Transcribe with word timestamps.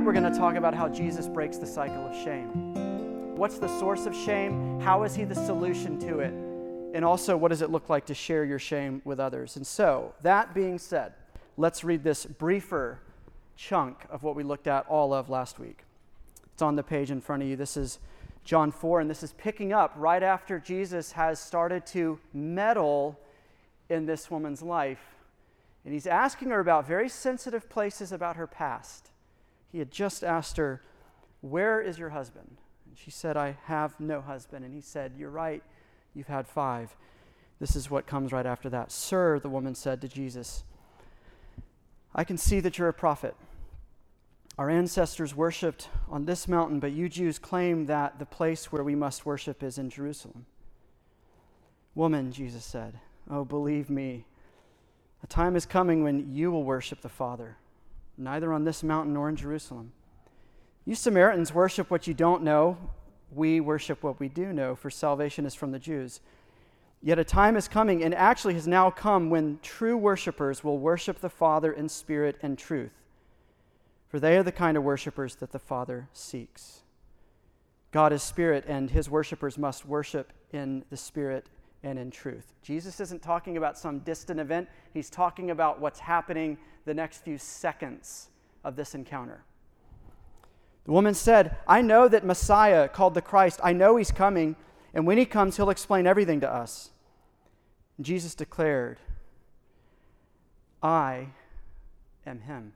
tonight 0.00 0.06
we're 0.06 0.18
going 0.18 0.32
to 0.32 0.38
talk 0.38 0.54
about 0.54 0.72
how 0.72 0.88
Jesus 0.88 1.28
breaks 1.28 1.58
the 1.58 1.66
cycle 1.66 2.06
of 2.06 2.14
shame. 2.24 3.36
What's 3.36 3.58
the 3.58 3.68
source 3.78 4.06
of 4.06 4.16
shame? 4.16 4.80
How 4.80 5.02
is 5.02 5.14
he 5.14 5.24
the 5.24 5.34
solution 5.34 5.98
to 5.98 6.20
it? 6.20 6.32
And 6.94 7.04
also, 7.04 7.36
what 7.36 7.48
does 7.48 7.60
it 7.60 7.68
look 7.68 7.90
like 7.90 8.06
to 8.06 8.14
share 8.14 8.42
your 8.46 8.58
shame 8.58 9.02
with 9.04 9.20
others? 9.20 9.56
And 9.56 9.66
so, 9.66 10.14
that 10.22 10.54
being 10.54 10.78
said, 10.78 11.12
let's 11.58 11.84
read 11.84 12.02
this 12.02 12.24
briefer 12.24 13.00
chunk 13.56 13.98
of 14.08 14.22
what 14.22 14.36
we 14.36 14.42
looked 14.42 14.66
at 14.66 14.86
all 14.86 15.12
of 15.12 15.28
last 15.28 15.58
week. 15.58 15.84
It's 16.54 16.62
on 16.62 16.76
the 16.76 16.82
page 16.82 17.10
in 17.10 17.20
front 17.20 17.42
of 17.42 17.50
you. 17.50 17.56
This 17.56 17.76
is 17.76 17.98
John 18.42 18.72
4, 18.72 19.00
and 19.00 19.10
this 19.10 19.22
is 19.22 19.34
picking 19.34 19.74
up 19.74 19.92
right 19.96 20.22
after 20.22 20.58
Jesus 20.58 21.12
has 21.12 21.38
started 21.38 21.84
to 21.88 22.18
meddle 22.32 23.20
in 23.90 24.06
this 24.06 24.30
woman's 24.30 24.62
life. 24.62 25.16
And 25.84 25.92
he's 25.92 26.06
asking 26.06 26.48
her 26.48 26.60
about 26.60 26.86
very 26.86 27.10
sensitive 27.10 27.68
places 27.68 28.12
about 28.12 28.36
her 28.36 28.46
past. 28.46 29.09
He 29.70 29.78
had 29.78 29.90
just 29.90 30.24
asked 30.24 30.56
her, 30.56 30.82
Where 31.40 31.80
is 31.80 31.98
your 31.98 32.10
husband? 32.10 32.56
And 32.86 32.98
she 32.98 33.10
said, 33.10 33.36
I 33.36 33.56
have 33.64 33.98
no 34.00 34.20
husband. 34.20 34.64
And 34.64 34.74
he 34.74 34.80
said, 34.80 35.12
You're 35.16 35.30
right, 35.30 35.62
you've 36.14 36.28
had 36.28 36.46
five. 36.46 36.96
This 37.60 37.76
is 37.76 37.90
what 37.90 38.06
comes 38.06 38.32
right 38.32 38.46
after 38.46 38.70
that. 38.70 38.90
Sir, 38.90 39.38
the 39.38 39.50
woman 39.50 39.74
said 39.74 40.00
to 40.00 40.08
Jesus, 40.08 40.64
I 42.14 42.24
can 42.24 42.38
see 42.38 42.58
that 42.60 42.78
you're 42.78 42.88
a 42.88 42.94
prophet. 42.94 43.36
Our 44.58 44.68
ancestors 44.68 45.34
worshiped 45.34 45.88
on 46.08 46.24
this 46.24 46.48
mountain, 46.48 46.80
but 46.80 46.92
you 46.92 47.08
Jews 47.08 47.38
claim 47.38 47.86
that 47.86 48.18
the 48.18 48.26
place 48.26 48.72
where 48.72 48.82
we 48.82 48.94
must 48.94 49.24
worship 49.24 49.62
is 49.62 49.78
in 49.78 49.90
Jerusalem. 49.90 50.46
Woman, 51.94 52.32
Jesus 52.32 52.64
said, 52.64 52.98
Oh, 53.30 53.44
believe 53.44 53.90
me, 53.90 54.24
a 55.22 55.26
time 55.26 55.54
is 55.54 55.66
coming 55.66 56.02
when 56.02 56.34
you 56.34 56.50
will 56.50 56.64
worship 56.64 57.00
the 57.00 57.08
Father, 57.08 57.56
neither 58.20 58.52
on 58.52 58.64
this 58.64 58.82
mountain 58.82 59.14
nor 59.14 59.28
in 59.28 59.36
Jerusalem. 59.36 59.92
You 60.84 60.94
Samaritans 60.94 61.54
worship 61.54 61.90
what 61.90 62.06
you 62.06 62.14
don't 62.14 62.42
know. 62.42 62.78
We 63.32 63.60
worship 63.60 64.02
what 64.02 64.18
we 64.18 64.28
do 64.28 64.52
know, 64.52 64.74
for 64.74 64.90
salvation 64.90 65.46
is 65.46 65.54
from 65.54 65.72
the 65.72 65.78
Jews. 65.78 66.20
Yet 67.02 67.18
a 67.18 67.24
time 67.24 67.56
is 67.56 67.68
coming, 67.68 68.02
and 68.02 68.14
actually 68.14 68.54
has 68.54 68.66
now 68.66 68.90
come, 68.90 69.30
when 69.30 69.58
true 69.62 69.96
worshipers 69.96 70.62
will 70.62 70.78
worship 70.78 71.20
the 71.20 71.30
Father 71.30 71.72
in 71.72 71.88
spirit 71.88 72.36
and 72.42 72.58
truth 72.58 73.00
for 74.10 74.18
they 74.18 74.36
are 74.36 74.42
the 74.42 74.52
kind 74.52 74.76
of 74.76 74.82
worshipers 74.82 75.36
that 75.36 75.52
the 75.52 75.58
Father 75.58 76.08
seeks. 76.12 76.80
God 77.92 78.12
is 78.12 78.24
spirit, 78.24 78.64
and 78.66 78.90
his 78.90 79.08
worshipers 79.08 79.56
must 79.56 79.86
worship 79.86 80.32
in 80.52 80.84
the 80.90 80.96
spirit 80.96 81.46
and 81.84 81.96
in 81.96 82.10
truth. 82.10 82.52
Jesus 82.60 82.98
isn't 82.98 83.22
talking 83.22 83.56
about 83.56 83.78
some 83.78 84.00
distant 84.00 84.40
event, 84.40 84.68
he's 84.92 85.10
talking 85.10 85.52
about 85.52 85.80
what's 85.80 86.00
happening 86.00 86.58
the 86.84 86.94
next 86.94 87.18
few 87.18 87.38
seconds 87.38 88.28
of 88.64 88.76
this 88.76 88.94
encounter. 88.94 89.44
The 90.84 90.92
woman 90.92 91.14
said, 91.14 91.56
I 91.68 91.82
know 91.82 92.08
that 92.08 92.24
Messiah, 92.24 92.88
called 92.88 93.14
the 93.14 93.22
Christ, 93.22 93.60
I 93.62 93.72
know 93.72 93.96
he's 93.96 94.10
coming, 94.10 94.56
and 94.94 95.06
when 95.06 95.18
he 95.18 95.26
comes, 95.26 95.56
he'll 95.56 95.70
explain 95.70 96.06
everything 96.06 96.40
to 96.40 96.50
us. 96.50 96.90
And 97.96 98.06
Jesus 98.06 98.34
declared, 98.34 98.98
I 100.82 101.28
am 102.26 102.40
him. 102.40 102.72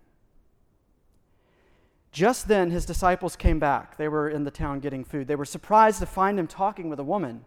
Just 2.12 2.46
then, 2.46 2.70
his 2.70 2.86
disciples 2.86 3.34
came 3.34 3.58
back. 3.58 3.96
They 3.96 4.06
were 4.06 4.28
in 4.28 4.44
the 4.44 4.50
town 4.50 4.78
getting 4.78 5.02
food. 5.02 5.26
They 5.26 5.34
were 5.34 5.44
surprised 5.44 5.98
to 5.98 6.06
find 6.06 6.38
him 6.38 6.46
talking 6.46 6.88
with 6.88 7.00
a 7.00 7.04
woman. 7.04 7.44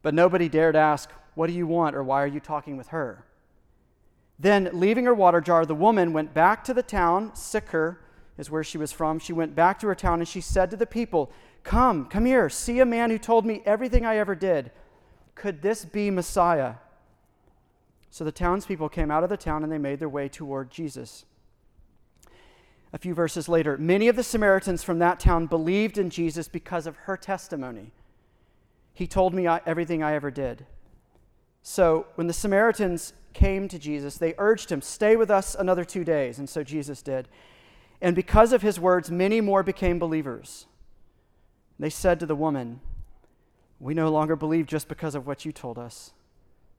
But 0.00 0.14
nobody 0.14 0.48
dared 0.48 0.76
ask, 0.76 1.10
What 1.34 1.48
do 1.48 1.52
you 1.52 1.66
want, 1.66 1.94
or 1.94 2.02
why 2.02 2.22
are 2.22 2.26
you 2.26 2.40
talking 2.40 2.78
with 2.78 2.88
her? 2.88 3.26
Then, 4.38 4.70
leaving 4.72 5.04
her 5.06 5.14
water 5.14 5.40
jar, 5.40 5.66
the 5.66 5.74
woman 5.74 6.12
went 6.12 6.32
back 6.32 6.62
to 6.64 6.74
the 6.74 6.82
town. 6.82 7.34
Sychar 7.34 8.00
is 8.36 8.50
where 8.50 8.62
she 8.62 8.78
was 8.78 8.92
from. 8.92 9.18
She 9.18 9.32
went 9.32 9.54
back 9.54 9.80
to 9.80 9.88
her 9.88 9.94
town 9.94 10.20
and 10.20 10.28
she 10.28 10.40
said 10.40 10.70
to 10.70 10.76
the 10.76 10.86
people, 10.86 11.30
Come, 11.64 12.06
come 12.06 12.24
here, 12.24 12.48
see 12.48 12.78
a 12.78 12.86
man 12.86 13.10
who 13.10 13.18
told 13.18 13.44
me 13.44 13.62
everything 13.66 14.06
I 14.06 14.16
ever 14.16 14.34
did. 14.34 14.70
Could 15.34 15.60
this 15.60 15.84
be 15.84 16.10
Messiah? 16.10 16.74
So 18.10 18.24
the 18.24 18.32
townspeople 18.32 18.88
came 18.88 19.10
out 19.10 19.24
of 19.24 19.28
the 19.28 19.36
town 19.36 19.64
and 19.64 19.72
they 19.72 19.78
made 19.78 19.98
their 19.98 20.08
way 20.08 20.28
toward 20.28 20.70
Jesus 20.70 21.24
a 22.92 22.98
few 22.98 23.14
verses 23.14 23.48
later, 23.48 23.76
many 23.76 24.08
of 24.08 24.16
the 24.16 24.22
Samaritans 24.22 24.82
from 24.82 24.98
that 25.00 25.20
town 25.20 25.46
believed 25.46 25.98
in 25.98 26.08
Jesus 26.10 26.48
because 26.48 26.86
of 26.86 26.96
her 26.96 27.16
testimony. 27.16 27.92
He 28.94 29.06
told 29.06 29.34
me 29.34 29.46
everything 29.46 30.02
I 30.02 30.14
ever 30.14 30.30
did. 30.30 30.66
So 31.62 32.06
when 32.14 32.26
the 32.26 32.32
Samaritans 32.32 33.12
came 33.32 33.68
to 33.68 33.78
Jesus, 33.78 34.16
they 34.16 34.34
urged 34.38 34.70
him, 34.70 34.82
Stay 34.82 35.16
with 35.16 35.30
us 35.30 35.54
another 35.54 35.84
two 35.84 36.04
days. 36.04 36.38
And 36.38 36.48
so 36.48 36.62
Jesus 36.62 37.02
did. 37.02 37.28
And 38.00 38.14
because 38.14 38.52
of 38.52 38.62
his 38.62 38.78
words, 38.78 39.10
many 39.10 39.40
more 39.40 39.62
became 39.62 39.98
believers. 39.98 40.66
They 41.78 41.90
said 41.90 42.20
to 42.20 42.26
the 42.26 42.36
woman, 42.36 42.80
We 43.78 43.94
no 43.94 44.10
longer 44.10 44.36
believe 44.36 44.66
just 44.66 44.88
because 44.88 45.14
of 45.14 45.26
what 45.26 45.44
you 45.44 45.52
told 45.52 45.78
us, 45.78 46.12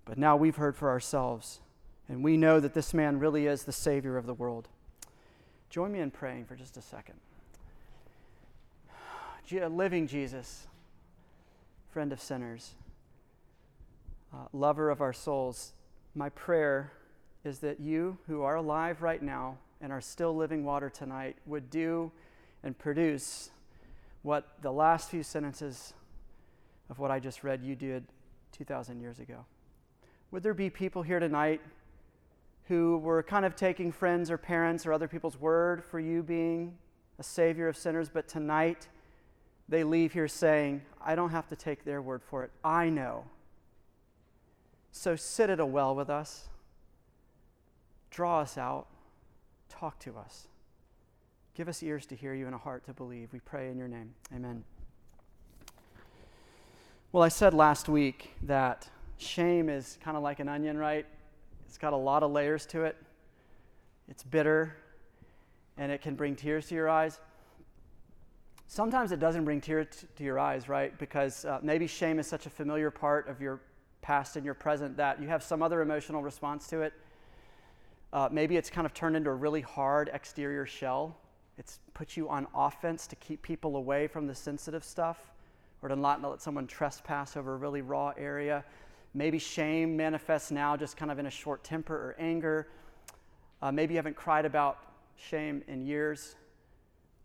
but 0.06 0.18
now 0.18 0.36
we've 0.36 0.56
heard 0.56 0.76
for 0.76 0.90
ourselves, 0.90 1.60
and 2.08 2.24
we 2.24 2.38
know 2.38 2.60
that 2.60 2.74
this 2.74 2.94
man 2.94 3.20
really 3.20 3.48
is 3.48 3.64
the 3.64 3.72
Savior 3.72 4.18
of 4.18 4.26
the 4.26 4.34
world. 4.34 4.68
Join 5.70 5.92
me 5.92 6.00
in 6.00 6.12
praying 6.12 6.46
for 6.46 6.56
just 6.56 6.78
a 6.78 6.82
second. 6.82 7.20
Living 9.52 10.08
Jesus, 10.08 10.68
friend 11.92 12.14
of 12.14 12.22
sinners, 12.22 12.76
uh, 14.32 14.46
lover 14.54 14.90
of 14.90 15.02
our 15.02 15.14
souls, 15.14 15.74
my 16.16 16.30
prayer 16.30 16.92
is 17.44 17.60
that 17.60 17.80
you 17.80 18.18
who 18.28 18.42
are 18.42 18.56
alive 18.56 19.02
right 19.02 19.22
now 19.22 19.58
and 19.82 19.92
are 19.92 20.02
still 20.02 20.36
living 20.36 20.64
water 20.64 20.90
tonight 20.90 21.38
would 21.46 21.70
do 21.70 22.12
and 22.64 22.78
produce 22.78 23.50
what 24.22 24.48
the 24.62 24.72
last 24.72 25.10
few 25.10 25.24
sentences 25.24 25.94
of 26.90 27.00
what 27.00 27.12
I 27.12 27.20
just 27.20 27.44
read 27.44 27.64
you 27.64 27.76
did 27.76 28.04
2,000 28.52 29.00
years 29.00 29.20
ago. 29.20 29.46
Would 30.32 30.44
there 30.44 30.54
be 30.54 30.70
people 30.70 31.02
here 31.02 31.20
tonight 31.20 31.62
who 32.68 32.98
were 32.98 33.24
kind 33.24 33.46
of 33.46 33.56
taking 33.56 33.92
friends 33.92 34.30
or 34.30 34.38
parents 34.38 34.86
or 34.86 34.94
other 34.94 35.08
people's 35.08 35.40
word 35.40 35.84
for 35.84 36.00
you 36.00 36.22
being 36.22 36.78
a 37.18 37.24
savior 37.24 37.68
of 37.68 37.76
sinners, 37.76 38.10
but 38.10 38.28
tonight 38.28 38.88
they 39.68 39.84
leave 39.84 40.14
here 40.14 40.28
saying, 40.28 40.82
I 41.02 41.16
don't 41.16 41.32
have 41.32 41.48
to 41.48 41.56
take 41.56 41.84
their 41.84 42.02
word 42.02 42.22
for 42.24 42.44
it. 42.44 42.52
I 42.64 42.90
know. 42.90 43.24
So 44.92 45.16
sit 45.16 45.50
at 45.50 45.60
a 45.60 45.66
well 45.66 45.96
with 45.96 46.10
us, 46.10 46.48
draw 48.10 48.40
us 48.40 48.58
out, 48.58 48.88
talk 49.70 50.00
to 50.00 50.18
us. 50.18 50.48
Give 51.56 51.68
us 51.68 51.84
ears 51.84 52.06
to 52.08 52.16
hear 52.16 52.34
you 52.34 52.46
and 52.46 52.56
a 52.56 52.58
heart 52.58 52.86
to 52.86 52.94
believe. 52.94 53.30
We 53.34 53.40
pray 53.40 53.70
in 53.70 53.78
your 53.78 53.88
name. 53.88 54.14
Amen. 54.34 54.64
Well, 57.12 57.24
I 57.24 57.28
said 57.28 57.54
last 57.54 57.90
week 57.90 58.32
that 58.44 58.88
shame 59.18 59.68
is 59.68 59.98
kind 60.04 60.16
of 60.16 60.24
like 60.24 60.40
an 60.40 60.48
onion, 60.48 60.78
right? 60.78 61.06
It's 61.66 61.78
got 61.78 61.94
a 61.94 61.98
lot 61.98 62.24
of 62.24 62.32
layers 62.32 62.66
to 62.68 62.84
it. 62.84 62.96
It's 64.08 64.24
bitter, 64.24 64.76
and 65.78 65.92
it 65.92 66.02
can 66.02 66.16
bring 66.16 66.36
tears 66.36 66.68
to 66.70 66.76
your 66.76 66.90
eyes. 66.90 67.20
Sometimes 68.68 69.12
it 69.12 69.20
doesn't 69.20 69.46
bring 69.46 69.60
tears 69.60 70.06
to 70.16 70.24
your 70.24 70.40
eyes, 70.40 70.70
right? 70.70 70.98
Because 70.98 71.46
uh, 71.46 71.60
maybe 71.62 71.88
shame 71.88 72.20
is 72.20 72.28
such 72.28 72.46
a 72.46 72.50
familiar 72.50 72.92
part 72.92 73.28
of 73.28 73.42
your 73.42 73.60
past 74.02 74.36
and 74.36 74.46
your 74.46 74.54
present 74.54 74.98
that 74.98 75.22
you 75.22 75.28
have 75.28 75.44
some 75.44 75.62
other 75.62 75.82
emotional 75.82 76.22
response 76.22 76.68
to 76.68 76.82
it. 76.82 76.94
Uh, 78.12 78.28
maybe 78.32 78.58
it's 78.58 78.70
kind 78.70 78.86
of 78.86 78.94
turned 78.94 79.16
into 79.16 79.30
a 79.30 79.36
really 79.36 79.62
hard 79.62 80.10
exterior 80.14 80.66
shell. 80.66 81.16
It's 81.58 81.80
put 81.94 82.18
you 82.18 82.30
on 82.30 82.48
offense 82.56 83.06
to 83.08 83.16
keep 83.18 83.42
people 83.42 83.76
away 83.76 84.08
from 84.08 84.28
the 84.28 84.34
sensitive 84.34 84.84
stuff 84.84 85.32
or 85.82 85.90
to 85.90 85.96
not 85.96 86.22
let 86.22 86.42
someone 86.42 86.68
trespass 86.68 87.38
over 87.38 87.54
a 87.54 87.58
really 87.58 87.82
raw 87.82 88.14
area. 88.18 88.64
Maybe 89.14 89.40
shame 89.40 89.96
manifests 89.96 90.52
now 90.52 90.78
just 90.78 90.98
kind 90.98 91.12
of 91.12 91.20
in 91.20 91.26
a 91.26 91.32
short 91.32 91.64
temper 91.64 91.96
or 91.96 92.16
anger. 92.20 92.68
Uh, 93.62 93.72
maybe 93.72 93.94
you 93.94 93.98
haven't 93.98 94.16
cried 94.16 94.46
about 94.46 94.80
shame 95.18 95.64
in 95.68 95.86
years. 95.86 96.36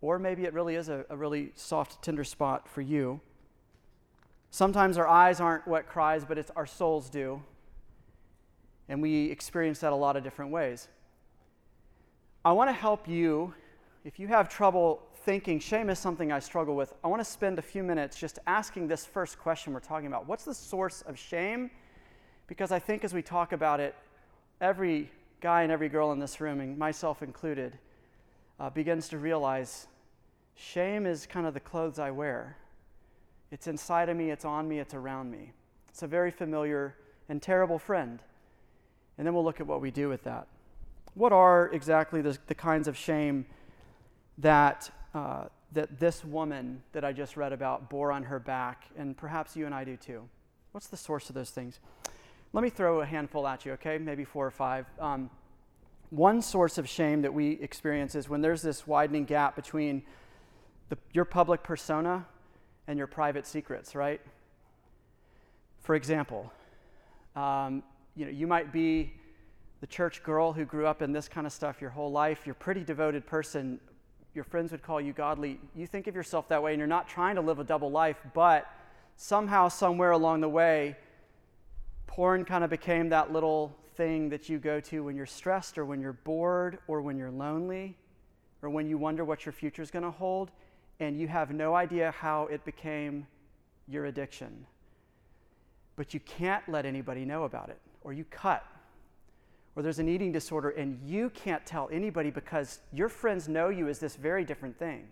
Or 0.01 0.19
maybe 0.19 0.45
it 0.45 0.53
really 0.53 0.75
is 0.75 0.89
a, 0.89 1.05
a 1.09 1.17
really 1.17 1.53
soft, 1.55 2.03
tender 2.03 2.25
spot 2.25 2.69
for 2.69 2.83
you. 2.83 3.21
Sometimes 4.55 4.99
our 4.99 5.09
eyes 5.09 5.41
aren't 5.41 5.67
what 5.67 5.89
cries, 5.89 6.25
but 6.25 6.39
it's 6.39 6.53
our 6.55 6.65
souls 6.65 7.11
do. 7.11 7.43
And 8.89 9.03
we 9.03 9.25
experience 9.25 9.81
that 9.81 9.93
a 9.93 9.97
lot 9.97 10.15
of 10.15 10.23
different 10.23 10.53
ways. 10.53 10.87
I 12.45 12.53
want 12.53 12.69
to 12.69 12.73
help 12.73 13.09
you 13.09 13.53
if 14.05 14.21
you 14.21 14.29
have 14.29 14.49
trouble 14.49 15.03
thinking 15.25 15.59
shame 15.59 15.91
is 15.91 15.99
something 15.99 16.31
I 16.31 16.39
struggle 16.39 16.77
with, 16.77 16.95
I 17.03 17.09
want 17.09 17.19
to 17.19 17.25
spend 17.25 17.59
a 17.59 17.63
few 17.63 17.83
minutes 17.83 18.17
just 18.17 18.39
asking 18.47 18.87
this 18.87 19.05
first 19.05 19.41
question 19.41 19.73
we're 19.73 19.81
talking 19.81 20.07
about. 20.07 20.29
What's 20.29 20.45
the 20.45 20.55
source 20.55 21.03
of 21.03 21.19
shame? 21.19 21.69
Because 22.47 22.71
I 22.71 22.79
think 22.79 23.03
as 23.03 23.13
we 23.13 23.23
talk 23.23 23.53
about 23.53 23.81
it, 23.81 23.97
every 24.61 25.11
guy 25.41 25.65
and 25.65 25.73
every 25.73 25.89
girl 25.89 26.13
in 26.13 26.21
this 26.21 26.41
room, 26.41 26.61
and 26.61 26.79
myself 26.79 27.25
included, 27.25 27.77
uh, 28.61 28.71
begins 28.71 29.09
to 29.09 29.19
realize 29.19 29.89
shame 30.55 31.07
is 31.07 31.27
kind 31.27 31.45
of 31.45 31.55
the 31.55 31.61
clothes 31.61 31.99
I 31.99 32.13
wear. 32.13 32.57
It's 33.55 33.69
inside 33.69 34.09
of 34.09 34.17
me, 34.17 34.33
it's 34.33 34.45
on 34.45 34.67
me, 34.67 34.81
it's 34.81 34.95
around 34.95 35.31
me. 35.31 35.53
It's 35.89 36.03
a 36.03 36.09
very 36.09 36.33
familiar 36.33 36.97
and 37.29 37.41
terrible 37.41 37.79
friend. 37.79 38.19
And 39.17 39.25
then 39.25 39.33
we'll 39.33 39.45
look 39.45 39.61
at 39.61 39.67
what 39.69 39.81
we 39.81 39.93
do 39.93 40.09
with 40.09 40.25
that. 40.25 40.49
What 41.15 41.33
are 41.33 41.69
exactly 41.73 42.21
the, 42.21 42.37
the 42.49 42.57
kinds 42.57 42.89
of 42.89 42.97
shame 42.97 43.47
that, 44.39 44.91
uh, 45.15 45.45
that 45.71 46.01
this 46.01 46.25
woman 46.25 46.83
that 46.91 47.05
I 47.05 47.13
just 47.13 47.37
read 47.37 47.53
about 47.53 47.89
bore 47.89 48.11
on 48.11 48.25
her 48.25 48.41
back, 48.41 48.87
and 48.99 49.17
perhaps 49.17 49.55
you 49.55 49.67
and 49.67 49.75
I 49.75 49.85
do 49.85 49.97
too? 49.97 50.29
What's 50.73 50.89
the 50.89 50.97
source 50.97 51.29
of 51.29 51.37
those 51.37 51.51
things? 51.51 51.79
Let 52.53 52.65
me 52.65 52.71
throw 52.71 53.03
a 53.03 53.07
handful 53.07 53.47
at 53.47 53.65
you, 53.65 53.71
okay? 53.75 53.99
Maybe 53.99 54.25
four 54.25 54.45
or 54.45 54.51
five. 54.51 54.87
Um, 54.99 55.31
one 56.11 56.43
source 56.43 56.77
of 56.77 56.89
shame 56.89 57.23
that 57.23 57.33
we 57.33 57.53
experience 57.61 58.17
is 58.17 58.29
when 58.29 58.41
there's 58.41 58.63
this 58.63 58.85
widening 58.85 59.27
gap 59.27 59.55
between 59.55 60.03
the, 60.89 60.99
your 61.13 61.25
public 61.25 61.63
persona 61.63 62.27
and 62.87 62.99
your 62.99 63.07
private 63.07 63.47
secrets, 63.47 63.95
right? 63.95 64.21
For 65.81 65.95
example, 65.95 66.53
um, 67.37 67.83
you 68.17 68.25
know, 68.25 68.31
you 68.31 68.47
might 68.47 68.73
be 68.73 69.13
the 69.81 69.87
church 69.87 70.23
girl 70.23 70.53
who 70.53 70.65
grew 70.65 70.87
up 70.87 71.03
in 71.03 71.13
this 71.13 71.29
kind 71.29 71.47
of 71.47 71.53
stuff 71.53 71.81
your 71.81 71.91
whole 71.91 72.11
life. 72.11 72.43
You're 72.47 72.55
a 72.55 72.57
pretty 72.57 72.85
devoted 72.85 73.27
person. 73.27 73.81
Your 74.35 74.45
friends 74.45 74.73
would 74.73 74.83
call 74.83 75.01
you 75.01 75.13
godly. 75.13 75.61
You 75.75 75.87
think 75.87 76.07
of 76.07 76.15
yourself 76.15 76.49
that 76.49 76.63
way, 76.63 76.73
and 76.73 76.79
you're 76.79 76.87
not 76.87 77.09
trying 77.09 77.35
to 77.35 77.41
live 77.41 77.59
a 77.59 77.65
double 77.65 77.91
life, 77.91 78.17
but 78.33 78.71
somehow, 79.17 79.69
somewhere 79.69 80.13
along 80.13 80.41
the 80.41 80.49
way, 80.49 80.97
porn 82.07 82.45
kind 82.45 82.65
of 82.65 82.71
became 82.71 83.09
that 83.11 83.33
little 83.33 83.77
thing 83.97 84.29
that 84.29 84.49
you 84.49 84.59
go 84.59 84.81
to 84.81 85.05
when 85.05 85.17
you're 85.17 85.27
stressed 85.27 85.79
or 85.79 85.85
when 85.85 86.01
you're 86.01 86.13
bored 86.13 86.79
or 86.87 87.01
when 87.01 87.17
you're 87.17 87.31
lonely 87.31 87.97
or 88.63 88.71
when 88.71 88.89
you 88.89 88.99
wonder 88.99 89.25
what 89.25 89.45
your 89.45 89.53
future 89.53 89.83
is 89.83 89.91
going 89.91 90.03
to 90.03 90.11
hold 90.11 90.51
and 91.01 91.19
you 91.19 91.29
have 91.29 91.51
no 91.53 91.75
idea 91.75 92.13
how 92.13 92.47
it 92.47 92.65
became 92.65 93.27
your 93.89 94.07
addiction. 94.07 94.67
But 95.97 96.15
you 96.15 96.21
can't 96.21 96.67
let 96.69 96.87
anybody 96.87 97.25
know 97.25 97.45
about 97.45 97.69
it, 97.69 97.81
or 98.03 98.13
you 98.13 98.25
cut, 98.25 98.65
or 99.77 99.83
there's 99.83 99.99
an 99.99 100.09
eating 100.09 100.33
disorder, 100.33 100.71
and 100.71 100.99
you 101.05 101.31
can't 101.31 101.65
tell 101.67 101.89
anybody 101.93 102.31
because 102.31 102.81
your 102.93 103.09
friends 103.09 103.49
know 103.49 103.69
you 103.69 103.89
as 103.89 103.99
this 103.99 104.17
very 104.17 104.45
different 104.45 104.79
thing. 104.79 105.09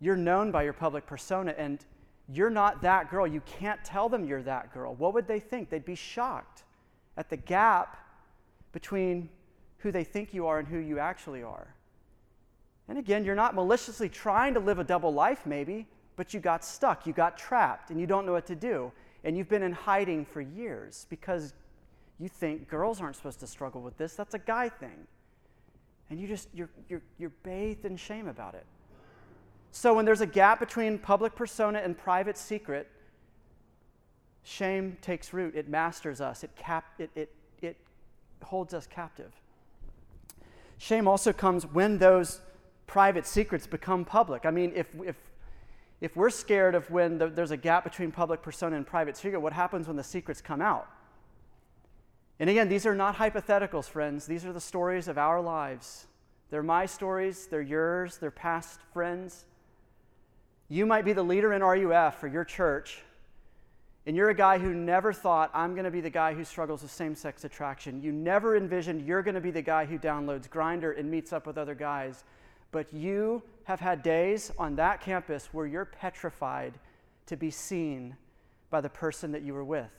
You're 0.00 0.16
known 0.16 0.50
by 0.50 0.62
your 0.62 0.72
public 0.72 1.06
persona, 1.06 1.54
and 1.56 1.84
you're 2.28 2.50
not 2.50 2.82
that 2.82 3.10
girl. 3.10 3.26
You 3.26 3.42
can't 3.42 3.84
tell 3.84 4.08
them 4.08 4.24
you're 4.24 4.42
that 4.42 4.72
girl. 4.72 4.94
What 4.94 5.14
would 5.14 5.26
they 5.26 5.40
think? 5.40 5.70
They'd 5.70 5.84
be 5.84 5.94
shocked 5.94 6.64
at 7.16 7.28
the 7.28 7.36
gap 7.36 7.98
between 8.72 9.28
who 9.78 9.92
they 9.92 10.04
think 10.04 10.32
you 10.32 10.46
are 10.46 10.58
and 10.58 10.66
who 10.66 10.78
you 10.78 10.98
actually 10.98 11.42
are. 11.42 11.74
And 12.88 12.98
again, 12.98 13.24
you're 13.24 13.34
not 13.34 13.54
maliciously 13.54 14.08
trying 14.08 14.54
to 14.54 14.60
live 14.60 14.78
a 14.78 14.84
double 14.84 15.12
life, 15.14 15.46
maybe, 15.46 15.86
but 16.16 16.34
you 16.34 16.40
got 16.40 16.64
stuck, 16.64 17.06
you 17.06 17.12
got 17.12 17.38
trapped, 17.38 17.90
and 17.90 18.00
you 18.00 18.06
don't 18.06 18.26
know 18.26 18.32
what 18.32 18.46
to 18.46 18.54
do. 18.54 18.92
And 19.24 19.36
you've 19.36 19.48
been 19.48 19.62
in 19.62 19.72
hiding 19.72 20.24
for 20.24 20.40
years 20.40 21.06
because 21.08 21.54
you 22.18 22.28
think 22.28 22.68
girls 22.68 23.00
aren't 23.00 23.16
supposed 23.16 23.40
to 23.40 23.46
struggle 23.46 23.80
with 23.80 23.96
this. 23.96 24.14
That's 24.14 24.34
a 24.34 24.38
guy 24.38 24.68
thing. 24.68 25.06
And 26.10 26.20
you 26.20 26.28
just, 26.28 26.48
you're, 26.52 26.68
you're, 26.88 27.02
you're 27.18 27.32
bathed 27.42 27.84
in 27.84 27.96
shame 27.96 28.28
about 28.28 28.54
it. 28.54 28.66
So 29.70 29.94
when 29.94 30.04
there's 30.04 30.20
a 30.20 30.26
gap 30.26 30.60
between 30.60 30.98
public 30.98 31.34
persona 31.34 31.78
and 31.78 31.96
private 31.96 32.36
secret, 32.36 32.88
shame 34.42 34.98
takes 35.00 35.32
root. 35.32 35.54
It 35.56 35.68
masters 35.68 36.20
us, 36.20 36.44
it, 36.44 36.54
cap, 36.56 36.84
it, 36.98 37.10
it, 37.14 37.32
it 37.62 37.76
holds 38.42 38.74
us 38.74 38.86
captive. 38.86 39.32
Shame 40.76 41.08
also 41.08 41.32
comes 41.32 41.64
when 41.64 41.98
those 41.98 42.40
private 42.86 43.26
secrets 43.26 43.66
become 43.66 44.04
public. 44.04 44.46
I 44.46 44.50
mean, 44.50 44.72
if, 44.74 44.86
if, 45.04 45.16
if 46.00 46.16
we're 46.16 46.30
scared 46.30 46.74
of 46.74 46.90
when 46.90 47.18
the, 47.18 47.28
there's 47.28 47.50
a 47.50 47.56
gap 47.56 47.84
between 47.84 48.12
public 48.12 48.42
persona 48.42 48.76
and 48.76 48.86
private 48.86 49.16
secret, 49.16 49.40
what 49.40 49.52
happens 49.52 49.86
when 49.86 49.96
the 49.96 50.04
secrets 50.04 50.40
come 50.40 50.60
out? 50.60 50.88
And 52.40 52.50
again, 52.50 52.68
these 52.68 52.86
are 52.86 52.94
not 52.94 53.16
hypotheticals, 53.16 53.88
friends. 53.88 54.26
These 54.26 54.44
are 54.44 54.52
the 54.52 54.60
stories 54.60 55.06
of 55.06 55.16
our 55.16 55.40
lives. 55.40 56.06
They're 56.50 56.62
my 56.62 56.84
stories, 56.84 57.46
they're 57.46 57.62
yours, 57.62 58.18
they're 58.18 58.30
past 58.30 58.80
friends. 58.92 59.46
You 60.68 60.84
might 60.84 61.06
be 61.06 61.14
the 61.14 61.22
leader 61.22 61.54
in 61.54 61.62
RUF 61.62 62.20
for 62.20 62.28
your 62.28 62.44
church, 62.44 63.00
and 64.04 64.14
you're 64.14 64.28
a 64.28 64.34
guy 64.34 64.58
who 64.58 64.74
never 64.74 65.14
thought, 65.14 65.50
I'm 65.54 65.72
going 65.72 65.84
to 65.84 65.90
be 65.90 66.02
the 66.02 66.10
guy 66.10 66.34
who 66.34 66.44
struggles 66.44 66.82
with 66.82 66.90
same 66.90 67.14
sex 67.14 67.44
attraction. 67.44 68.02
You 68.02 68.12
never 68.12 68.54
envisioned 68.54 69.06
you're 69.06 69.22
going 69.22 69.34
to 69.34 69.40
be 69.40 69.50
the 69.50 69.62
guy 69.62 69.86
who 69.86 69.98
downloads 69.98 70.48
Grindr 70.48 70.98
and 70.98 71.10
meets 71.10 71.32
up 71.32 71.46
with 71.46 71.56
other 71.56 71.74
guys. 71.74 72.24
But 72.72 72.92
you 72.92 73.42
have 73.64 73.78
had 73.78 74.02
days 74.02 74.50
on 74.58 74.74
that 74.76 75.00
campus 75.00 75.50
where 75.52 75.66
you're 75.66 75.84
petrified 75.84 76.74
to 77.26 77.36
be 77.36 77.50
seen 77.50 78.16
by 78.70 78.80
the 78.80 78.88
person 78.88 79.30
that 79.32 79.42
you 79.42 79.54
were 79.54 79.64
with 79.64 79.90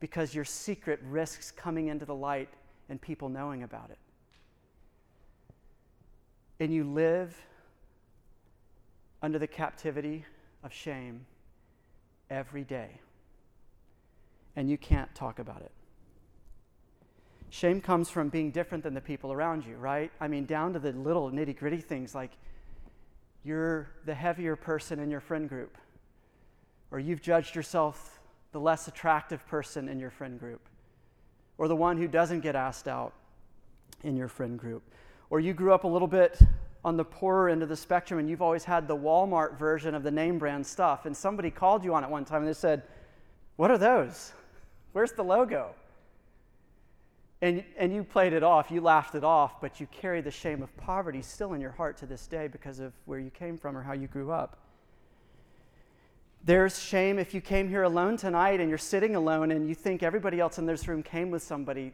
because 0.00 0.34
your 0.34 0.44
secret 0.44 1.00
risks 1.04 1.52
coming 1.52 1.86
into 1.86 2.04
the 2.04 2.14
light 2.14 2.48
and 2.88 3.00
people 3.00 3.28
knowing 3.28 3.62
about 3.62 3.88
it. 3.90 3.98
And 6.58 6.74
you 6.74 6.84
live 6.84 7.34
under 9.22 9.38
the 9.38 9.46
captivity 9.46 10.24
of 10.64 10.72
shame 10.72 11.24
every 12.28 12.64
day. 12.64 13.00
And 14.56 14.68
you 14.68 14.76
can't 14.76 15.12
talk 15.14 15.38
about 15.38 15.62
it. 15.62 15.70
Shame 17.52 17.82
comes 17.82 18.08
from 18.08 18.30
being 18.30 18.50
different 18.50 18.82
than 18.82 18.94
the 18.94 19.00
people 19.02 19.30
around 19.30 19.66
you, 19.66 19.76
right? 19.76 20.10
I 20.18 20.26
mean, 20.26 20.46
down 20.46 20.72
to 20.72 20.78
the 20.78 20.92
little 20.92 21.30
nitty 21.30 21.54
gritty 21.58 21.82
things 21.82 22.14
like 22.14 22.30
you're 23.44 23.90
the 24.06 24.14
heavier 24.14 24.56
person 24.56 24.98
in 24.98 25.10
your 25.10 25.20
friend 25.20 25.50
group, 25.50 25.76
or 26.90 26.98
you've 26.98 27.20
judged 27.20 27.54
yourself 27.54 28.20
the 28.52 28.58
less 28.58 28.88
attractive 28.88 29.46
person 29.46 29.90
in 29.90 30.00
your 30.00 30.08
friend 30.08 30.40
group, 30.40 30.62
or 31.58 31.68
the 31.68 31.76
one 31.76 31.98
who 31.98 32.08
doesn't 32.08 32.40
get 32.40 32.56
asked 32.56 32.88
out 32.88 33.12
in 34.02 34.16
your 34.16 34.28
friend 34.28 34.58
group, 34.58 34.82
or 35.28 35.38
you 35.38 35.52
grew 35.52 35.74
up 35.74 35.84
a 35.84 35.88
little 35.88 36.08
bit 36.08 36.40
on 36.86 36.96
the 36.96 37.04
poorer 37.04 37.50
end 37.50 37.62
of 37.62 37.68
the 37.68 37.76
spectrum 37.76 38.18
and 38.18 38.30
you've 38.30 38.40
always 38.40 38.64
had 38.64 38.88
the 38.88 38.96
Walmart 38.96 39.58
version 39.58 39.94
of 39.94 40.02
the 40.02 40.10
name 40.10 40.38
brand 40.38 40.66
stuff, 40.66 41.04
and 41.04 41.14
somebody 41.14 41.50
called 41.50 41.84
you 41.84 41.92
on 41.92 42.02
it 42.02 42.08
one 42.08 42.24
time 42.24 42.38
and 42.38 42.48
they 42.48 42.54
said, 42.54 42.82
What 43.56 43.70
are 43.70 43.76
those? 43.76 44.32
Where's 44.92 45.12
the 45.12 45.22
logo? 45.22 45.74
And, 47.42 47.64
and 47.76 47.92
you 47.92 48.04
played 48.04 48.32
it 48.32 48.44
off, 48.44 48.70
you 48.70 48.80
laughed 48.80 49.16
it 49.16 49.24
off, 49.24 49.60
but 49.60 49.80
you 49.80 49.88
carry 49.88 50.20
the 50.20 50.30
shame 50.30 50.62
of 50.62 50.74
poverty 50.76 51.20
still 51.22 51.54
in 51.54 51.60
your 51.60 51.72
heart 51.72 51.96
to 51.98 52.06
this 52.06 52.28
day 52.28 52.46
because 52.46 52.78
of 52.78 52.92
where 53.04 53.18
you 53.18 53.30
came 53.30 53.58
from 53.58 53.76
or 53.76 53.82
how 53.82 53.94
you 53.94 54.06
grew 54.06 54.30
up. 54.30 54.58
There's 56.44 56.80
shame 56.80 57.18
if 57.18 57.34
you 57.34 57.40
came 57.40 57.68
here 57.68 57.82
alone 57.82 58.16
tonight 58.16 58.60
and 58.60 58.68
you're 58.68 58.78
sitting 58.78 59.16
alone 59.16 59.50
and 59.50 59.68
you 59.68 59.74
think 59.74 60.04
everybody 60.04 60.38
else 60.38 60.58
in 60.58 60.66
this 60.66 60.86
room 60.86 61.02
came 61.02 61.32
with 61.32 61.42
somebody. 61.42 61.92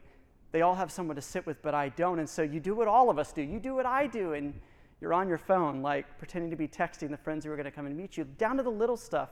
They 0.53 0.61
all 0.61 0.75
have 0.75 0.93
someone 0.93 1.17
to 1.17 1.23
sit 1.23 1.47
with, 1.47 1.63
but 1.63 1.75
I 1.75 1.89
don't. 1.91 2.19
And 2.19 2.29
so 2.29 2.43
you 2.43 2.61
do 2.61 2.75
what 2.75 2.87
all 2.87 3.09
of 3.09 3.19
us 3.19 3.33
do. 3.33 3.41
You 3.41 3.59
do 3.59 3.75
what 3.75 3.87
I 3.87 4.07
do, 4.07 4.35
and 4.35 4.53
you're 5.01 5.15
on 5.15 5.29
your 5.29 5.39
phone, 5.39 5.81
like 5.81 6.19
pretending 6.19 6.51
to 6.51 6.57
be 6.57 6.69
texting 6.69 7.11
the 7.11 7.17
friends 7.17 7.47
who 7.47 7.51
are 7.53 7.57
going 7.57 7.65
to 7.65 7.71
come 7.71 7.87
and 7.87 7.97
meet 7.97 8.19
you, 8.19 8.25
down 8.25 8.59
to 8.59 8.63
the 8.63 8.71
little 8.71 8.97
stuff. 8.99 9.31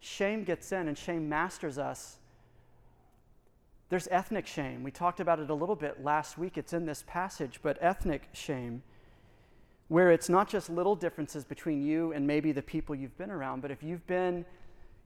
Shame 0.00 0.42
gets 0.42 0.72
in 0.72 0.88
and 0.88 0.98
shame 0.98 1.28
masters 1.28 1.78
us 1.78 2.18
there's 3.92 4.08
ethnic 4.10 4.46
shame. 4.46 4.82
We 4.82 4.90
talked 4.90 5.20
about 5.20 5.38
it 5.38 5.50
a 5.50 5.54
little 5.54 5.76
bit 5.76 6.02
last 6.02 6.38
week. 6.38 6.56
It's 6.56 6.72
in 6.72 6.86
this 6.86 7.04
passage, 7.06 7.60
but 7.62 7.76
ethnic 7.82 8.26
shame, 8.32 8.82
where 9.88 10.10
it's 10.10 10.30
not 10.30 10.48
just 10.48 10.70
little 10.70 10.96
differences 10.96 11.44
between 11.44 11.84
you 11.84 12.10
and 12.12 12.26
maybe 12.26 12.52
the 12.52 12.62
people 12.62 12.94
you've 12.94 13.18
been 13.18 13.30
around, 13.30 13.60
but 13.60 13.70
if 13.70 13.82
you've 13.82 14.06
been 14.06 14.46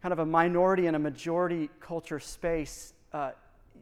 kind 0.02 0.12
of 0.12 0.21
a 0.21 0.25
minority 0.25 0.87
in 0.87 0.95
a 0.95 1.00
majority 1.00 1.69
culture 1.81 2.21
space, 2.21 2.95
uh, 3.12 3.33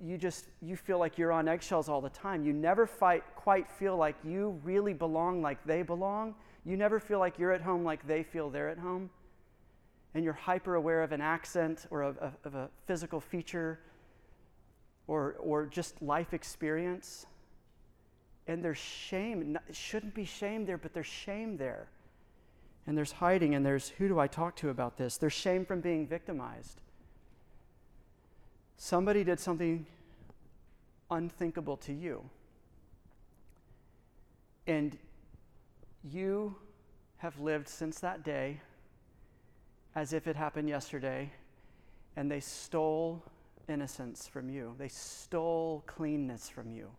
you 0.02 0.16
just 0.16 0.46
you 0.62 0.74
feel 0.74 0.98
like 0.98 1.18
you're 1.18 1.32
on 1.32 1.48
eggshells 1.48 1.90
all 1.90 2.00
the 2.00 2.08
time. 2.08 2.42
You 2.42 2.54
never 2.54 2.86
fight, 2.86 3.24
quite 3.36 3.70
feel 3.70 3.98
like 3.98 4.16
you 4.24 4.58
really 4.64 4.94
belong 4.94 5.42
like 5.42 5.62
they 5.66 5.82
belong. 5.82 6.34
You 6.64 6.78
never 6.78 6.98
feel 6.98 7.18
like 7.18 7.38
you're 7.38 7.52
at 7.52 7.60
home 7.60 7.84
like 7.84 8.06
they 8.06 8.22
feel 8.22 8.48
they're 8.48 8.70
at 8.70 8.78
home. 8.78 9.10
And 10.14 10.24
you're 10.24 10.32
hyper 10.32 10.76
aware 10.76 11.02
of 11.02 11.12
an 11.12 11.20
accent 11.20 11.88
or 11.90 12.00
of, 12.00 12.16
of, 12.16 12.32
of 12.44 12.54
a 12.54 12.70
physical 12.86 13.20
feature 13.20 13.80
or, 15.06 15.36
or 15.40 15.66
just 15.66 16.00
life 16.02 16.32
experience. 16.32 17.26
And 18.46 18.64
there's 18.64 18.78
shame. 18.78 19.58
It 19.68 19.74
shouldn't 19.76 20.14
be 20.14 20.24
shame 20.24 20.66
there, 20.66 20.78
but 20.78 20.92
there's 20.92 21.06
shame 21.06 21.56
there. 21.56 21.88
And 22.86 22.96
there's 22.96 23.12
hiding, 23.12 23.54
and 23.54 23.64
there's 23.64 23.88
who 23.88 24.08
do 24.08 24.18
I 24.18 24.26
talk 24.26 24.56
to 24.56 24.68
about 24.68 24.98
this? 24.98 25.16
There's 25.16 25.32
shame 25.32 25.64
from 25.64 25.80
being 25.80 26.06
victimized. 26.06 26.80
Somebody 28.76 29.24
did 29.24 29.40
something 29.40 29.86
unthinkable 31.10 31.78
to 31.78 31.92
you. 31.92 32.22
And 34.66 34.98
you 36.02 36.56
have 37.18 37.38
lived 37.40 37.68
since 37.68 38.00
that 38.00 38.22
day 38.22 38.60
as 39.94 40.12
if 40.12 40.26
it 40.26 40.36
happened 40.36 40.68
yesterday, 40.68 41.32
and 42.16 42.30
they 42.30 42.40
stole 42.40 43.22
innocence 43.68 44.26
from 44.26 44.48
you, 44.48 44.74
they 44.78 44.88
stole 44.88 45.82
cleanness 45.86 46.48
from 46.48 46.70
you. 46.70 46.90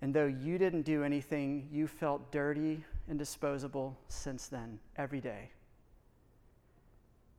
And 0.00 0.14
though 0.14 0.26
you 0.26 0.58
didn't 0.58 0.82
do 0.82 1.02
anything, 1.02 1.68
you 1.72 1.86
felt 1.86 2.30
dirty 2.30 2.84
and 3.08 3.18
disposable 3.18 3.96
since 4.08 4.46
then, 4.46 4.78
every 4.96 5.20
day. 5.20 5.50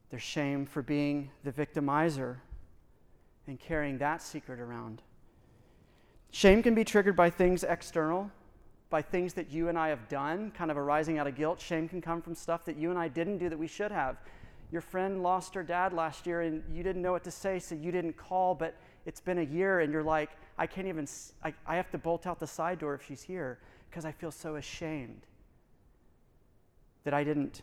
There's 0.10 0.24
shame 0.24 0.66
for 0.66 0.82
being 0.82 1.30
the 1.44 1.52
victimizer 1.52 2.38
and 3.48 3.60
carrying 3.60 3.98
that 4.00 4.22
secret 4.22 4.60
around. 4.60 5.02
Shame 6.32 6.62
can 6.62 6.76
be 6.76 6.84
triggered 6.84 7.16
by 7.16 7.30
things 7.30 7.64
external, 7.64 8.30
by 8.90 9.02
things 9.02 9.34
that 9.36 9.52
you 9.52 9.70
and 9.70 9.78
I 9.78 9.90
have 9.90 10.08
done, 10.10 10.52
kind 10.52 10.72
of 10.72 10.78
arising 10.78 11.18
out 11.18 11.28
of 11.28 11.36
guilt. 11.36 11.60
Shame 11.62 11.88
can 11.88 12.02
come 12.02 12.22
from 12.22 12.36
stuff 12.36 12.66
that 12.66 12.76
you 12.76 12.90
and 12.90 13.00
I 13.00 13.08
didn't 13.08 13.38
do 13.38 13.50
that 13.50 13.58
we 13.58 13.68
should 13.68 13.92
have. 13.92 14.18
Your 14.72 14.82
friend 14.82 15.24
lost 15.24 15.56
her 15.56 15.64
dad 15.64 15.94
last 15.94 16.28
year 16.28 16.42
and 16.42 16.64
you 16.72 16.84
didn't 16.84 17.02
know 17.02 17.12
what 17.12 17.24
to 17.24 17.32
say, 17.32 17.60
so 17.60 17.76
you 17.76 17.92
didn't 17.92 18.18
call, 18.18 18.54
but 18.54 18.76
it's 19.06 19.20
been 19.20 19.40
a 19.40 19.44
year 19.44 19.80
and 19.80 19.92
you're 19.92 20.04
like, 20.04 20.30
I 20.58 20.68
can't 20.68 20.88
even, 20.88 21.08
I, 21.44 21.54
I 21.66 21.76
have 21.76 21.90
to 21.92 21.98
bolt 21.98 22.28
out 22.28 22.40
the 22.40 22.48
side 22.48 22.80
door 22.80 22.94
if 22.94 23.06
she's 23.06 23.24
here 23.24 23.60
because 23.90 24.06
I 24.06 24.12
feel 24.12 24.32
so 24.32 24.56
ashamed 24.56 25.26
that 27.04 27.14
I 27.14 27.24
didn't 27.24 27.62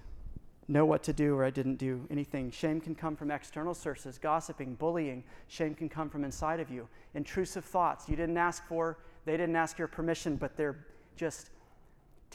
know 0.69 0.85
what 0.85 1.03
to 1.05 1.13
do 1.13 1.37
or 1.37 1.45
I 1.45 1.51
didn't 1.51 1.77
do 1.77 2.05
anything. 2.11 2.51
Shame 2.51 2.81
can 2.81 2.95
come 2.95 3.15
from 3.15 3.31
external 3.31 3.75
sources, 3.75 4.19
gossiping, 4.19 4.75
bullying. 4.75 5.23
Shame 5.47 5.75
can 5.75 5.89
come 5.89 6.11
from 6.11 6.25
inside 6.25 6.59
of 6.59 6.71
you. 6.71 6.89
Intrusive 7.15 7.65
thoughts 7.65 8.09
you 8.09 8.17
didn't 8.17 8.37
ask 8.37 8.67
for, 8.67 8.99
they 9.25 9.37
didn't 9.37 9.57
ask 9.57 9.79
your 9.79 9.89
permission, 9.89 10.37
but 10.37 10.57
they're 10.57 10.85
just 11.17 11.51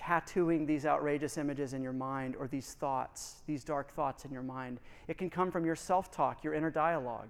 tattooing 0.02 0.66
these 0.66 0.86
outrageous 0.86 1.38
images 1.38 1.74
in 1.74 1.84
your 1.84 1.94
mind 1.94 2.36
or 2.36 2.48
these 2.48 2.74
thoughts, 2.74 3.44
these 3.46 3.64
dark 3.64 3.94
thoughts 3.94 4.26
in 4.26 4.32
your 4.32 4.42
mind. 4.42 4.80
It 5.08 5.18
can 5.18 5.30
come 5.30 5.52
from 5.52 5.64
your 5.64 5.76
self 5.76 6.12
talk, 6.12 6.44
your 6.44 6.56
inner 6.56 6.72
dialogue. 6.72 7.30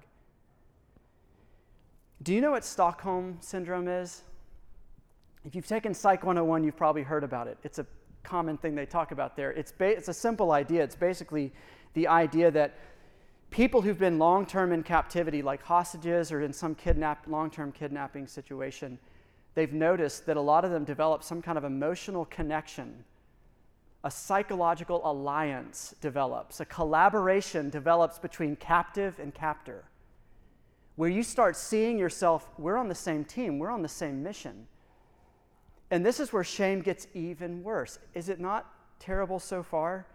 Do 2.23 2.33
you 2.33 2.39
know 2.39 2.51
what 2.51 2.63
Stockholm 2.63 3.37
Syndrome 3.41 3.87
is? 3.87 4.23
If 5.43 5.55
you've 5.55 5.67
taken 5.67 5.93
Psych 5.93 6.23
101, 6.23 6.63
you've 6.63 6.77
probably 6.77 7.01
heard 7.01 7.23
about 7.23 7.47
it. 7.47 7.57
It's 7.63 7.79
a 7.79 7.85
common 8.23 8.57
thing 8.57 8.75
they 8.75 8.85
talk 8.85 9.11
about 9.11 9.35
there. 9.35 9.51
It's, 9.51 9.71
ba- 9.71 9.97
it's 9.97 10.07
a 10.07 10.13
simple 10.13 10.51
idea. 10.51 10.83
It's 10.83 10.95
basically 10.95 11.51
the 11.93 12.07
idea 12.07 12.51
that 12.51 12.77
people 13.49 13.81
who've 13.81 13.99
been 13.99 14.17
long 14.17 14.45
term 14.45 14.71
in 14.71 14.83
captivity, 14.83 15.41
like 15.41 15.61
hostages 15.61 16.31
or 16.31 16.41
in 16.41 16.53
some 16.53 16.75
kidnap, 16.75 17.25
long 17.27 17.49
term 17.49 17.71
kidnapping 17.71 18.27
situation, 18.27 18.97
they've 19.55 19.73
noticed 19.73 20.25
that 20.25 20.37
a 20.37 20.41
lot 20.41 20.65
of 20.65 20.71
them 20.71 20.83
develop 20.83 21.23
some 21.23 21.41
kind 21.41 21.57
of 21.57 21.63
emotional 21.63 22.25
connection. 22.25 23.03
A 24.03 24.11
psychological 24.11 25.01
alliance 25.03 25.93
develops, 26.01 26.59
a 26.59 26.65
collaboration 26.65 27.69
develops 27.69 28.17
between 28.17 28.55
captive 28.55 29.19
and 29.19 29.33
captor, 29.33 29.83
where 30.95 31.09
you 31.09 31.23
start 31.23 31.55
seeing 31.55 31.97
yourself, 31.97 32.49
we're 32.57 32.77
on 32.77 32.87
the 32.87 32.95
same 32.95 33.23
team, 33.23 33.59
we're 33.59 33.69
on 33.69 33.81
the 33.81 33.87
same 33.87 34.23
mission. 34.23 34.67
And 35.91 36.05
this 36.05 36.19
is 36.19 36.31
where 36.31 36.43
shame 36.43 36.81
gets 36.81 37.07
even 37.13 37.63
worse. 37.63 37.99
Is 38.15 38.29
it 38.29 38.39
not 38.39 38.73
terrible 38.99 39.39
so 39.39 39.61
far? 39.61 40.07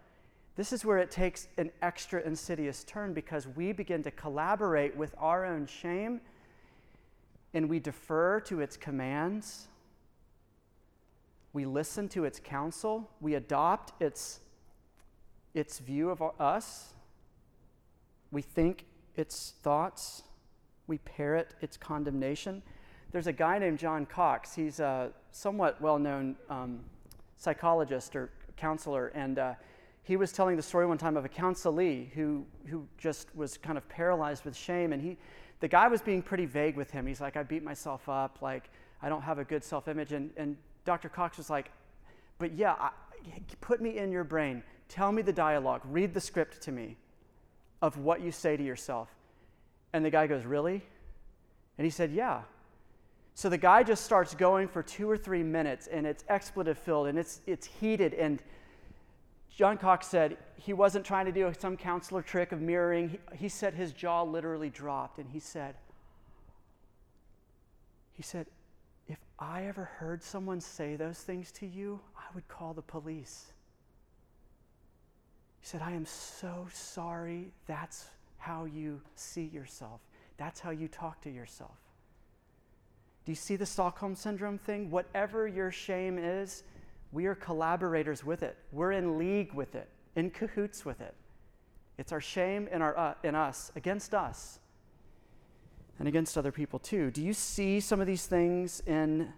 This 0.56 0.72
is 0.72 0.86
where 0.86 0.98
it 0.98 1.10
takes 1.10 1.48
an 1.58 1.70
extra 1.82 2.22
insidious 2.22 2.82
turn 2.84 3.12
because 3.12 3.46
we 3.46 3.72
begin 3.72 4.02
to 4.04 4.10
collaborate 4.10 4.96
with 4.96 5.14
our 5.18 5.44
own 5.44 5.66
shame 5.66 6.20
and 7.56 7.70
we 7.70 7.80
defer 7.80 8.38
to 8.38 8.60
its 8.60 8.76
commands. 8.76 9.68
We 11.54 11.64
listen 11.64 12.06
to 12.10 12.26
its 12.26 12.38
counsel. 12.38 13.08
We 13.22 13.34
adopt 13.34 13.94
its, 13.98 14.40
its 15.54 15.78
view 15.78 16.10
of 16.10 16.22
us. 16.38 16.92
We 18.30 18.42
think 18.42 18.84
its 19.14 19.54
thoughts. 19.62 20.24
We 20.86 20.98
parrot 20.98 21.54
its 21.62 21.78
condemnation. 21.78 22.62
There's 23.10 23.26
a 23.26 23.32
guy 23.32 23.58
named 23.58 23.78
John 23.78 24.04
Cox. 24.04 24.54
He's 24.54 24.78
a 24.78 25.10
somewhat 25.32 25.80
well 25.80 25.98
known 25.98 26.36
um, 26.50 26.80
psychologist 27.38 28.14
or 28.14 28.28
counselor, 28.58 29.06
and 29.14 29.38
uh, 29.38 29.54
he 30.02 30.18
was 30.18 30.30
telling 30.30 30.56
the 30.56 30.62
story 30.62 30.84
one 30.84 30.98
time 30.98 31.16
of 31.16 31.24
a 31.24 31.28
counselee 31.30 32.12
who, 32.12 32.44
who 32.66 32.86
just 32.98 33.34
was 33.34 33.56
kind 33.56 33.78
of 33.78 33.88
paralyzed 33.88 34.44
with 34.44 34.54
shame. 34.54 34.92
And 34.92 35.00
he, 35.00 35.16
the 35.60 35.68
guy 35.68 35.88
was 35.88 36.02
being 36.02 36.22
pretty 36.22 36.46
vague 36.46 36.76
with 36.76 36.90
him. 36.90 37.06
He's 37.06 37.20
like, 37.20 37.36
I 37.36 37.42
beat 37.42 37.62
myself 37.62 38.08
up. 38.08 38.38
Like, 38.40 38.70
I 39.02 39.08
don't 39.08 39.22
have 39.22 39.38
a 39.38 39.44
good 39.44 39.64
self 39.64 39.88
image. 39.88 40.12
And, 40.12 40.30
and 40.36 40.56
Dr. 40.84 41.08
Cox 41.08 41.36
was 41.38 41.50
like, 41.50 41.70
But 42.38 42.54
yeah, 42.54 42.72
I, 42.72 42.90
put 43.60 43.80
me 43.80 43.98
in 43.98 44.12
your 44.12 44.24
brain. 44.24 44.62
Tell 44.88 45.12
me 45.12 45.22
the 45.22 45.32
dialogue. 45.32 45.82
Read 45.84 46.14
the 46.14 46.20
script 46.20 46.62
to 46.62 46.72
me 46.72 46.96
of 47.82 47.98
what 47.98 48.20
you 48.20 48.30
say 48.30 48.56
to 48.56 48.62
yourself. 48.62 49.08
And 49.92 50.04
the 50.04 50.10
guy 50.10 50.26
goes, 50.26 50.44
Really? 50.44 50.82
And 51.78 51.84
he 51.84 51.90
said, 51.90 52.12
Yeah. 52.12 52.42
So 53.34 53.50
the 53.50 53.58
guy 53.58 53.82
just 53.82 54.04
starts 54.04 54.34
going 54.34 54.66
for 54.66 54.82
two 54.82 55.10
or 55.10 55.18
three 55.18 55.42
minutes, 55.42 55.88
and 55.88 56.06
it's 56.06 56.24
expletive 56.28 56.78
filled, 56.78 57.06
and 57.08 57.18
it's, 57.18 57.42
it's 57.46 57.66
heated. 57.66 58.14
And 58.14 58.42
John 59.56 59.78
Cox 59.78 60.06
said 60.06 60.36
he 60.56 60.74
wasn't 60.74 61.06
trying 61.06 61.24
to 61.24 61.32
do 61.32 61.50
some 61.58 61.78
counselor 61.78 62.20
trick 62.20 62.52
of 62.52 62.60
mirroring. 62.60 63.08
He, 63.08 63.18
he 63.38 63.48
said 63.48 63.72
his 63.72 63.92
jaw 63.92 64.22
literally 64.22 64.68
dropped, 64.68 65.18
and 65.18 65.30
he 65.30 65.40
said, 65.40 65.76
he 68.12 68.22
said, 68.22 68.46
if 69.08 69.16
I 69.38 69.64
ever 69.64 69.84
heard 69.84 70.22
someone 70.22 70.60
say 70.60 70.96
those 70.96 71.20
things 71.20 71.50
to 71.52 71.66
you, 71.66 72.00
I 72.18 72.24
would 72.34 72.46
call 72.48 72.74
the 72.74 72.82
police. 72.82 73.46
He 75.60 75.66
said, 75.66 75.80
I 75.80 75.92
am 75.92 76.04
so 76.04 76.66
sorry 76.70 77.50
that's 77.66 78.08
how 78.36 78.66
you 78.66 79.00
see 79.14 79.44
yourself. 79.54 80.00
That's 80.36 80.60
how 80.60 80.70
you 80.70 80.86
talk 80.86 81.22
to 81.22 81.30
yourself. 81.30 81.78
Do 83.24 83.32
you 83.32 83.36
see 83.36 83.56
the 83.56 83.64
Stockholm 83.64 84.16
Syndrome 84.16 84.58
thing? 84.58 84.90
Whatever 84.90 85.48
your 85.48 85.70
shame 85.70 86.18
is, 86.18 86.62
we 87.12 87.26
are 87.26 87.34
collaborators 87.34 88.24
with 88.24 88.42
it. 88.42 88.56
We're 88.72 88.92
in 88.92 89.18
league 89.18 89.52
with 89.54 89.74
it, 89.74 89.88
in 90.16 90.30
cahoots 90.30 90.84
with 90.84 91.00
it. 91.00 91.14
It's 91.98 92.12
our 92.12 92.20
shame 92.20 92.68
in, 92.70 92.82
our, 92.82 92.96
uh, 92.96 93.14
in 93.22 93.34
us, 93.34 93.72
against 93.74 94.14
us, 94.14 94.58
and 95.98 96.06
against 96.06 96.36
other 96.36 96.52
people 96.52 96.78
too. 96.78 97.10
Do 97.10 97.22
you 97.22 97.32
see 97.32 97.80
some 97.80 98.00
of 98.00 98.06
these 98.06 98.26
things 98.26 98.82
in 98.86 99.32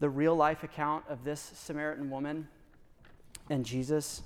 the 0.00 0.10
real 0.10 0.36
life 0.36 0.62
account 0.62 1.04
of 1.08 1.24
this 1.24 1.40
Samaritan 1.54 2.10
woman 2.10 2.48
and 3.48 3.64
Jesus? 3.64 4.22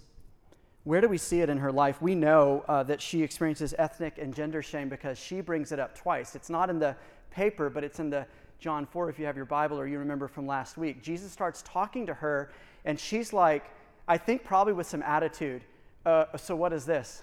Where 0.85 1.01
do 1.01 1.09
we 1.09 1.19
see 1.19 1.41
it 1.41 1.49
in 1.49 1.59
her 1.59 1.71
life? 1.71 2.03
We 2.03 2.17
know 2.17 2.65
uh, 2.67 2.83
that 2.85 3.01
she 3.01 3.23
experiences 3.23 3.73
ethnic 3.79 4.19
and 4.19 4.35
gender 4.35 4.63
shame 4.63 4.89
because 4.89 5.17
she 5.17 5.41
brings 5.41 5.71
it 5.71 5.79
up 5.79 5.97
twice. 5.97 6.35
It's 6.35 6.51
not 6.51 6.71
in 6.71 6.81
the 6.81 6.97
paper, 7.31 7.71
but 7.71 7.85
it's 7.85 8.01
in 8.01 8.11
the 8.11 8.27
John 8.63 8.87
4, 8.87 9.11
if 9.11 9.19
you 9.19 9.27
have 9.27 9.35
your 9.35 9.45
Bible 9.45 9.79
or 9.79 9.89
you 9.89 9.99
remember 9.99 10.29
from 10.29 10.47
last 10.47 10.77
week. 10.77 11.03
Jesus 11.03 11.33
starts 11.33 11.65
talking 11.67 12.07
to 12.07 12.15
her, 12.15 12.53
and 12.85 12.99
she's 12.99 13.33
like, 13.33 13.65
I 14.07 14.17
think 14.17 14.45
probably 14.45 14.73
with 14.73 14.87
some 14.87 15.03
attitude. 15.03 15.65
Uh, 16.07 16.27
so, 16.37 16.55
what 16.55 16.73
is 16.73 16.87
this? 16.87 17.23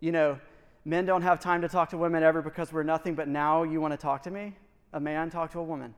You 0.00 0.12
know, 0.12 0.38
men 0.84 1.06
don't 1.06 1.22
have 1.22 1.40
time 1.40 1.62
to 1.62 1.68
talk 1.68 1.88
to 1.90 1.96
women 1.96 2.22
ever 2.22 2.42
because 2.42 2.74
we're 2.74 2.82
nothing, 2.82 3.14
but 3.14 3.26
now 3.26 3.62
you 3.62 3.80
want 3.80 3.92
to 3.92 3.96
talk 3.96 4.22
to 4.24 4.30
me? 4.30 4.54
A 4.92 5.00
man 5.00 5.30
talk 5.30 5.50
to 5.52 5.60
a 5.60 5.64
woman. 5.64 5.94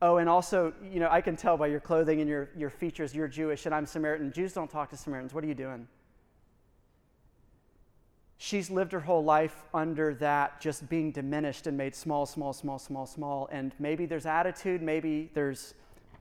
Oh, 0.00 0.18
and 0.18 0.28
also, 0.28 0.72
you 0.92 1.00
know, 1.00 1.08
I 1.10 1.20
can 1.20 1.34
tell 1.34 1.56
by 1.56 1.66
your 1.66 1.80
clothing 1.80 2.20
and 2.20 2.28
your, 2.28 2.50
your 2.56 2.70
features, 2.70 3.16
you're 3.16 3.26
Jewish 3.26 3.66
and 3.66 3.74
I'm 3.74 3.84
Samaritan. 3.84 4.32
Jews 4.32 4.52
don't 4.52 4.70
talk 4.70 4.90
to 4.90 4.96
Samaritans. 4.96 5.34
What 5.34 5.42
are 5.42 5.48
you 5.48 5.54
doing? 5.54 5.88
She's 8.38 8.70
lived 8.70 8.92
her 8.92 9.00
whole 9.00 9.24
life 9.24 9.64
under 9.72 10.14
that 10.14 10.60
just 10.60 10.88
being 10.88 11.10
diminished 11.10 11.66
and 11.66 11.76
made 11.76 11.94
small, 11.94 12.26
small, 12.26 12.52
small, 12.52 12.78
small, 12.78 13.06
small. 13.06 13.48
And 13.52 13.72
maybe 13.78 14.06
there's 14.06 14.26
attitude, 14.26 14.82
maybe 14.82 15.30
there's 15.34 15.74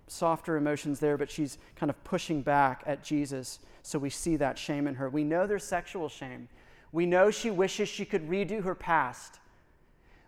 softer 0.08 0.58
emotions 0.58 1.00
there, 1.00 1.18
but 1.18 1.30
she's 1.30 1.58
kind 1.76 1.90
of 1.90 2.04
pushing 2.04 2.42
back 2.42 2.84
at 2.86 3.04
Jesus. 3.04 3.60
So 3.82 4.00
we 4.00 4.10
see 4.10 4.36
that 4.38 4.58
shame 4.58 4.88
in 4.88 4.96
her. 4.96 5.10
We 5.10 5.24
know 5.24 5.48
there's 5.48 5.64
sexual 5.64 6.10
shame. 6.10 6.48
We 6.92 7.06
know 7.06 7.32
she 7.32 7.50
wishes 7.50 7.90
she 7.90 8.06
could 8.06 8.30
redo 8.30 8.64
her 8.64 8.76
past. 8.76 9.40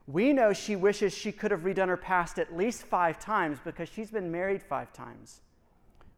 We 0.08 0.34
know 0.34 0.54
she 0.54 0.76
wishes 0.76 1.14
she 1.14 1.32
could 1.32 1.52
have 1.52 1.62
redone 1.62 1.88
her 1.88 1.98
past 1.98 2.38
at 2.38 2.56
least 2.56 2.84
five 2.84 3.20
times 3.20 3.60
because 3.64 3.90
she's 3.90 4.12
been 4.12 4.32
married 4.32 4.62
five 4.62 4.94
times. 4.94 5.42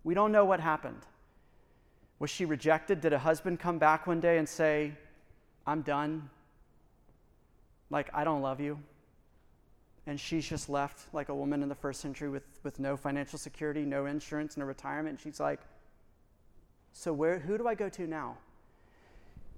We 0.03 0.13
don't 0.13 0.31
know 0.31 0.45
what 0.45 0.59
happened. 0.59 1.05
Was 2.19 2.29
she 2.29 2.45
rejected? 2.45 3.01
Did 3.01 3.13
a 3.13 3.19
husband 3.19 3.59
come 3.59 3.77
back 3.77 4.07
one 4.07 4.19
day 4.19 4.37
and 4.37 4.47
say, 4.47 4.93
I'm 5.67 5.81
done. 5.81 6.29
Like, 7.89 8.09
I 8.13 8.23
don't 8.23 8.41
love 8.41 8.61
you. 8.61 8.79
And 10.07 10.17
she's 10.17 10.47
just 10.47 10.69
left 10.69 11.13
like 11.13 11.27
a 11.27 11.35
woman 11.35 11.61
in 11.61 11.67
the 11.67 11.75
first 11.75 11.99
century 11.99 12.29
with, 12.29 12.43
with 12.63 12.79
no 12.79 12.95
financial 12.95 13.37
security, 13.37 13.83
no 13.83 14.05
insurance, 14.05 14.55
no 14.55 14.63
retirement. 14.63 15.19
she's 15.19 15.39
like, 15.41 15.59
So, 16.93 17.11
where, 17.11 17.39
who 17.39 17.57
do 17.57 17.67
I 17.67 17.75
go 17.75 17.89
to 17.89 18.07
now? 18.07 18.37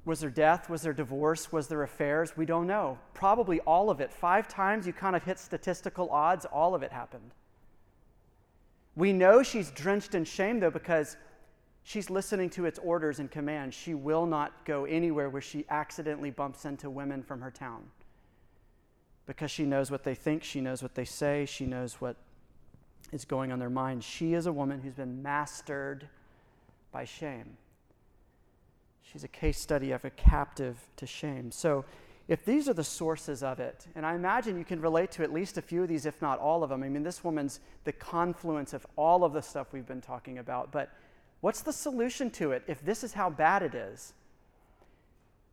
Was 0.05 0.21
there 0.21 0.31
death? 0.31 0.69
Was 0.69 0.81
there 0.81 0.93
divorce? 0.93 1.51
Was 1.51 1.67
there 1.67 1.83
affairs? 1.83 2.35
We 2.35 2.47
don't 2.47 2.65
know. 2.65 2.97
Probably 3.13 3.59
all 3.61 3.91
of 3.91 4.01
it. 4.01 4.11
Five 4.11 4.47
times 4.47 4.87
you 4.87 4.93
kind 4.93 5.15
of 5.15 5.23
hit 5.23 5.37
statistical 5.37 6.09
odds, 6.09 6.45
all 6.45 6.73
of 6.73 6.81
it 6.81 6.91
happened. 6.91 7.31
We 8.95 9.13
know 9.13 9.43
she's 9.43 9.69
drenched 9.69 10.15
in 10.15 10.25
shame, 10.25 10.59
though, 10.59 10.71
because 10.71 11.15
she's 11.89 12.11
listening 12.11 12.51
to 12.51 12.65
its 12.65 12.77
orders 12.77 13.17
and 13.17 13.31
commands. 13.31 13.75
She 13.75 13.95
will 13.95 14.27
not 14.27 14.63
go 14.63 14.85
anywhere 14.85 15.27
where 15.27 15.41
she 15.41 15.65
accidentally 15.71 16.29
bumps 16.29 16.63
into 16.63 16.87
women 16.87 17.23
from 17.23 17.41
her 17.41 17.49
town 17.49 17.85
because 19.25 19.49
she 19.49 19.65
knows 19.65 19.89
what 19.89 20.03
they 20.03 20.13
think, 20.13 20.43
she 20.43 20.61
knows 20.61 20.83
what 20.83 20.93
they 20.93 21.03
say, 21.03 21.47
she 21.47 21.65
knows 21.65 21.95
what 21.95 22.15
is 23.11 23.25
going 23.25 23.51
on 23.51 23.57
their 23.57 23.71
mind. 23.71 24.03
She 24.03 24.35
is 24.35 24.45
a 24.45 24.53
woman 24.53 24.81
who's 24.81 24.93
been 24.93 25.23
mastered 25.23 26.07
by 26.91 27.05
shame. 27.05 27.57
She's 29.01 29.23
a 29.23 29.27
case 29.27 29.59
study 29.59 29.89
of 29.89 30.05
a 30.05 30.11
captive 30.11 30.77
to 30.97 31.07
shame. 31.07 31.49
So, 31.51 31.85
if 32.27 32.45
these 32.45 32.69
are 32.69 32.75
the 32.75 32.83
sources 32.83 33.41
of 33.41 33.59
it, 33.59 33.87
and 33.95 34.05
I 34.05 34.13
imagine 34.13 34.59
you 34.59 34.63
can 34.63 34.79
relate 34.79 35.09
to 35.13 35.23
at 35.23 35.33
least 35.33 35.57
a 35.57 35.63
few 35.63 35.81
of 35.81 35.89
these, 35.89 36.05
if 36.05 36.21
not 36.21 36.37
all 36.37 36.63
of 36.63 36.69
them. 36.69 36.83
I 36.83 36.89
mean, 36.89 37.01
this 37.01 37.23
woman's 37.23 37.59
the 37.85 37.91
confluence 37.91 38.73
of 38.73 38.85
all 38.95 39.23
of 39.23 39.33
the 39.33 39.41
stuff 39.41 39.73
we've 39.73 39.87
been 39.87 40.01
talking 40.01 40.37
about, 40.37 40.71
but 40.71 40.91
what's 41.41 41.61
the 41.61 41.73
solution 41.73 42.29
to 42.31 42.51
it 42.51 42.63
if 42.67 42.83
this 42.83 43.03
is 43.03 43.13
how 43.13 43.29
bad 43.29 43.63
it 43.63 43.75
is? 43.75 44.13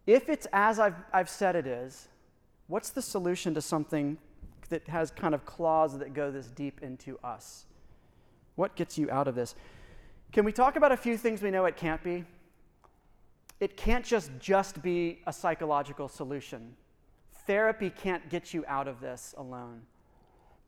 If 0.06 0.28
it's 0.28 0.46
as 0.52 0.78
I've, 0.78 0.96
I've 1.12 1.28
said 1.28 1.56
it 1.56 1.66
is, 1.66 2.08
what's 2.68 2.90
the 2.90 3.02
solution 3.02 3.54
to 3.54 3.60
something 3.60 4.18
that 4.68 4.86
has 4.88 5.10
kind 5.10 5.34
of 5.34 5.44
claws 5.44 5.98
that 5.98 6.14
go 6.14 6.30
this 6.30 6.46
deep 6.48 6.82
into 6.82 7.18
us? 7.24 7.66
What 8.54 8.76
gets 8.76 8.96
you 8.96 9.10
out 9.10 9.28
of 9.28 9.34
this? 9.34 9.54
Can 10.32 10.44
we 10.44 10.52
talk 10.52 10.76
about 10.76 10.92
a 10.92 10.96
few 10.96 11.16
things 11.16 11.42
we 11.42 11.50
know 11.50 11.64
it 11.64 11.76
can't 11.76 12.02
be? 12.02 12.24
it 13.60 13.76
can't 13.76 14.04
just 14.04 14.30
just 14.38 14.82
be 14.82 15.20
a 15.26 15.32
psychological 15.32 16.08
solution. 16.08 16.74
Therapy 17.46 17.90
can't 17.90 18.28
get 18.28 18.52
you 18.52 18.64
out 18.66 18.88
of 18.88 19.00
this 19.00 19.34
alone. 19.38 19.82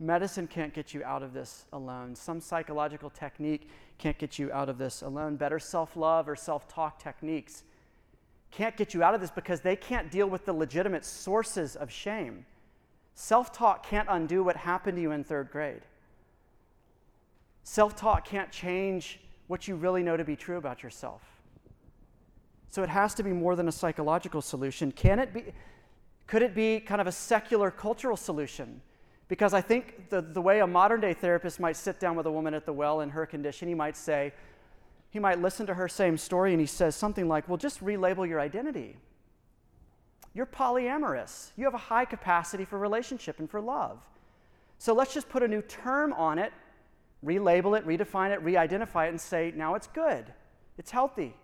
Medicine 0.00 0.46
can't 0.46 0.72
get 0.72 0.94
you 0.94 1.02
out 1.04 1.22
of 1.22 1.32
this 1.32 1.66
alone. 1.72 2.14
Some 2.14 2.40
psychological 2.40 3.10
technique 3.10 3.68
can't 3.98 4.16
get 4.16 4.38
you 4.38 4.50
out 4.52 4.68
of 4.68 4.78
this 4.78 5.02
alone. 5.02 5.36
Better 5.36 5.58
self 5.58 5.96
love 5.96 6.28
or 6.28 6.36
self 6.36 6.68
talk 6.68 7.02
techniques 7.02 7.64
can't 8.50 8.76
get 8.76 8.94
you 8.94 9.02
out 9.02 9.14
of 9.14 9.20
this 9.20 9.30
because 9.30 9.60
they 9.60 9.76
can't 9.76 10.10
deal 10.10 10.26
with 10.26 10.44
the 10.46 10.52
legitimate 10.52 11.04
sources 11.04 11.76
of 11.76 11.90
shame. 11.90 12.46
Self 13.14 13.52
talk 13.52 13.84
can't 13.84 14.08
undo 14.10 14.42
what 14.42 14.56
happened 14.56 14.96
to 14.96 15.02
you 15.02 15.12
in 15.12 15.24
third 15.24 15.50
grade. 15.50 15.82
Self 17.64 17.96
talk 17.96 18.24
can't 18.24 18.50
change 18.50 19.20
what 19.48 19.68
you 19.68 19.74
really 19.76 20.02
know 20.02 20.16
to 20.16 20.24
be 20.24 20.36
true 20.36 20.56
about 20.56 20.82
yourself. 20.82 21.22
So 22.70 22.82
it 22.82 22.88
has 22.88 23.14
to 23.14 23.22
be 23.22 23.32
more 23.32 23.56
than 23.56 23.68
a 23.68 23.72
psychological 23.72 24.40
solution. 24.40 24.92
Can 24.92 25.18
it 25.18 25.32
be? 25.32 25.44
Could 26.26 26.42
it 26.42 26.54
be 26.54 26.80
kind 26.80 27.00
of 27.00 27.06
a 27.06 27.12
secular 27.12 27.70
cultural 27.70 28.16
solution? 28.16 28.82
Because 29.28 29.52
I 29.52 29.60
think 29.60 30.08
the, 30.08 30.22
the 30.22 30.40
way 30.40 30.60
a 30.60 30.66
modern 30.66 31.00
day 31.00 31.12
therapist 31.12 31.60
might 31.60 31.76
sit 31.76 32.00
down 32.00 32.16
with 32.16 32.26
a 32.26 32.32
woman 32.32 32.54
at 32.54 32.64
the 32.64 32.72
well 32.72 33.02
in 33.02 33.10
her 33.10 33.26
condition, 33.26 33.68
he 33.68 33.74
might 33.74 33.96
say, 33.96 34.32
he 35.10 35.18
might 35.18 35.40
listen 35.40 35.66
to 35.66 35.74
her 35.74 35.88
same 35.88 36.16
story 36.16 36.52
and 36.52 36.60
he 36.60 36.66
says 36.66 36.96
something 36.96 37.28
like, 37.28 37.48
Well, 37.48 37.56
just 37.56 37.84
relabel 37.84 38.28
your 38.28 38.40
identity. 38.40 38.96
You're 40.34 40.46
polyamorous. 40.46 41.50
You 41.56 41.64
have 41.64 41.74
a 41.74 41.78
high 41.78 42.04
capacity 42.04 42.64
for 42.64 42.78
relationship 42.78 43.38
and 43.38 43.50
for 43.50 43.60
love. 43.60 43.98
So 44.78 44.94
let's 44.94 45.12
just 45.12 45.28
put 45.28 45.42
a 45.42 45.48
new 45.48 45.62
term 45.62 46.12
on 46.12 46.38
it, 46.38 46.52
relabel 47.24 47.78
it, 47.78 47.86
redefine 47.86 48.30
it, 48.32 48.42
re 48.42 48.56
identify 48.56 49.06
it, 49.06 49.10
and 49.10 49.20
say, 49.20 49.52
Now 49.54 49.74
it's 49.74 49.88
good. 49.88 50.26
It's 50.78 50.90
healthy. 50.90 51.34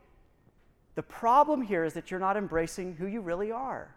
The 0.94 1.02
problem 1.02 1.62
here 1.62 1.84
is 1.84 1.94
that 1.94 2.10
you're 2.10 2.20
not 2.20 2.36
embracing 2.36 2.94
who 2.94 3.06
you 3.06 3.20
really 3.20 3.50
are. 3.50 3.94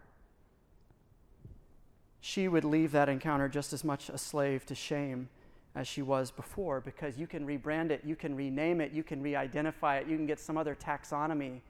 She 2.20 2.48
would 2.48 2.64
leave 2.64 2.92
that 2.92 3.08
encounter 3.08 3.48
just 3.48 3.72
as 3.72 3.84
much 3.84 4.08
a 4.08 4.18
slave 4.18 4.66
to 4.66 4.74
shame 4.74 5.28
as 5.74 5.86
she 5.86 6.02
was 6.02 6.30
before 6.30 6.80
because 6.80 7.18
you 7.18 7.26
can 7.26 7.46
rebrand 7.46 7.90
it, 7.90 8.02
you 8.04 8.16
can 8.16 8.34
rename 8.34 8.80
it, 8.80 8.92
you 8.92 9.02
can 9.02 9.22
re 9.22 9.36
identify 9.36 9.98
it, 9.98 10.08
you 10.08 10.16
can 10.16 10.26
get 10.26 10.40
some 10.40 10.56
other 10.56 10.74
taxonomy, 10.74 11.60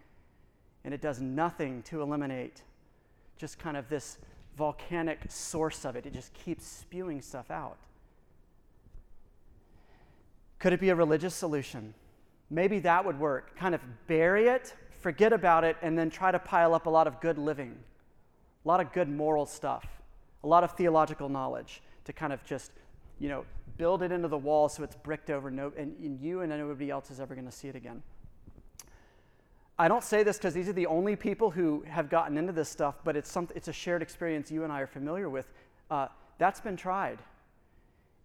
and 0.84 0.94
it 0.94 1.02
does 1.02 1.20
nothing 1.20 1.82
to 1.82 2.00
eliminate 2.00 2.62
just 3.36 3.58
kind 3.58 3.76
of 3.76 3.88
this 3.88 4.18
volcanic 4.56 5.20
source 5.28 5.84
of 5.84 5.94
it. 5.94 6.06
It 6.06 6.12
just 6.12 6.32
keeps 6.32 6.66
spewing 6.66 7.20
stuff 7.20 7.50
out. 7.50 7.76
Could 10.58 10.72
it 10.72 10.80
be 10.80 10.88
a 10.88 10.94
religious 10.94 11.34
solution? 11.34 11.94
Maybe 12.50 12.78
that 12.80 13.04
would 13.04 13.20
work. 13.20 13.56
Kind 13.56 13.74
of 13.74 13.80
bury 14.06 14.48
it, 14.48 14.74
forget 15.00 15.32
about 15.32 15.64
it, 15.64 15.76
and 15.82 15.96
then 15.96 16.10
try 16.10 16.32
to 16.32 16.38
pile 16.38 16.74
up 16.74 16.86
a 16.86 16.90
lot 16.90 17.06
of 17.06 17.20
good 17.20 17.38
living, 17.38 17.76
a 18.64 18.68
lot 18.68 18.80
of 18.80 18.92
good 18.92 19.08
moral 19.08 19.46
stuff, 19.46 19.86
a 20.44 20.46
lot 20.46 20.64
of 20.64 20.72
theological 20.72 21.28
knowledge 21.28 21.82
to 22.04 22.12
kind 22.12 22.32
of 22.32 22.44
just, 22.44 22.70
you 23.18 23.28
know, 23.28 23.44
build 23.76 24.02
it 24.02 24.12
into 24.12 24.28
the 24.28 24.38
wall 24.38 24.68
so 24.68 24.82
it's 24.82 24.96
bricked 24.96 25.30
over, 25.30 25.50
no, 25.50 25.72
and, 25.76 25.96
and 25.98 26.20
you 26.20 26.40
and 26.40 26.50
nobody 26.50 26.90
else 26.90 27.10
is 27.10 27.20
ever 27.20 27.34
going 27.34 27.46
to 27.46 27.52
see 27.52 27.68
it 27.68 27.76
again. 27.76 28.02
I 29.78 29.86
don't 29.86 30.02
say 30.02 30.24
this 30.24 30.38
because 30.38 30.54
these 30.54 30.68
are 30.68 30.72
the 30.72 30.86
only 30.86 31.14
people 31.14 31.50
who 31.50 31.84
have 31.86 32.10
gotten 32.10 32.36
into 32.36 32.52
this 32.52 32.68
stuff, 32.68 32.96
but 33.04 33.16
it's, 33.16 33.30
some, 33.30 33.48
it's 33.54 33.68
a 33.68 33.72
shared 33.72 34.02
experience 34.02 34.50
you 34.50 34.64
and 34.64 34.72
I 34.72 34.80
are 34.80 34.88
familiar 34.88 35.30
with. 35.30 35.46
Uh, 35.88 36.08
that's 36.38 36.60
been 36.60 36.76
tried. 36.76 37.20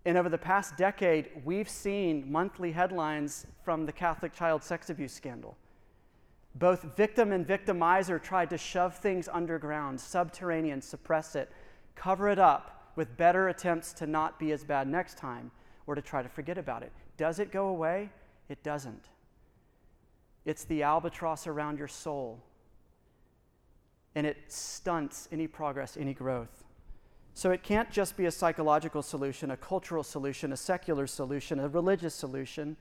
And 0.05 0.17
over 0.17 0.29
the 0.29 0.37
past 0.37 0.75
decade, 0.77 1.29
we've 1.45 1.69
seen 1.69 2.29
monthly 2.31 2.71
headlines 2.71 3.45
from 3.63 3.85
the 3.85 3.91
Catholic 3.91 4.33
child 4.33 4.63
sex 4.63 4.89
abuse 4.89 5.13
scandal. 5.13 5.55
Both 6.55 6.95
victim 6.95 7.31
and 7.31 7.47
victimizer 7.47 8.21
tried 8.21 8.49
to 8.49 8.57
shove 8.57 8.97
things 8.97 9.29
underground, 9.31 9.99
subterranean, 9.99 10.81
suppress 10.81 11.35
it, 11.35 11.51
cover 11.95 12.29
it 12.29 12.39
up 12.39 12.91
with 12.95 13.17
better 13.17 13.49
attempts 13.49 13.93
to 13.93 14.07
not 14.07 14.39
be 14.39 14.51
as 14.51 14.63
bad 14.63 14.87
next 14.87 15.17
time 15.17 15.51
or 15.87 15.95
to 15.95 16.01
try 16.01 16.21
to 16.21 16.29
forget 16.29 16.57
about 16.57 16.83
it. 16.83 16.91
Does 17.17 17.39
it 17.39 17.51
go 17.51 17.67
away? 17.67 18.09
It 18.49 18.63
doesn't. 18.63 19.09
It's 20.45 20.65
the 20.65 20.83
albatross 20.83 21.47
around 21.47 21.79
your 21.79 21.87
soul, 21.87 22.43
and 24.15 24.27
it 24.27 24.37
stunts 24.47 25.29
any 25.31 25.47
progress, 25.47 25.95
any 25.97 26.13
growth. 26.13 26.63
So 27.33 27.51
it 27.51 27.63
can't 27.63 27.89
just 27.89 28.17
be 28.17 28.25
a 28.25 28.31
psychological 28.31 29.01
solution, 29.01 29.51
a 29.51 29.57
cultural 29.57 30.03
solution, 30.03 30.51
a 30.51 30.57
secular 30.57 31.07
solution, 31.07 31.59
a 31.59 31.67
religious 31.67 32.13
solution. 32.13 32.77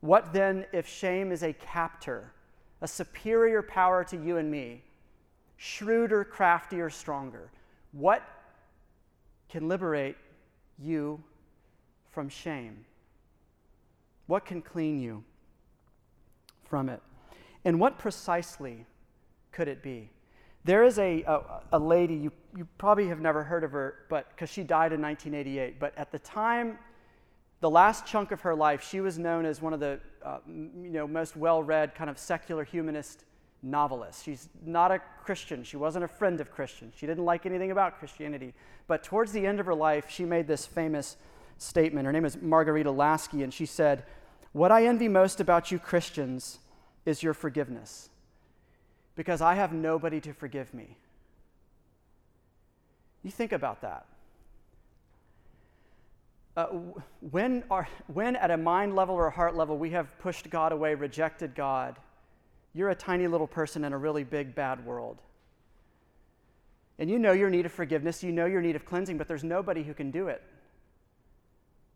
What 0.00 0.32
then 0.32 0.66
if 0.72 0.86
shame 0.86 1.32
is 1.32 1.42
a 1.42 1.52
captor? 1.52 2.34
a 2.84 2.86
superior 2.86 3.62
power 3.62 4.04
to 4.04 4.14
you 4.14 4.36
and 4.36 4.50
me, 4.50 4.82
shrewder, 5.56 6.22
craftier, 6.22 6.90
stronger. 6.90 7.50
What 7.94 8.22
can 9.48 9.68
liberate 9.68 10.16
you 10.78 11.22
from 12.10 12.28
shame? 12.28 12.84
What 14.26 14.44
can 14.44 14.62
clean 14.62 15.00
you 15.00 15.22
from 16.64 16.88
it? 16.88 17.00
And 17.64 17.78
what 17.78 17.98
precisely 17.98 18.84
could 19.52 19.68
it 19.68 19.82
be? 19.82 20.10
There 20.64 20.82
is 20.82 20.98
a, 20.98 21.22
a, 21.22 21.60
a 21.72 21.78
lady, 21.78 22.14
you, 22.14 22.32
you 22.56 22.66
probably 22.78 23.08
have 23.08 23.20
never 23.20 23.44
heard 23.44 23.64
of 23.64 23.72
her, 23.72 24.06
but 24.08 24.30
because 24.30 24.50
she 24.50 24.64
died 24.64 24.92
in 24.92 25.00
1988, 25.00 25.78
but 25.78 25.96
at 25.96 26.10
the 26.10 26.18
time 26.18 26.78
the 27.60 27.70
last 27.70 28.06
chunk 28.06 28.32
of 28.32 28.40
her 28.40 28.54
life, 28.54 28.86
she 28.86 29.00
was 29.00 29.18
known 29.18 29.46
as 29.46 29.62
one 29.62 29.72
of 29.72 29.80
the 29.80 30.00
uh, 30.24 30.38
you 30.46 30.90
know, 30.90 31.06
most 31.06 31.36
well 31.36 31.62
read 31.62 31.94
kind 31.94 32.10
of 32.10 32.18
secular 32.18 32.64
humanist 32.64 33.24
novelists. 33.64 34.22
She's 34.22 34.48
not 34.64 34.90
a 34.90 35.00
Christian. 35.24 35.64
She 35.64 35.76
wasn't 35.76 36.04
a 36.04 36.08
friend 36.08 36.40
of 36.40 36.50
Christians. 36.50 36.94
She 36.96 37.06
didn't 37.06 37.24
like 37.24 37.46
anything 37.46 37.70
about 37.70 37.98
Christianity. 37.98 38.54
But 38.86 39.02
towards 39.02 39.32
the 39.32 39.46
end 39.46 39.60
of 39.60 39.66
her 39.66 39.74
life, 39.74 40.10
she 40.10 40.24
made 40.24 40.46
this 40.46 40.66
famous 40.66 41.16
statement. 41.58 42.06
Her 42.06 42.12
name 42.12 42.24
is 42.24 42.40
Margarita 42.40 42.90
Laski, 42.90 43.42
and 43.42 43.52
she 43.52 43.66
said, 43.66 44.04
What 44.52 44.70
I 44.70 44.86
envy 44.86 45.08
most 45.08 45.40
about 45.40 45.70
you 45.70 45.78
Christians 45.78 46.58
is 47.06 47.22
your 47.22 47.34
forgiveness, 47.34 48.10
because 49.16 49.40
I 49.40 49.54
have 49.54 49.72
nobody 49.72 50.20
to 50.20 50.32
forgive 50.32 50.72
me. 50.74 50.96
You 53.22 53.30
think 53.30 53.52
about 53.52 53.80
that 53.82 54.06
uh, 56.56 56.66
when, 57.30 57.64
our, 57.70 57.88
when 58.12 58.36
at 58.36 58.50
a 58.50 58.56
mind 58.56 58.94
level 58.94 59.14
or 59.14 59.26
a 59.26 59.30
heart 59.30 59.56
level 59.56 59.76
we 59.76 59.90
have 59.90 60.18
pushed 60.18 60.50
God 60.50 60.72
away, 60.72 60.94
rejected 60.94 61.54
God, 61.54 61.96
you're 62.74 62.90
a 62.90 62.94
tiny 62.94 63.26
little 63.28 63.46
person 63.46 63.84
in 63.84 63.92
a 63.92 63.98
really 63.98 64.24
big, 64.24 64.54
bad 64.54 64.84
world. 64.84 65.22
And 66.98 67.08
you 67.08 67.18
know 67.18 67.32
your 67.32 67.50
need 67.50 67.66
of 67.66 67.72
forgiveness, 67.72 68.22
you 68.22 68.32
know 68.32 68.46
your 68.46 68.60
need 68.60 68.76
of 68.76 68.84
cleansing, 68.84 69.16
but 69.18 69.28
there's 69.28 69.44
nobody 69.44 69.82
who 69.82 69.94
can 69.94 70.10
do 70.10 70.28
it. 70.28 70.42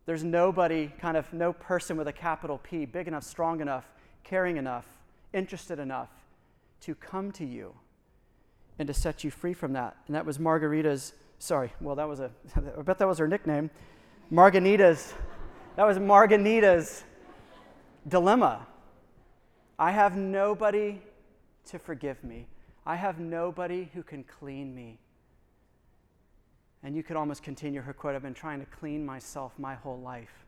There's 0.05 0.23
nobody, 0.23 0.91
kind 0.99 1.15
of, 1.15 1.31
no 1.33 1.53
person 1.53 1.95
with 1.95 2.07
a 2.07 2.13
capital 2.13 2.57
P, 2.57 2.85
big 2.85 3.07
enough, 3.07 3.23
strong 3.23 3.61
enough, 3.61 3.85
caring 4.23 4.57
enough, 4.57 4.85
interested 5.33 5.79
enough 5.79 6.09
to 6.81 6.95
come 6.95 7.31
to 7.33 7.45
you 7.45 7.73
and 8.79 8.87
to 8.87 8.93
set 8.93 9.23
you 9.23 9.29
free 9.29 9.53
from 9.53 9.73
that. 9.73 9.97
And 10.07 10.15
that 10.15 10.25
was 10.25 10.39
Margarita's, 10.39 11.13
sorry, 11.37 11.71
well, 11.79 11.95
that 11.95 12.07
was 12.07 12.21
a, 12.21 12.31
I 12.55 12.81
bet 12.81 12.97
that 12.97 13.07
was 13.07 13.17
her 13.19 13.27
nickname. 13.27 13.69
Marghanita's, 14.31 15.13
that 15.75 15.85
was 15.85 15.97
Marghanita's 15.97 17.03
dilemma. 18.07 18.65
I 19.79 19.91
have 19.91 20.17
nobody 20.17 20.99
to 21.67 21.79
forgive 21.79 22.21
me. 22.21 22.47
I 22.85 22.97
have 22.97 23.17
nobody 23.17 23.89
who 23.93 24.03
can 24.03 24.25
clean 24.25 24.75
me. 24.75 24.99
And 26.83 26.95
you 26.95 27.01
could 27.01 27.15
almost 27.15 27.43
continue 27.43 27.81
her 27.81 27.93
quote 27.93 28.13
I've 28.13 28.21
been 28.21 28.33
trying 28.33 28.59
to 28.59 28.65
clean 28.65 29.05
myself 29.05 29.53
my 29.57 29.75
whole 29.75 29.99
life, 29.99 30.45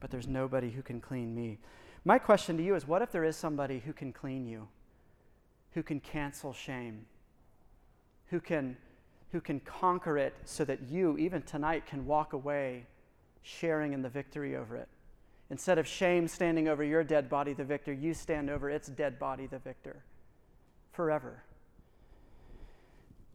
but 0.00 0.10
there's 0.10 0.26
nobody 0.26 0.70
who 0.70 0.80
can 0.80 1.00
clean 1.02 1.34
me. 1.34 1.58
My 2.04 2.18
question 2.18 2.56
to 2.56 2.62
you 2.62 2.76
is 2.76 2.88
what 2.88 3.02
if 3.02 3.12
there 3.12 3.24
is 3.24 3.36
somebody 3.36 3.80
who 3.84 3.92
can 3.92 4.10
clean 4.10 4.46
you, 4.46 4.68
who 5.72 5.82
can 5.82 6.00
cancel 6.00 6.54
shame, 6.54 7.04
who 8.28 8.40
can 8.40 8.76
who 9.32 9.40
can 9.40 9.60
conquer 9.60 10.16
it 10.16 10.34
so 10.44 10.64
that 10.64 10.80
you, 10.88 11.18
even 11.18 11.42
tonight, 11.42 11.84
can 11.84 12.06
walk 12.06 12.32
away 12.32 12.86
sharing 13.42 13.92
in 13.92 14.00
the 14.00 14.08
victory 14.08 14.56
over 14.56 14.76
it. 14.76 14.88
Instead 15.50 15.78
of 15.78 15.86
shame 15.86 16.26
standing 16.26 16.68
over 16.68 16.82
your 16.82 17.04
dead 17.04 17.28
body, 17.28 17.52
the 17.52 17.64
victor, 17.64 17.92
you 17.92 18.12
stand 18.12 18.50
over 18.50 18.68
its 18.68 18.88
dead 18.88 19.18
body, 19.18 19.46
the 19.46 19.58
victor, 19.58 20.02
forever. 20.92 21.42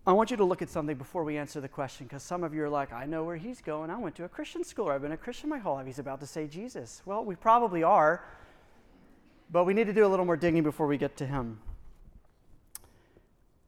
I 0.06 0.13
want 0.13 0.32
you 0.32 0.38
to 0.38 0.43
look 0.43 0.63
at 0.63 0.69
something 0.69 0.97
before 0.97 1.24
we 1.24 1.38
answer 1.38 1.62
the 1.62 1.67
question 1.67 2.08
because 2.08 2.24
some 2.24 2.43
of 2.43 2.56
you 2.56 2.63
are 2.63 2.69
like, 2.69 2.91
I 2.91 3.06
know 3.06 3.24
where 3.24 3.38
he's 3.38 3.62
going. 3.62 3.91
I 3.91 3.97
went 3.97 4.15
to 4.15 4.24
a 4.24 4.30
Christian 4.30 4.63
school. 4.63 4.89
I've 4.89 5.04
been 5.04 5.12
a 5.12 5.17
Christian 5.17 5.47
my 5.47 5.60
whole 5.60 5.76
life. 5.76 5.86
He's 5.86 6.00
about 6.00 6.19
to 6.21 6.28
say 6.28 6.47
Jesus. 6.47 7.04
Well, 7.06 7.24
we 7.24 7.36
probably 7.36 7.84
are, 7.84 8.26
but 9.52 9.65
we 9.65 9.76
need 9.76 9.86
to 9.88 9.93
do 9.93 10.06
a 10.06 10.10
little 10.10 10.26
more 10.26 10.38
digging 10.38 10.63
before 10.63 10.88
we 10.88 10.97
get 10.97 11.17
to 11.17 11.26
him. 11.26 11.60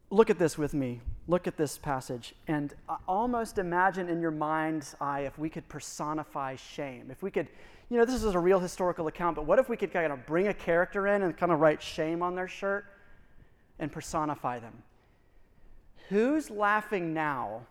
Look 0.09 0.31
at 0.31 0.39
this 0.39 0.57
with 0.57 0.73
me. 0.73 1.01
Look 1.27 1.45
at 1.47 1.55
this 1.55 1.77
passage 1.77 2.33
and 2.47 2.73
uh, 2.89 2.97
almost 3.07 3.57
imagine 3.57 4.09
in 4.09 4.19
your 4.19 4.31
mind's 4.31 4.95
eye 4.99 5.21
if 5.21 5.37
we 5.37 5.49
could 5.49 5.67
personify 5.69 6.55
shame. 6.55 7.09
If 7.11 7.21
we 7.21 7.31
could, 7.31 7.47
you 7.93 7.99
know, 7.99 8.05
this 8.05 8.23
is 8.23 8.33
a 8.33 8.39
real 8.39 8.59
historical 8.59 9.05
account, 9.05 9.35
but 9.35 9.45
what 9.45 9.59
if 9.59 9.69
we 9.69 9.77
could 9.77 9.93
kind 9.93 10.11
of 10.11 10.25
bring 10.25 10.47
a 10.47 10.53
character 10.53 11.05
in 11.05 11.21
and 11.21 11.37
kind 11.37 11.51
of 11.51 11.59
write 11.59 11.79
shame 11.79 12.23
on 12.23 12.33
their 12.33 12.47
shirt 12.47 12.85
and 13.77 13.91
personify 13.91 14.57
them? 14.57 14.73
Who's 16.09 16.49
laughing 16.49 17.13
now 17.13 17.67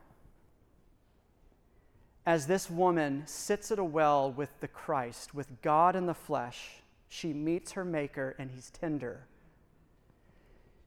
as 2.24 2.46
this 2.46 2.70
woman 2.70 3.24
sits 3.26 3.72
at 3.72 3.80
a 3.80 3.84
well 3.84 4.30
with 4.30 4.50
the 4.60 4.68
Christ, 4.68 5.34
with 5.34 5.60
God 5.60 5.96
in 5.96 6.06
the 6.06 6.14
flesh? 6.14 6.68
She 7.08 7.32
meets 7.32 7.72
her 7.72 7.84
Maker 7.84 8.36
and 8.38 8.48
he's 8.48 8.70
tender. 8.70 9.26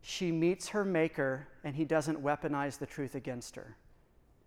She 0.01 0.31
meets 0.31 0.69
her 0.69 0.85
Maker 0.85 1.49
and 1.65 1.75
he 1.75 1.83
doesn't 1.83 2.23
weaponize 2.23 2.79
the 2.79 2.85
truth 2.85 3.15
against 3.15 3.57
her, 3.57 3.75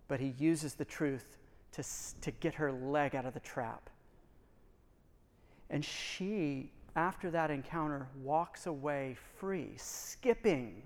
but 0.07 0.19
he 0.19 0.33
uses 0.39 0.73
the 0.73 0.83
truth 0.83 1.37
to, 1.73 1.83
to 2.21 2.31
get 2.31 2.55
her 2.55 2.71
leg 2.71 3.13
out 3.13 3.27
of 3.27 3.35
the 3.35 3.39
trap. 3.39 3.91
And 5.69 5.83
she, 5.83 6.71
after 6.95 7.29
that 7.31 7.51
encounter, 7.51 8.07
walks 8.23 8.65
away 8.65 9.17
free, 9.37 9.73
skipping 9.77 10.83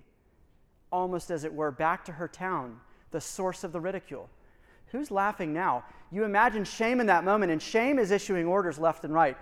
almost 0.91 1.31
as 1.31 1.43
it 1.43 1.53
were, 1.53 1.71
back 1.71 2.05
to 2.05 2.11
her 2.11 2.27
town, 2.27 2.79
the 3.11 3.19
source 3.19 3.63
of 3.63 3.71
the 3.71 3.81
ridicule. 3.81 4.29
Who's 4.87 5.09
laughing 5.09 5.53
now? 5.53 5.83
You 6.11 6.23
imagine 6.23 6.63
shame 6.63 6.99
in 6.99 7.07
that 7.07 7.23
moment, 7.23 7.51
and 7.51 7.61
shame 7.61 7.97
is 7.97 8.11
issuing 8.11 8.45
orders 8.45 8.77
left 8.77 9.03
and 9.03 9.13
right. 9.13 9.35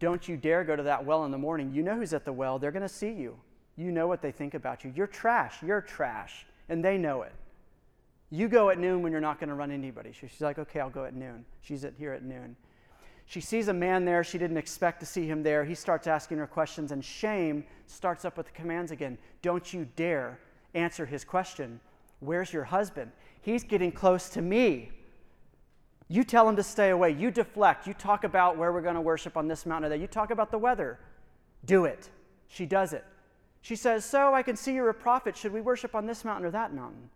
Don't 0.00 0.26
you 0.26 0.38
dare 0.38 0.64
go 0.64 0.74
to 0.74 0.82
that 0.84 1.04
well 1.04 1.26
in 1.26 1.30
the 1.30 1.38
morning. 1.38 1.70
You 1.72 1.82
know 1.82 1.96
who's 1.96 2.14
at 2.14 2.24
the 2.24 2.32
well. 2.32 2.58
They're 2.58 2.72
going 2.72 2.82
to 2.82 2.88
see 2.88 3.12
you. 3.12 3.36
You 3.76 3.92
know 3.92 4.06
what 4.06 4.22
they 4.22 4.32
think 4.32 4.54
about 4.54 4.84
you. 4.84 4.92
You're 4.96 5.06
trash. 5.06 5.56
You're 5.62 5.82
trash. 5.82 6.46
And 6.70 6.82
they 6.82 6.96
know 6.96 7.22
it. 7.22 7.32
You 8.30 8.48
go 8.48 8.70
at 8.70 8.78
noon 8.78 9.02
when 9.02 9.12
you're 9.12 9.20
not 9.20 9.38
going 9.38 9.50
to 9.50 9.54
run 9.54 9.70
anybody. 9.70 10.12
She's 10.12 10.40
like, 10.40 10.58
okay, 10.58 10.80
I'll 10.80 10.90
go 10.90 11.04
at 11.04 11.14
noon. 11.14 11.44
She's 11.60 11.84
at, 11.84 11.92
here 11.98 12.12
at 12.12 12.22
noon. 12.22 12.56
She 13.26 13.40
sees 13.40 13.68
a 13.68 13.72
man 13.72 14.04
there. 14.04 14.22
She 14.22 14.38
didn't 14.38 14.58
expect 14.58 15.00
to 15.00 15.06
see 15.06 15.26
him 15.26 15.42
there. 15.42 15.64
He 15.64 15.74
starts 15.74 16.06
asking 16.06 16.38
her 16.38 16.46
questions, 16.46 16.92
and 16.92 17.04
shame 17.04 17.64
starts 17.86 18.24
up 18.24 18.36
with 18.36 18.46
the 18.46 18.52
commands 18.52 18.90
again. 18.90 19.18
Don't 19.42 19.72
you 19.72 19.88
dare 19.96 20.38
answer 20.74 21.06
his 21.06 21.24
question 21.24 21.80
Where's 22.20 22.52
your 22.52 22.64
husband? 22.64 23.12
He's 23.42 23.64
getting 23.64 23.92
close 23.92 24.30
to 24.30 24.40
me. 24.40 24.90
You 26.08 26.24
tell 26.24 26.48
him 26.48 26.56
to 26.56 26.62
stay 26.62 26.90
away. 26.90 27.10
You 27.10 27.30
deflect. 27.30 27.86
You 27.86 27.94
talk 27.94 28.24
about 28.24 28.56
where 28.56 28.72
we're 28.72 28.82
going 28.82 28.94
to 28.94 29.00
worship 29.00 29.36
on 29.36 29.48
this 29.48 29.66
mountain 29.66 29.86
or 29.86 29.88
that. 29.90 30.00
You 30.00 30.06
talk 30.06 30.30
about 30.30 30.50
the 30.50 30.58
weather. 30.58 30.98
Do 31.64 31.84
it. 31.84 32.08
She 32.48 32.66
does 32.66 32.92
it. 32.92 33.04
She 33.62 33.76
says, 33.76 34.04
So 34.04 34.34
I 34.34 34.42
can 34.42 34.56
see 34.56 34.74
you're 34.74 34.90
a 34.90 34.94
prophet. 34.94 35.36
Should 35.36 35.52
we 35.52 35.60
worship 35.60 35.94
on 35.94 36.06
this 36.06 36.24
mountain 36.24 36.46
or 36.46 36.50
that 36.50 36.74
mountain? 36.74 37.10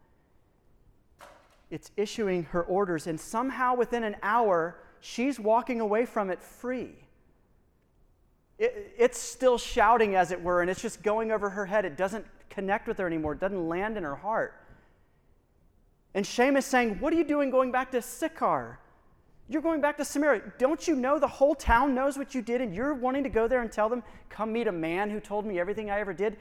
It's 1.71 1.91
issuing 1.97 2.45
her 2.45 2.63
orders, 2.63 3.07
and 3.07 3.21
somehow 3.21 3.77
within 3.77 4.03
an 4.03 4.17
hour, 4.23 4.77
she's 5.01 5.39
walking 5.39 5.81
away 5.81 6.07
from 6.07 6.31
it 6.31 6.43
free. 6.43 6.95
It, 8.59 8.95
it's 8.99 9.19
still 9.19 9.59
shouting, 9.59 10.15
as 10.15 10.31
it 10.33 10.43
were, 10.43 10.61
and 10.61 10.71
it's 10.71 10.83
just 10.83 11.03
going 11.03 11.31
over 11.31 11.51
her 11.51 11.67
head. 11.67 11.85
It 11.85 11.97
doesn't 11.97 12.27
connect 12.51 12.89
with 12.89 12.99
her 12.99 13.07
anymore. 13.07 13.35
It 13.35 13.41
doesn't 13.41 13.69
land 13.69 13.97
in 13.97 14.03
her 14.03 14.17
heart. 14.17 14.55
And 16.15 16.27
Shame 16.27 16.57
is 16.57 16.65
saying, 16.65 16.97
What 17.01 17.13
are 17.13 17.17
you 17.17 17.25
doing 17.25 17.51
going 17.51 17.71
back 17.71 17.91
to 17.93 18.03
Sychar? 18.03 18.79
You're 19.49 19.63
going 19.63 19.81
back 19.81 19.97
to 19.97 20.05
Samaria. 20.05 20.43
Don't 20.59 20.87
you 20.87 20.95
know 20.95 21.19
the 21.19 21.27
whole 21.27 21.55
town 21.55 21.95
knows 21.95 22.19
what 22.19 22.35
you 22.35 22.43
did 22.43 22.61
and 22.61 22.75
you're 22.75 22.93
wanting 22.93 23.23
to 23.23 23.31
go 23.31 23.49
there 23.49 23.63
and 23.63 23.71
tell 23.73 23.89
them, 23.89 24.03
Come 24.29 24.53
meet 24.53 24.67
a 24.67 24.73
man 24.73 25.11
who 25.11 25.21
told 25.21 25.47
me 25.47 25.59
everything 25.59 25.91
I 25.91 26.01
ever 26.01 26.13
did? 26.13 26.37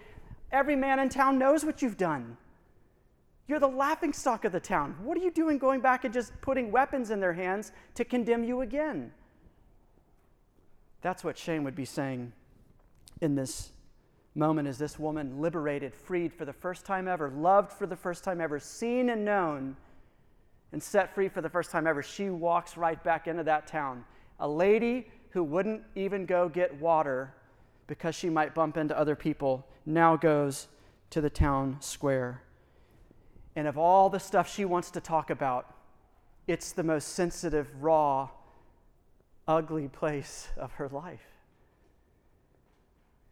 Every 0.51 0.75
man 0.75 0.99
in 0.99 1.09
town 1.09 1.37
knows 1.37 1.63
what 1.63 1.81
you've 1.81 1.97
done. 1.97 2.37
You're 3.47 3.59
the 3.59 3.67
laughing 3.67 4.11
stock 4.11 4.43
of 4.45 4.51
the 4.51 4.59
town. 4.59 4.95
What 5.03 5.17
are 5.17 5.21
you 5.21 5.31
doing 5.31 5.57
going 5.57 5.79
back 5.79 6.03
and 6.03 6.13
just 6.13 6.39
putting 6.41 6.71
weapons 6.71 7.11
in 7.11 7.19
their 7.19 7.33
hands 7.33 7.71
to 7.95 8.03
condemn 8.03 8.43
you 8.43 8.61
again? 8.61 9.11
That's 11.01 11.23
what 11.23 11.37
Shane 11.37 11.63
would 11.63 11.75
be 11.75 11.85
saying 11.85 12.33
in 13.21 13.35
this 13.35 13.71
moment 14.35 14.67
is 14.67 14.77
this 14.77 14.99
woman 14.99 15.41
liberated, 15.41 15.93
freed 15.93 16.33
for 16.33 16.45
the 16.45 16.53
first 16.53 16.85
time 16.85 17.07
ever, 17.07 17.29
loved 17.29 17.71
for 17.71 17.87
the 17.87 17.95
first 17.95 18.23
time 18.23 18.41
ever, 18.41 18.59
seen 18.59 19.09
and 19.09 19.25
known, 19.25 19.75
and 20.71 20.83
set 20.83 21.15
free 21.15 21.29
for 21.29 21.41
the 21.41 21.49
first 21.49 21.71
time 21.71 21.87
ever. 21.87 22.03
She 22.03 22.29
walks 22.29 22.77
right 22.77 23.01
back 23.03 23.27
into 23.27 23.43
that 23.43 23.67
town. 23.67 24.03
A 24.39 24.47
lady 24.47 25.07
who 25.29 25.43
wouldn't 25.43 25.81
even 25.95 26.25
go 26.25 26.49
get 26.49 26.75
water 26.79 27.33
because 27.87 28.13
she 28.13 28.29
might 28.29 28.53
bump 28.53 28.77
into 28.77 28.97
other 28.97 29.15
people 29.15 29.65
now 29.85 30.15
goes 30.17 30.67
to 31.09 31.21
the 31.21 31.29
town 31.29 31.77
square. 31.79 32.41
And 33.57 33.67
of 33.67 33.75
all 33.75 34.11
the 34.11 34.19
stuff 34.19 34.47
she 34.47 34.65
wants 34.65 34.91
to 34.91 35.01
talk 35.01 35.31
about, 35.31 35.73
it's 36.45 36.73
the 36.73 36.83
most 36.83 37.15
sensitive, 37.15 37.67
raw, 37.81 38.29
ugly 39.47 39.87
place 39.87 40.49
of 40.57 40.73
her 40.73 40.87
life. 40.89 41.25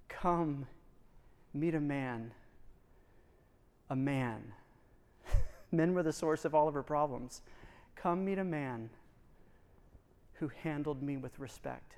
Come 0.09 0.65
meet 1.53 1.75
a 1.75 1.79
man. 1.79 2.31
A 3.91 3.95
man. 3.95 4.41
Men 5.71 5.93
were 5.93 6.01
the 6.01 6.11
source 6.11 6.43
of 6.43 6.55
all 6.55 6.67
of 6.67 6.73
her 6.73 6.81
problems. 6.81 7.43
Come 7.95 8.25
meet 8.25 8.39
a 8.39 8.43
man 8.43 8.89
who 10.39 10.49
handled 10.63 11.03
me 11.03 11.17
with 11.17 11.37
respect, 11.37 11.97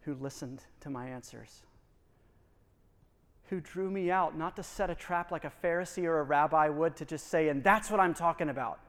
who 0.00 0.14
listened 0.14 0.64
to 0.80 0.90
my 0.90 1.06
answers, 1.06 1.62
who 3.52 3.60
drew 3.60 3.90
me 3.90 4.10
out 4.10 4.36
not 4.36 4.56
to 4.56 4.62
set 4.62 4.88
a 4.88 4.94
trap 4.94 5.30
like 5.30 5.44
a 5.44 5.52
Pharisee 5.62 6.04
or 6.04 6.20
a 6.20 6.22
rabbi 6.22 6.70
would 6.70 6.96
to 6.96 7.04
just 7.04 7.28
say, 7.28 7.50
and 7.50 7.62
that's 7.62 7.90
what 7.90 8.00
I'm 8.00 8.14
talking 8.14 8.48
about, 8.48 8.80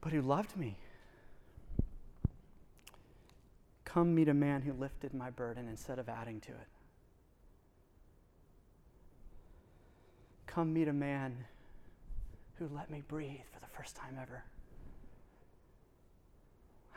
but 0.00 0.12
who 0.12 0.22
loved 0.22 0.56
me 0.56 0.76
Come 3.94 4.12
meet 4.12 4.28
a 4.28 4.34
man 4.34 4.62
who 4.62 4.72
lifted 4.72 5.14
my 5.14 5.30
burden 5.30 5.68
instead 5.68 6.00
of 6.00 6.08
adding 6.08 6.40
to 6.40 6.50
it. 6.50 6.68
Come 10.48 10.72
meet 10.72 10.88
a 10.88 10.92
man 10.92 11.44
who 12.58 12.68
let 12.74 12.90
me 12.90 13.04
breathe 13.06 13.46
for 13.52 13.60
the 13.60 13.68
first 13.68 13.94
time 13.94 14.18
ever. 14.20 14.42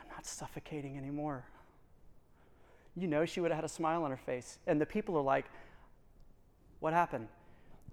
I'm 0.00 0.08
not 0.08 0.26
suffocating 0.26 0.98
anymore. 0.98 1.44
You 2.98 3.06
know, 3.06 3.24
she 3.24 3.40
would 3.40 3.50
have 3.50 3.58
had 3.58 3.64
a 3.64 3.68
smile 3.68 4.02
on 4.04 4.10
her 4.10 4.16
face. 4.16 4.58
And 4.66 4.80
the 4.80 4.86
people 4.86 5.16
are 5.16 5.22
like, 5.22 5.46
What 6.80 6.92
happened? 6.92 7.28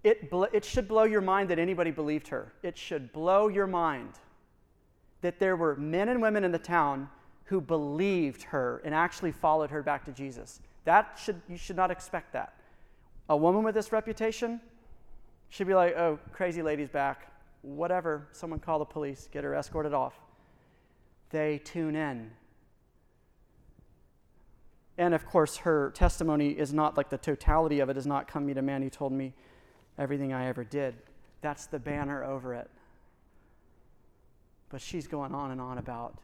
It, 0.03 0.29
bl- 0.29 0.45
it 0.53 0.63
should 0.63 0.87
blow 0.87 1.03
your 1.03 1.21
mind 1.21 1.49
that 1.49 1.57
anybody 1.59 1.91
believed 1.91 2.27
her. 2.27 2.53
It 2.61 2.77
should 2.77 3.11
blow 3.11 3.47
your 3.47 3.65
mind 3.65 4.19
that 5.21 5.39
there 5.39 5.55
were 5.55 5.75
men 5.75 6.09
and 6.09 6.21
women 6.21 6.43
in 6.43 6.51
the 6.51 6.59
town 6.59 7.09
who 7.45 7.59
believed 7.59 8.43
her 8.43 8.81
and 8.85 8.93
actually 8.93 9.31
followed 9.31 9.71
her 9.71 9.81
back 9.81 10.05
to 10.05 10.11
Jesus. 10.11 10.61
That 10.83 11.19
should 11.21 11.41
you 11.49 11.57
should 11.57 11.75
not 11.75 11.89
expect 11.89 12.33
that. 12.33 12.53
A 13.29 13.35
woman 13.35 13.63
with 13.63 13.73
this 13.73 13.91
reputation 13.91 14.61
should 15.49 15.65
be 15.65 15.73
like, 15.73 15.95
"Oh, 15.95 16.19
crazy 16.31 16.61
lady's 16.61 16.89
back. 16.89 17.31
Whatever, 17.63 18.27
someone 18.31 18.59
call 18.59 18.77
the 18.77 18.85
police, 18.85 19.27
get 19.31 19.43
her 19.43 19.55
escorted 19.55 19.93
off." 19.93 20.19
They 21.31 21.59
tune 21.59 21.95
in. 21.95 22.31
And 24.97 25.13
of 25.13 25.25
course, 25.25 25.57
her 25.57 25.91
testimony 25.91 26.51
is 26.51 26.73
not 26.73 26.95
like 26.95 27.09
the 27.09 27.17
totality 27.17 27.79
of 27.79 27.89
it 27.89 27.97
is 27.97 28.05
not 28.05 28.27
come 28.27 28.45
meet 28.45 28.57
a 28.57 28.61
man 28.61 28.81
who 28.81 28.89
told 28.89 29.11
me 29.11 29.33
everything 29.97 30.33
I 30.33 30.47
ever 30.47 30.63
did. 30.63 30.95
That's 31.41 31.65
the 31.65 31.79
banner 31.79 32.23
over 32.23 32.53
it. 32.53 32.69
But 34.69 34.81
she's 34.81 35.07
going 35.07 35.33
on 35.33 35.51
and 35.51 35.61
on 35.61 35.77
about 35.77 36.17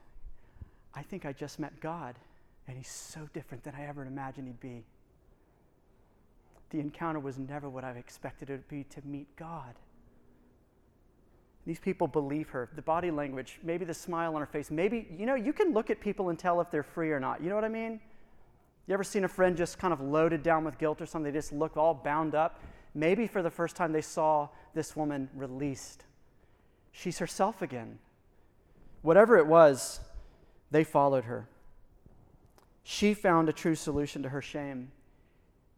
I 0.94 1.04
think 1.04 1.26
I 1.26 1.32
just 1.32 1.60
met 1.60 1.80
God, 1.80 2.16
and 2.68 2.78
He's 2.78 2.90
so 2.90 3.30
different 3.34 3.64
than 3.64 3.76
I 3.76 3.86
ever 3.86 4.04
imagined 4.04 4.48
He'd 4.48 4.60
be. 4.60 4.84
The 6.70 6.80
encounter 6.80 7.20
was 7.20 7.38
never 7.38 7.70
what 7.70 7.84
I 7.84 7.92
expected 7.92 8.50
it 8.50 8.58
to 8.58 8.64
be 8.70 8.84
to 8.86 9.02
meet 9.06 9.34
God. 9.36 9.76
These 11.66 11.80
people 11.80 12.08
believe 12.08 12.50
her. 12.50 12.70
The 12.76 12.82
body 12.82 13.12
language, 13.12 13.60
maybe 13.64 13.86
the 13.86 13.94
smile 13.94 14.34
on 14.36 14.42
her 14.42 14.48
face, 14.48 14.72
maybe, 14.72 15.08
you 15.16 15.26
know, 15.26 15.36
you 15.36 15.54
can 15.54 15.74
look 15.74 15.90
at 15.90 16.00
people 16.02 16.30
and 16.30 16.40
tell 16.40 16.60
if 16.60 16.72
they're 16.72 16.82
free 16.82 17.12
or 17.12 17.20
not. 17.20 17.42
You 17.42 17.50
know 17.50 17.56
what 17.56 17.66
I 17.66 17.70
mean? 17.70 18.00
You 18.92 18.96
ever 18.96 19.06
seen 19.06 19.24
a 19.24 19.30
friend 19.30 19.56
just 19.56 19.80
kind 19.80 19.94
of 19.94 20.02
loaded 20.02 20.44
down 20.44 20.66
with 20.66 20.78
guilt 20.78 21.00
or 21.00 21.06
something? 21.06 21.32
They 21.32 21.40
just 21.40 21.54
look 21.54 21.78
all 21.78 21.94
bound 21.94 22.36
up. 22.36 22.60
Maybe 22.94 23.26
for 23.26 23.42
the 23.42 23.50
first 23.50 23.78
time 23.78 23.94
they 23.94 24.02
saw 24.02 24.50
this 24.74 24.98
woman 24.98 25.30
released. 25.34 26.04
She's 26.92 27.18
herself 27.18 27.62
again. 27.62 28.00
Whatever 29.02 29.38
it 29.38 29.48
was, 29.48 30.02
they 30.72 30.84
followed 30.84 31.24
her. 31.24 31.48
She 32.84 33.14
found 33.14 33.48
a 33.48 33.54
true 33.54 33.76
solution 33.76 34.24
to 34.24 34.30
her 34.30 34.42
shame, 34.42 34.92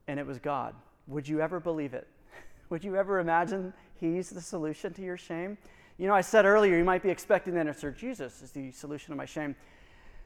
and 0.08 0.20
it 0.20 0.26
was 0.26 0.40
God. 0.40 0.74
Would 1.06 1.28
you 1.28 1.40
ever 1.40 1.60
believe 1.60 1.94
it? 1.94 2.08
Would 2.70 2.84
you 2.84 2.96
ever 2.96 3.20
imagine 3.20 3.74
He's 3.94 4.32
the 4.32 4.42
solution 4.42 4.92
to 4.92 5.04
your 5.04 5.18
shame? 5.18 5.60
You 6.00 6.08
know, 6.08 6.16
I 6.16 6.22
said 6.22 6.46
earlier, 6.46 6.80
you 6.80 6.84
might 6.84 7.04
be 7.04 7.12
expecting 7.12 7.54
the 7.54 7.60
answer 7.60 7.92
Jesus 7.92 8.42
is 8.42 8.50
the 8.50 8.72
solution 8.72 9.12
to 9.12 9.16
my 9.16 9.26
shame. 9.26 9.56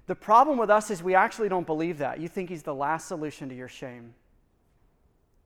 The 0.07 0.15
problem 0.15 0.57
with 0.57 0.69
us 0.69 0.89
is 0.89 1.03
we 1.03 1.15
actually 1.15 1.49
don't 1.49 1.67
believe 1.67 1.97
that. 1.99 2.19
You 2.19 2.29
think 2.29 2.49
He's 2.49 2.63
the 2.63 2.73
last 2.73 3.07
solution 3.07 3.49
to 3.49 3.55
your 3.55 3.67
shame. 3.67 4.13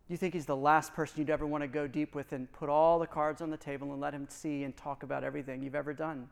You 0.08 0.18
think 0.18 0.36
He's 0.36 0.46
the 0.46 0.56
last 0.56 0.94
person 0.94 1.20
you'd 1.20 1.32
ever 1.32 1.48
want 1.48 1.64
to 1.64 1.68
go 1.68 1.88
deep 1.88 2.14
with 2.14 2.32
and 2.32 2.52
put 2.52 2.70
all 2.70 3.00
the 3.00 3.08
cards 3.08 3.42
on 3.42 3.50
the 3.50 3.58
table 3.58 3.92
and 3.92 4.00
let 4.00 4.14
Him 4.14 4.28
see 4.30 4.64
and 4.64 4.78
talk 4.78 5.02
about 5.04 5.24
everything 5.24 5.64
you've 5.64 5.76
ever 5.76 5.94
done. 5.94 6.30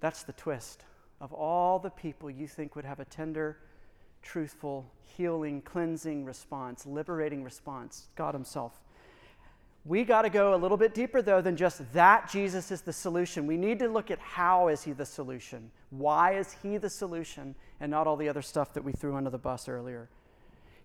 That's 0.00 0.22
the 0.22 0.32
twist. 0.32 0.84
Of 1.20 1.32
all 1.32 1.78
the 1.78 1.90
people 1.90 2.30
you 2.30 2.46
think 2.46 2.76
would 2.76 2.84
have 2.84 3.00
a 3.00 3.04
tender, 3.04 3.58
truthful, 4.22 4.90
healing, 5.04 5.60
cleansing 5.60 6.24
response, 6.24 6.86
liberating 6.86 7.44
response, 7.44 8.08
God 8.16 8.34
Himself. 8.34 8.80
We 9.84 10.04
got 10.04 10.22
to 10.22 10.30
go 10.30 10.54
a 10.54 10.56
little 10.56 10.76
bit 10.76 10.92
deeper, 10.92 11.22
though, 11.22 11.40
than 11.40 11.56
just 11.56 11.92
that 11.92 12.28
Jesus 12.30 12.70
is 12.70 12.82
the 12.82 12.92
solution. 12.92 13.46
We 13.46 13.56
need 13.56 13.78
to 13.78 13.88
look 13.88 14.10
at 14.10 14.18
how 14.18 14.68
is 14.68 14.82
He 14.82 14.92
the 14.92 15.06
solution? 15.06 15.70
Why 15.90 16.34
is 16.34 16.56
He 16.62 16.76
the 16.76 16.90
solution 16.90 17.54
and 17.80 17.90
not 17.90 18.06
all 18.06 18.16
the 18.16 18.28
other 18.28 18.42
stuff 18.42 18.74
that 18.74 18.84
we 18.84 18.92
threw 18.92 19.16
under 19.16 19.30
the 19.30 19.38
bus 19.38 19.68
earlier? 19.68 20.08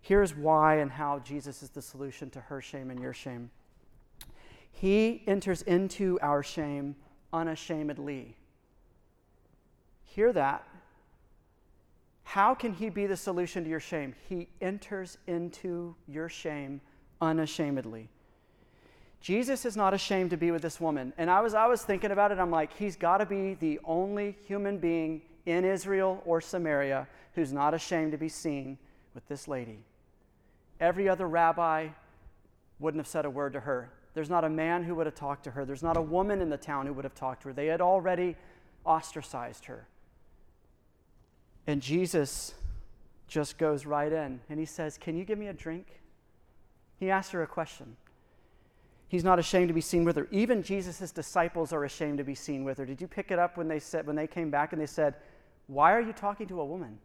Here's 0.02 0.36
why 0.36 0.76
and 0.76 0.92
how 0.92 1.20
Jesus 1.20 1.64
is 1.64 1.70
the 1.70 1.82
solution 1.82 2.30
to 2.32 2.42
her 2.42 2.62
shame 2.62 2.92
and 2.92 3.00
your 3.00 3.14
shame. 3.14 3.50
He 4.72 5.24
enters 5.28 5.62
into 5.62 6.20
our 6.22 6.44
shame 6.44 6.96
unashamedly. 7.32 8.36
Hear 10.04 10.34
that. 10.34 10.68
How 12.24 12.54
can 12.54 12.74
he 12.74 12.90
be 12.90 13.06
the 13.06 13.18
solution 13.18 13.64
to 13.64 13.70
your 13.70 13.80
shame? 13.80 14.16
He 14.28 14.48
enters 14.62 15.18
into 15.28 15.96
your 16.08 16.30
shame 16.30 16.82
unashamedly. 17.22 18.10
Jesus 19.24 19.64
is 19.64 19.78
not 19.78 19.94
ashamed 19.94 20.32
to 20.32 20.38
be 20.38 20.52
with 20.52 20.62
this 20.62 20.82
woman. 20.82 21.14
And 21.18 21.32
I 21.32 21.40
was, 21.40 21.54
I 21.54 21.66
was 21.66 21.82
thinking 21.82 22.12
about 22.12 22.34
it. 22.34 22.40
I'm 22.40 22.52
like, 22.52 22.76
he's 22.78 22.98
got 22.98 23.20
to 23.20 23.26
be 23.26 23.54
the 23.54 23.80
only 23.86 24.36
human 24.46 24.80
being 24.80 25.22
in 25.46 25.64
Israel 25.64 26.22
or 26.26 26.42
Samaria 26.42 27.08
who's 27.34 27.54
not 27.54 27.74
ashamed 27.74 28.12
to 28.12 28.18
be 28.18 28.28
seen 28.28 28.78
with 29.16 29.26
this 29.30 29.48
lady. 29.48 29.80
Every 30.82 31.08
other 31.08 31.26
rabbi 31.26 31.88
wouldn't 32.80 33.00
have 33.00 33.08
said 33.08 33.24
a 33.24 33.30
word 33.30 33.54
to 33.54 33.62
her. 33.62 33.90
There's 34.14 34.30
not 34.30 34.44
a 34.44 34.50
man 34.50 34.84
who 34.84 34.94
would 34.96 35.06
have 35.06 35.16
talked 35.16 35.46
to 35.46 35.52
her. 35.52 35.64
There's 35.64 35.82
not 35.82 35.96
a 35.96 36.02
woman 36.02 36.42
in 36.42 36.50
the 36.50 36.58
town 36.58 36.86
who 36.86 36.92
would 36.92 37.06
have 37.06 37.16
talked 37.16 37.44
to 37.44 37.48
her. 37.48 37.54
They 37.54 37.68
had 37.68 37.80
already 37.80 38.36
ostracized 38.86 39.66
her. 39.66 39.88
And 41.66 41.82
Jesus 41.82 42.56
just 43.30 43.58
goes 43.58 43.86
right 43.86 44.12
in 44.12 44.42
and 44.50 44.60
he 44.60 44.66
says, 44.66 44.98
Can 44.98 45.16
you 45.16 45.24
give 45.24 45.40
me 45.40 45.48
a 45.48 45.54
drink? 45.54 46.02
He 47.00 47.10
asks 47.10 47.32
her 47.32 47.42
a 47.42 47.48
question. 47.48 47.96
He's 49.08 49.24
not 49.24 49.38
ashamed 49.38 49.68
to 49.68 49.74
be 49.74 49.82
seen 49.82 50.06
with 50.06 50.16
her. 50.16 50.28
Even 50.32 50.64
Jesus' 50.64 51.12
disciples 51.12 51.72
are 51.72 51.84
ashamed 51.84 52.18
to 52.18 52.24
be 52.24 52.36
seen 52.36 52.64
with 52.64 52.78
her. 52.80 52.86
Did 52.86 53.00
you 53.00 53.08
pick 53.08 53.30
it 53.30 53.38
up 53.38 53.58
when 53.58 53.68
they 53.68 53.80
said 53.80 54.08
when 54.08 54.16
they 54.16 54.28
came 54.28 54.50
back 54.50 54.74
and 54.74 54.82
they 54.82 54.88
said, 54.88 55.16
Why 55.68 55.94
are 55.94 56.02
you 56.02 56.14
talking 56.14 56.48
to 56.48 56.62
a 56.62 56.66
woman? 56.66 56.98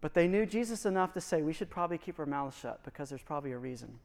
But 0.00 0.14
they 0.14 0.28
knew 0.28 0.46
Jesus 0.46 0.86
enough 0.86 1.12
to 1.14 1.20
say 1.20 1.42
we 1.42 1.52
should 1.52 1.70
probably 1.70 1.98
keep 1.98 2.18
our 2.18 2.26
mouths 2.26 2.56
shut 2.56 2.82
because 2.84 3.08
there's 3.08 3.22
probably 3.22 3.52
a 3.52 3.58
reason. 3.58 3.98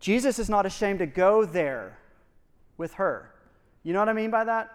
Jesus 0.00 0.38
is 0.38 0.48
not 0.48 0.66
ashamed 0.66 1.00
to 1.00 1.06
go 1.06 1.44
there 1.44 1.98
with 2.76 2.94
her. 2.94 3.32
You 3.82 3.92
know 3.92 3.98
what 3.98 4.08
I 4.08 4.14
mean 4.14 4.30
by 4.30 4.44
that? 4.44 4.72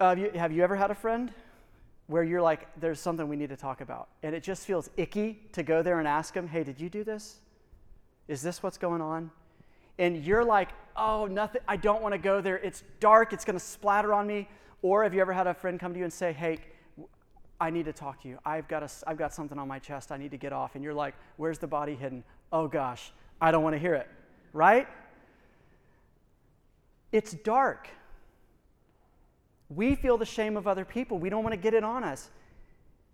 Uh, 0.00 0.10
have, 0.10 0.18
you, 0.18 0.30
have 0.34 0.52
you 0.52 0.62
ever 0.62 0.76
had 0.76 0.90
a 0.90 0.94
friend 0.94 1.32
where 2.06 2.22
you're 2.22 2.42
like, 2.42 2.68
there's 2.80 3.00
something 3.00 3.28
we 3.28 3.36
need 3.36 3.48
to 3.48 3.56
talk 3.56 3.80
about? 3.80 4.08
And 4.22 4.34
it 4.34 4.42
just 4.42 4.64
feels 4.64 4.90
icky 4.96 5.40
to 5.52 5.62
go 5.62 5.82
there 5.82 5.98
and 5.98 6.08
ask 6.08 6.34
them, 6.34 6.48
hey, 6.48 6.64
did 6.64 6.80
you 6.80 6.88
do 6.88 7.04
this? 7.04 7.38
Is 8.28 8.42
this 8.42 8.62
what's 8.62 8.78
going 8.78 9.00
on? 9.00 9.30
And 9.98 10.24
you're 10.24 10.44
like, 10.44 10.68
oh, 10.96 11.26
nothing, 11.26 11.62
I 11.66 11.76
don't 11.76 12.02
want 12.02 12.12
to 12.12 12.18
go 12.18 12.40
there. 12.40 12.58
It's 12.58 12.84
dark, 13.00 13.32
it's 13.32 13.44
going 13.44 13.58
to 13.58 13.64
splatter 13.64 14.12
on 14.12 14.26
me. 14.26 14.48
Or 14.80 15.02
have 15.02 15.12
you 15.12 15.20
ever 15.20 15.32
had 15.32 15.46
a 15.46 15.54
friend 15.54 15.80
come 15.80 15.92
to 15.92 15.98
you 15.98 16.04
and 16.04 16.12
say, 16.12 16.32
hey, 16.32 16.58
I 17.60 17.70
need 17.70 17.86
to 17.86 17.92
talk 17.92 18.22
to 18.22 18.28
you. 18.28 18.38
I've 18.44 18.68
got, 18.68 18.82
a, 18.84 18.90
I've 19.08 19.18
got 19.18 19.34
something 19.34 19.58
on 19.58 19.66
my 19.66 19.80
chest 19.80 20.12
I 20.12 20.16
need 20.16 20.30
to 20.30 20.36
get 20.36 20.52
off. 20.52 20.76
And 20.76 20.84
you're 20.84 20.94
like, 20.94 21.14
where's 21.36 21.58
the 21.58 21.66
body 21.66 21.94
hidden? 21.94 22.22
Oh 22.52 22.68
gosh, 22.68 23.12
I 23.40 23.50
don't 23.50 23.64
want 23.64 23.74
to 23.74 23.80
hear 23.80 23.94
it. 23.94 24.08
Right? 24.52 24.86
It's 27.10 27.32
dark. 27.32 27.88
We 29.68 29.96
feel 29.96 30.16
the 30.16 30.26
shame 30.26 30.56
of 30.56 30.68
other 30.68 30.84
people. 30.84 31.18
We 31.18 31.30
don't 31.30 31.42
want 31.42 31.52
to 31.52 31.60
get 31.60 31.74
it 31.74 31.82
on 31.82 32.04
us. 32.04 32.30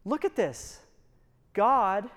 Look 0.05 0.25
at 0.25 0.37
this. 0.37 0.79
God 1.55 2.09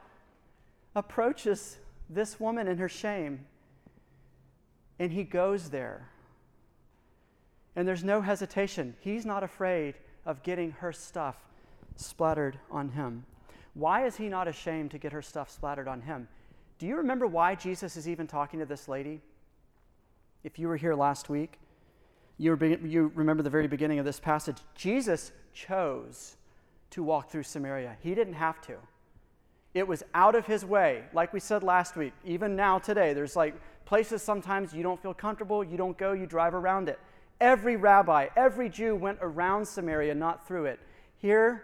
approaches 0.95 1.77
this 2.09 2.39
woman 2.39 2.67
in 2.67 2.77
her 2.77 2.89
shame, 2.89 3.45
and 4.99 5.11
he 5.11 5.23
goes 5.23 5.69
there. 5.69 6.09
And 7.75 7.87
there's 7.87 8.03
no 8.03 8.21
hesitation. 8.21 8.95
He's 8.99 9.25
not 9.25 9.43
afraid 9.43 9.95
of 10.25 10.41
getting 10.43 10.71
her 10.71 10.91
stuff 10.91 11.37
splattered 11.95 12.57
on 12.71 12.89
him. 12.89 13.25
Why 13.73 14.05
is 14.05 14.15
he 14.15 14.29
not 14.29 14.47
ashamed 14.47 14.91
to 14.91 14.97
get 14.97 15.11
her 15.11 15.21
stuff 15.21 15.51
splattered 15.51 15.87
on 15.87 16.01
him? 16.01 16.27
Do 16.79 16.87
you 16.87 16.97
remember 16.97 17.27
why 17.27 17.55
Jesus 17.55 17.95
is 17.95 18.07
even 18.07 18.27
talking 18.27 18.59
to 18.59 18.65
this 18.65 18.87
lady? 18.87 19.21
If 20.43 20.57
you 20.57 20.67
were 20.67 20.77
here 20.77 20.95
last 20.95 21.29
week, 21.29 21.59
you, 22.37 22.57
you 22.83 23.11
remember 23.15 23.43
the 23.43 23.49
very 23.49 23.67
beginning 23.67 23.99
of 23.99 24.05
this 24.05 24.19
passage. 24.19 24.57
Jesus 24.75 25.31
chose 25.53 26.37
to 26.91 27.03
walk 27.03 27.29
through 27.29 27.43
Samaria, 27.43 27.97
he 28.01 28.15
didn't 28.15 28.35
have 28.35 28.61
to. 28.61 28.77
It 29.77 29.87
was 29.87 30.03
out 30.13 30.35
of 30.35 30.45
his 30.45 30.65
way. 30.65 31.03
Like 31.13 31.33
we 31.33 31.39
said 31.39 31.63
last 31.63 31.95
week, 31.95 32.13
even 32.25 32.55
now 32.55 32.79
today, 32.79 33.13
there's 33.13 33.35
like 33.35 33.55
places 33.85 34.21
sometimes 34.21 34.73
you 34.73 34.83
don't 34.83 35.01
feel 35.01 35.13
comfortable, 35.13 35.63
you 35.63 35.77
don't 35.77 35.97
go, 35.97 36.13
you 36.13 36.25
drive 36.25 36.53
around 36.53 36.89
it. 36.89 36.99
Every 37.39 37.75
rabbi, 37.75 38.27
every 38.35 38.69
Jew 38.69 38.95
went 38.95 39.19
around 39.21 39.67
Samaria, 39.67 40.15
not 40.15 40.47
through 40.47 40.65
it. 40.65 40.79
Here 41.17 41.63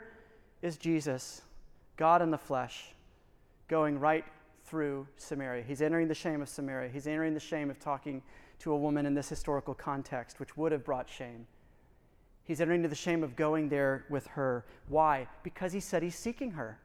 is 0.61 0.77
Jesus, 0.77 1.41
God 1.97 2.21
in 2.21 2.29
the 2.29 2.37
flesh, 2.37 2.93
going 3.67 3.99
right 3.99 4.25
through 4.65 5.07
Samaria. 5.17 5.63
He's 5.63 5.81
entering 5.81 6.07
the 6.07 6.15
shame 6.15 6.41
of 6.41 6.49
Samaria. 6.49 6.89
He's 6.89 7.07
entering 7.07 7.33
the 7.33 7.39
shame 7.39 7.69
of 7.69 7.79
talking 7.79 8.21
to 8.59 8.71
a 8.71 8.77
woman 8.77 9.05
in 9.05 9.13
this 9.13 9.27
historical 9.27 9.73
context, 9.73 10.39
which 10.39 10.55
would 10.55 10.71
have 10.71 10.85
brought 10.85 11.09
shame. 11.09 11.47
He's 12.43 12.61
entering 12.61 12.79
into 12.79 12.89
the 12.89 12.95
shame 12.95 13.23
of 13.23 13.35
going 13.35 13.69
there 13.69 14.05
with 14.09 14.27
her. 14.27 14.65
Why? 14.87 15.27
Because 15.43 15.73
he 15.73 15.79
said 15.79 16.03
he's 16.03 16.15
seeking 16.15 16.51
her. 16.51 16.77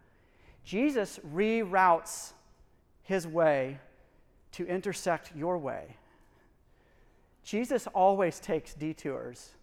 Jesus 0.64 1.18
reroutes 1.35 2.33
his 3.03 3.27
way 3.27 3.79
to 4.53 4.66
intersect 4.66 5.33
your 5.35 5.59
way. 5.59 5.97
Jesus 7.42 7.87
always 7.88 8.40
takes 8.40 8.75
detours 8.75 9.55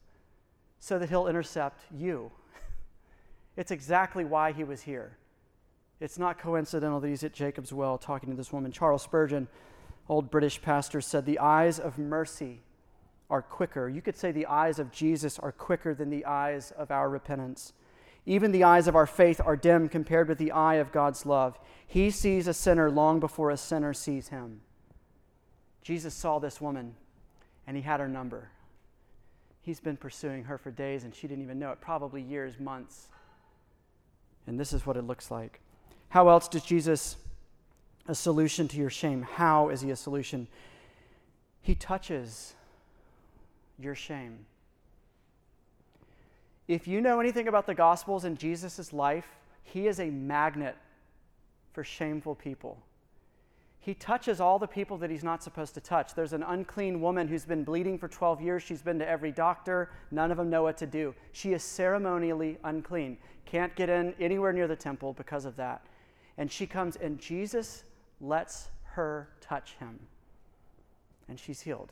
so 0.80 0.98
that 0.98 1.10
he'll 1.10 1.28
intercept 1.28 1.82
you. 1.92 2.32
It's 3.58 3.72
exactly 3.72 4.26
why 4.26 4.52
he 4.52 4.66
was 4.66 4.82
here. 4.82 5.18
It's 6.02 6.20
not 6.20 6.38
coincidental 6.38 7.00
that 7.00 7.08
he's 7.08 7.24
at 7.24 7.32
Jacob's 7.32 7.72
well 7.72 7.98
talking 7.98 8.30
to 8.30 8.36
this 8.36 8.52
woman. 8.52 8.72
Charles 8.72 9.04
Spurgeon 9.04 9.48
old 10.10 10.30
British 10.30 10.62
pastor 10.62 11.02
said, 11.02 11.26
The 11.26 11.40
eyes 11.40 11.80
of 11.80 11.98
mercy 11.98 12.62
are 13.30 13.42
quicker. 13.42 13.90
You 13.90 14.02
could 14.02 14.16
say 14.16 14.32
the 14.32 14.46
eyes 14.46 14.78
of 14.78 14.92
Jesus 14.92 15.40
are 15.40 15.52
quicker 15.52 15.94
than 15.94 16.10
the 16.10 16.26
eyes 16.26 16.72
of 16.72 16.92
our 16.92 17.10
repentance. 17.10 17.74
Even 18.26 18.52
the 18.52 18.64
eyes 18.64 18.88
of 18.88 18.96
our 18.96 19.06
faith 19.06 19.40
are 19.44 19.56
dim 19.56 19.88
compared 19.88 20.28
with 20.28 20.38
the 20.38 20.52
eye 20.52 20.76
of 20.76 20.92
God's 20.92 21.26
love. 21.26 21.60
He 21.86 22.10
sees 22.10 22.48
a 22.48 22.54
sinner 22.54 22.90
long 22.90 23.20
before 23.20 23.52
a 23.52 23.58
sinner 23.58 23.94
sees 23.94 24.30
him. 24.30 24.62
Jesus 25.82 26.14
saw 26.14 26.40
this 26.40 26.60
woman 26.60 26.96
and 27.68 27.78
he 27.78 27.84
had 27.84 28.00
her 28.00 28.08
number. 28.08 28.50
He's 29.62 29.80
been 29.80 29.98
pursuing 29.98 30.46
her 30.46 30.58
for 30.58 30.72
days 30.72 31.04
and 31.04 31.14
she 31.14 31.28
didn't 31.28 31.44
even 31.44 31.60
know 31.60 31.72
it, 31.72 31.82
probably 31.82 32.22
years, 32.22 32.60
months. 32.60 33.08
And 34.48 34.60
this 34.60 34.74
is 34.74 34.86
what 34.86 34.98
it 34.98 35.04
looks 35.04 35.30
like. 35.30 35.62
How 36.10 36.30
else 36.30 36.48
does 36.48 36.64
Jesus 36.64 37.18
a 38.08 38.16
solution 38.16 38.68
to 38.68 38.78
your 38.78 38.90
shame. 38.90 39.24
How 39.24 39.70
is 39.70 39.82
he 39.82 39.92
a 39.92 39.96
solution? 39.96 40.48
He 41.62 41.76
touches 41.76 42.54
your 43.80 43.96
shame. 43.96 44.46
If 46.68 46.88
you 46.88 47.02
know 47.02 47.20
anything 47.20 47.48
about 47.48 47.68
the 47.68 47.76
Gospels 47.76 48.24
and 48.24 48.38
Jesus' 48.38 48.92
life, 48.92 49.28
he 49.64 49.88
is 49.88 50.00
a 50.00 50.10
magnet 50.10 50.76
for 51.74 51.84
shameful 51.84 52.36
people. 52.36 52.82
He 53.80 53.94
touches 53.94 54.42
all 54.42 54.58
the 54.58 54.68
people 54.68 54.98
that 54.98 55.12
he's 55.12 55.24
not 55.24 55.44
supposed 55.44 55.76
to 55.76 55.80
touch. 55.80 56.16
There's 56.16 56.34
an 56.34 56.42
unclean 56.42 57.02
woman 57.02 57.28
who's 57.28 57.46
been 57.46 57.64
bleeding 57.64 58.00
for 58.00 58.08
12 58.08 58.42
years. 58.42 58.64
She's 58.64 58.82
been 58.82 58.98
to 58.98 59.08
every 59.08 59.32
doctor. 59.32 59.92
None 60.10 60.32
of 60.32 60.38
them 60.38 60.50
know 60.50 60.64
what 60.64 60.76
to 60.78 60.88
do. 60.88 61.14
She 61.34 61.54
is 61.54 61.62
ceremonially 61.62 62.58
unclean. 62.64 63.20
Can't 63.46 63.76
get 63.76 63.90
in 63.90 64.16
anywhere 64.20 64.54
near 64.54 64.68
the 64.68 64.76
temple 64.76 65.14
because 65.14 65.46
of 65.46 65.56
that. 65.58 65.86
And 66.40 66.52
she 66.52 66.66
comes, 66.66 66.96
and 66.96 67.20
Jesus 67.20 67.84
lets 68.20 68.70
her 68.94 69.30
touch 69.40 69.76
him, 69.80 70.00
and 71.28 71.40
she's 71.40 71.62
healed. 71.62 71.92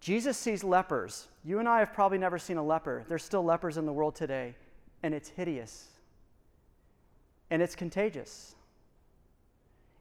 Jesus 0.00 0.36
sees 0.36 0.62
lepers. 0.62 1.28
You 1.44 1.58
and 1.58 1.68
I 1.68 1.78
have 1.80 1.92
probably 1.92 2.18
never 2.18 2.38
seen 2.38 2.58
a 2.58 2.62
leper. 2.62 3.04
There's 3.08 3.24
still 3.24 3.44
lepers 3.44 3.76
in 3.76 3.86
the 3.86 3.92
world 3.92 4.14
today, 4.14 4.54
and 5.02 5.14
it's 5.14 5.28
hideous. 5.28 5.88
And 7.50 7.62
it's 7.62 7.74
contagious. 7.74 8.54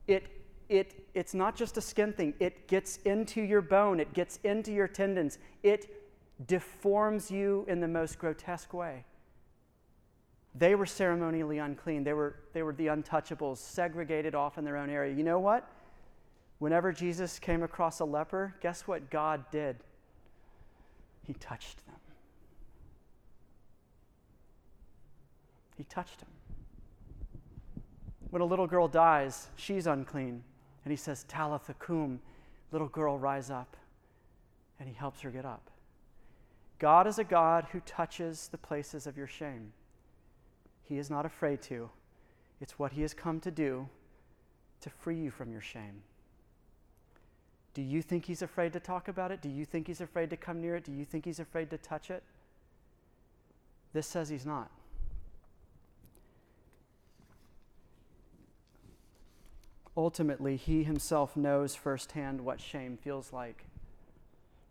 it, 0.07 0.25
it, 0.69 1.07
it's 1.13 1.33
not 1.33 1.55
just 1.55 1.77
a 1.77 1.81
skin 1.81 2.13
thing, 2.13 2.33
it 2.39 2.67
gets 2.67 2.97
into 3.05 3.41
your 3.41 3.61
bone, 3.61 3.99
it 3.99 4.13
gets 4.13 4.39
into 4.43 4.71
your 4.71 4.87
tendons, 4.87 5.37
it 5.63 5.87
deforms 6.47 7.31
you 7.31 7.65
in 7.67 7.79
the 7.79 7.87
most 7.87 8.19
grotesque 8.19 8.73
way. 8.73 9.05
They 10.57 10.75
were 10.75 10.85
ceremonially 10.85 11.57
unclean. 11.57 12.03
They 12.03 12.13
were, 12.13 12.35
they 12.53 12.63
were 12.63 12.73
the 12.73 12.87
untouchables, 12.87 13.57
segregated 13.57 14.35
off 14.35 14.57
in 14.57 14.63
their 14.63 14.77
own 14.77 14.89
area. 14.89 15.13
You 15.13 15.23
know 15.23 15.39
what? 15.39 15.69
Whenever 16.59 16.91
Jesus 16.91 17.39
came 17.39 17.63
across 17.63 17.99
a 17.99 18.05
leper, 18.05 18.55
guess 18.61 18.87
what 18.87 19.09
God 19.09 19.43
did? 19.51 19.77
He 21.23 21.33
touched 21.33 21.85
them. 21.85 21.95
He 25.77 25.83
touched 25.83 26.21
him. 26.21 26.29
When 28.29 28.41
a 28.41 28.45
little 28.45 28.67
girl 28.67 28.87
dies, 28.87 29.47
she's 29.55 29.87
unclean. 29.87 30.43
And 30.83 30.91
he 30.91 30.97
says, 30.97 31.25
Talitha 31.27 31.73
cum, 31.73 32.19
little 32.71 32.87
girl, 32.87 33.17
rise 33.17 33.49
up. 33.49 33.75
And 34.79 34.87
he 34.87 34.95
helps 34.95 35.21
her 35.21 35.31
get 35.31 35.45
up. 35.45 35.69
God 36.79 37.07
is 37.07 37.17
a 37.19 37.23
God 37.23 37.67
who 37.71 37.79
touches 37.81 38.49
the 38.49 38.57
places 38.57 39.07
of 39.07 39.17
your 39.17 39.27
shame. 39.27 39.71
He 40.83 40.97
is 40.97 41.09
not 41.09 41.25
afraid 41.25 41.61
to. 41.63 41.89
It's 42.61 42.77
what 42.77 42.91
he 42.91 43.01
has 43.01 43.13
come 43.13 43.39
to 43.41 43.51
do 43.51 43.89
to 44.81 44.89
free 44.89 45.17
you 45.17 45.31
from 45.31 45.51
your 45.51 45.61
shame. 45.61 46.03
Do 47.75 47.81
you 47.81 48.01
think 48.01 48.25
he's 48.25 48.41
afraid 48.41 48.73
to 48.73 48.79
talk 48.79 49.09
about 49.09 49.31
it? 49.31 49.41
Do 49.41 49.49
you 49.49 49.65
think 49.65 49.87
he's 49.87 50.01
afraid 50.01 50.29
to 50.31 50.37
come 50.37 50.61
near 50.61 50.77
it? 50.77 50.85
Do 50.85 50.93
you 50.93 51.03
think 51.03 51.25
he's 51.25 51.41
afraid 51.41 51.69
to 51.69 51.77
touch 51.77 52.09
it? 52.09 52.23
This 53.93 54.07
says 54.07 54.29
he's 54.29 54.45
not. 54.45 54.71
Ultimately, 59.97 60.55
he 60.55 60.83
himself 60.83 61.35
knows 61.35 61.75
firsthand 61.75 62.41
what 62.41 62.59
shame 62.59 62.97
feels 62.97 63.31
like. 63.31 63.65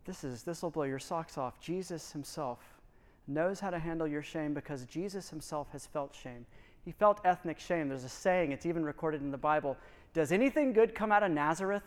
This 0.06 0.24
is 0.24 0.42
this 0.42 0.62
will 0.62 0.70
blow 0.70 0.84
your 0.84 0.98
socks 0.98 1.38
off. 1.38 1.60
Jesus 1.60 2.12
himself 2.12 2.58
knows 3.26 3.60
how 3.60 3.70
to 3.70 3.78
handle 3.78 4.06
your 4.06 4.22
shame 4.22 4.52
because 4.54 4.84
Jesus 4.84 5.30
himself 5.30 5.68
has 5.72 5.86
felt 5.86 6.14
shame. 6.14 6.44
He 6.84 6.92
felt 6.92 7.20
ethnic 7.24 7.58
shame. 7.58 7.88
There's 7.88 8.04
a 8.04 8.08
saying, 8.08 8.52
it's 8.52 8.66
even 8.66 8.84
recorded 8.84 9.22
in 9.22 9.30
the 9.30 9.38
Bible. 9.38 9.76
Does 10.12 10.32
anything 10.32 10.72
good 10.72 10.94
come 10.94 11.10
out 11.10 11.22
of 11.22 11.32
Nazareth? 11.32 11.82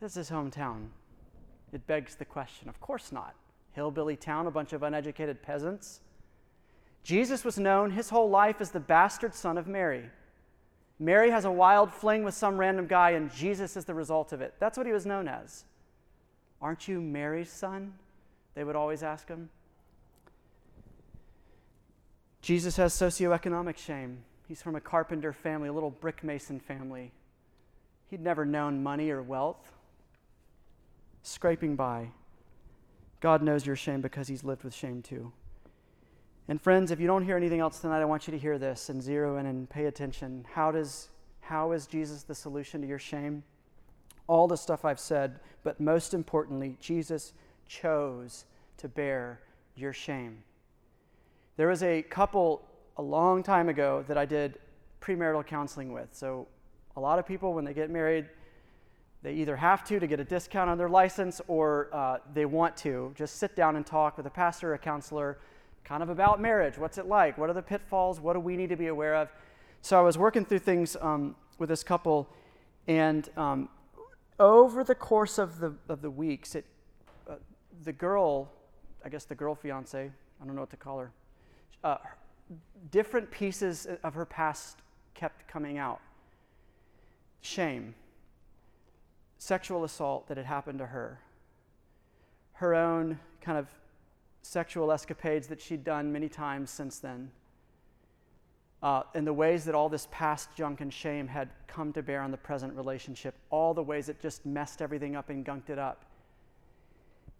This 0.00 0.16
is 0.16 0.30
hometown. 0.30 0.88
It 1.72 1.86
begs 1.86 2.14
the 2.14 2.24
question 2.24 2.68
of 2.68 2.80
course 2.80 3.12
not. 3.12 3.34
Hillbilly 3.72 4.16
town, 4.16 4.46
a 4.46 4.50
bunch 4.50 4.72
of 4.72 4.82
uneducated 4.82 5.42
peasants. 5.42 6.00
Jesus 7.04 7.44
was 7.44 7.58
known 7.58 7.90
his 7.90 8.10
whole 8.10 8.28
life 8.28 8.60
as 8.60 8.70
the 8.70 8.80
bastard 8.80 9.34
son 9.34 9.56
of 9.56 9.66
Mary. 9.66 10.10
Mary 10.98 11.30
has 11.30 11.44
a 11.44 11.50
wild 11.50 11.92
fling 11.92 12.24
with 12.24 12.34
some 12.34 12.58
random 12.58 12.86
guy, 12.86 13.10
and 13.10 13.32
Jesus 13.32 13.76
is 13.76 13.84
the 13.84 13.94
result 13.94 14.32
of 14.32 14.40
it. 14.40 14.54
That's 14.58 14.76
what 14.76 14.86
he 14.86 14.92
was 14.92 15.06
known 15.06 15.28
as. 15.28 15.64
Aren't 16.60 16.88
you 16.88 17.00
Mary's 17.00 17.50
son? 17.50 17.94
They 18.54 18.64
would 18.64 18.76
always 18.76 19.02
ask 19.02 19.28
him. 19.28 19.48
Jesus 22.42 22.76
has 22.76 22.92
socioeconomic 22.92 23.78
shame. 23.78 24.18
He's 24.48 24.60
from 24.60 24.74
a 24.74 24.80
carpenter 24.80 25.32
family, 25.32 25.68
a 25.68 25.72
little 25.72 25.90
brick 25.90 26.24
mason 26.24 26.58
family. 26.58 27.12
He'd 28.08 28.20
never 28.20 28.44
known 28.44 28.82
money 28.82 29.10
or 29.10 29.22
wealth 29.22 29.72
scraping 31.22 31.76
by. 31.76 32.10
God 33.20 33.42
knows 33.42 33.66
your 33.66 33.76
shame 33.76 34.00
because 34.00 34.28
He's 34.28 34.44
lived 34.44 34.64
with 34.64 34.74
shame 34.74 35.02
too. 35.02 35.32
And 36.48 36.60
friends, 36.60 36.90
if 36.90 36.98
you 36.98 37.06
don't 37.06 37.24
hear 37.24 37.36
anything 37.36 37.60
else 37.60 37.78
tonight, 37.78 38.00
I 38.00 38.06
want 38.06 38.26
you 38.26 38.32
to 38.32 38.38
hear 38.38 38.58
this 38.58 38.88
and 38.88 39.02
zero 39.02 39.36
in 39.36 39.46
and 39.46 39.68
pay 39.68 39.86
attention. 39.86 40.46
How 40.52 40.72
does 40.72 41.08
how 41.40 41.72
is 41.72 41.86
Jesus 41.86 42.22
the 42.22 42.34
solution 42.34 42.80
to 42.80 42.86
your 42.86 42.98
shame? 42.98 43.42
All 44.26 44.46
the 44.46 44.56
stuff 44.56 44.84
I've 44.84 45.00
said, 45.00 45.40
but 45.64 45.80
most 45.80 46.14
importantly, 46.14 46.76
Jesus 46.80 47.32
chose 47.66 48.44
to 48.76 48.88
bear 48.88 49.40
your 49.74 49.92
shame. 49.92 50.42
There 51.56 51.68
was 51.68 51.82
a 51.82 52.02
couple 52.02 52.62
a 52.96 53.02
long 53.02 53.42
time 53.42 53.68
ago 53.68 54.04
that 54.08 54.16
I 54.16 54.26
did 54.26 54.58
premarital 55.00 55.46
counseling 55.46 55.92
with. 55.92 56.08
So 56.12 56.46
a 56.96 57.00
lot 57.00 57.18
of 57.18 57.26
people 57.26 57.52
when 57.52 57.64
they 57.64 57.74
get 57.74 57.90
married, 57.90 58.28
they 59.22 59.34
either 59.34 59.56
have 59.56 59.84
to 59.84 60.00
to 60.00 60.06
get 60.06 60.18
a 60.18 60.24
discount 60.24 60.70
on 60.70 60.78
their 60.78 60.88
license 60.88 61.40
or 61.46 61.88
uh, 61.92 62.18
they 62.32 62.46
want 62.46 62.76
to 62.78 63.12
just 63.14 63.36
sit 63.36 63.54
down 63.54 63.76
and 63.76 63.86
talk 63.86 64.16
with 64.16 64.26
a 64.26 64.30
pastor 64.30 64.70
or 64.70 64.74
a 64.74 64.78
counselor 64.78 65.38
kind 65.84 66.02
of 66.02 66.08
about 66.08 66.40
marriage. 66.40 66.78
What's 66.78 66.96
it 66.96 67.06
like? 67.06 67.36
What 67.36 67.50
are 67.50 67.52
the 67.52 67.62
pitfalls? 67.62 68.20
What 68.20 68.32
do 68.32 68.40
we 68.40 68.56
need 68.56 68.70
to 68.70 68.76
be 68.76 68.86
aware 68.86 69.14
of? 69.14 69.28
So 69.82 69.98
I 69.98 70.02
was 70.02 70.16
working 70.16 70.44
through 70.44 70.60
things 70.60 70.96
um, 71.00 71.34
with 71.58 71.68
this 71.68 71.82
couple, 71.82 72.28
and 72.86 73.28
um, 73.36 73.68
over 74.38 74.84
the 74.84 74.94
course 74.94 75.38
of 75.38 75.58
the, 75.58 75.74
of 75.88 76.00
the 76.00 76.10
weeks, 76.10 76.54
it, 76.54 76.64
uh, 77.28 77.34
the 77.84 77.92
girl, 77.92 78.50
I 79.04 79.08
guess 79.08 79.24
the 79.24 79.34
girl 79.34 79.54
fiance, 79.54 80.10
I 80.40 80.44
don't 80.44 80.54
know 80.54 80.62
what 80.62 80.70
to 80.70 80.76
call 80.76 80.98
her, 80.98 81.12
uh, 81.84 81.96
different 82.90 83.30
pieces 83.30 83.86
of 84.02 84.14
her 84.14 84.24
past 84.24 84.78
kept 85.14 85.46
coming 85.48 85.78
out. 85.78 86.00
Shame 87.42 87.94
sexual 89.40 89.84
assault 89.84 90.28
that 90.28 90.36
had 90.36 90.44
happened 90.44 90.78
to 90.78 90.86
her, 90.86 91.18
her 92.52 92.74
own 92.74 93.18
kind 93.40 93.56
of 93.56 93.66
sexual 94.42 94.92
escapades 94.92 95.46
that 95.46 95.60
she'd 95.60 95.82
done 95.82 96.12
many 96.12 96.28
times 96.28 96.70
since 96.70 96.98
then, 96.98 97.30
uh, 98.82 99.02
and 99.14 99.26
the 99.26 99.32
ways 99.32 99.64
that 99.64 99.74
all 99.74 99.88
this 99.88 100.06
past 100.10 100.50
junk 100.54 100.82
and 100.82 100.92
shame 100.92 101.26
had 101.26 101.48
come 101.66 101.90
to 101.90 102.02
bear 102.02 102.20
on 102.20 102.30
the 102.30 102.36
present 102.36 102.74
relationship, 102.74 103.34
all 103.48 103.72
the 103.72 103.82
ways 103.82 104.10
it 104.10 104.20
just 104.20 104.44
messed 104.44 104.82
everything 104.82 105.16
up 105.16 105.30
and 105.30 105.44
gunked 105.44 105.70
it 105.70 105.78
up. 105.78 106.04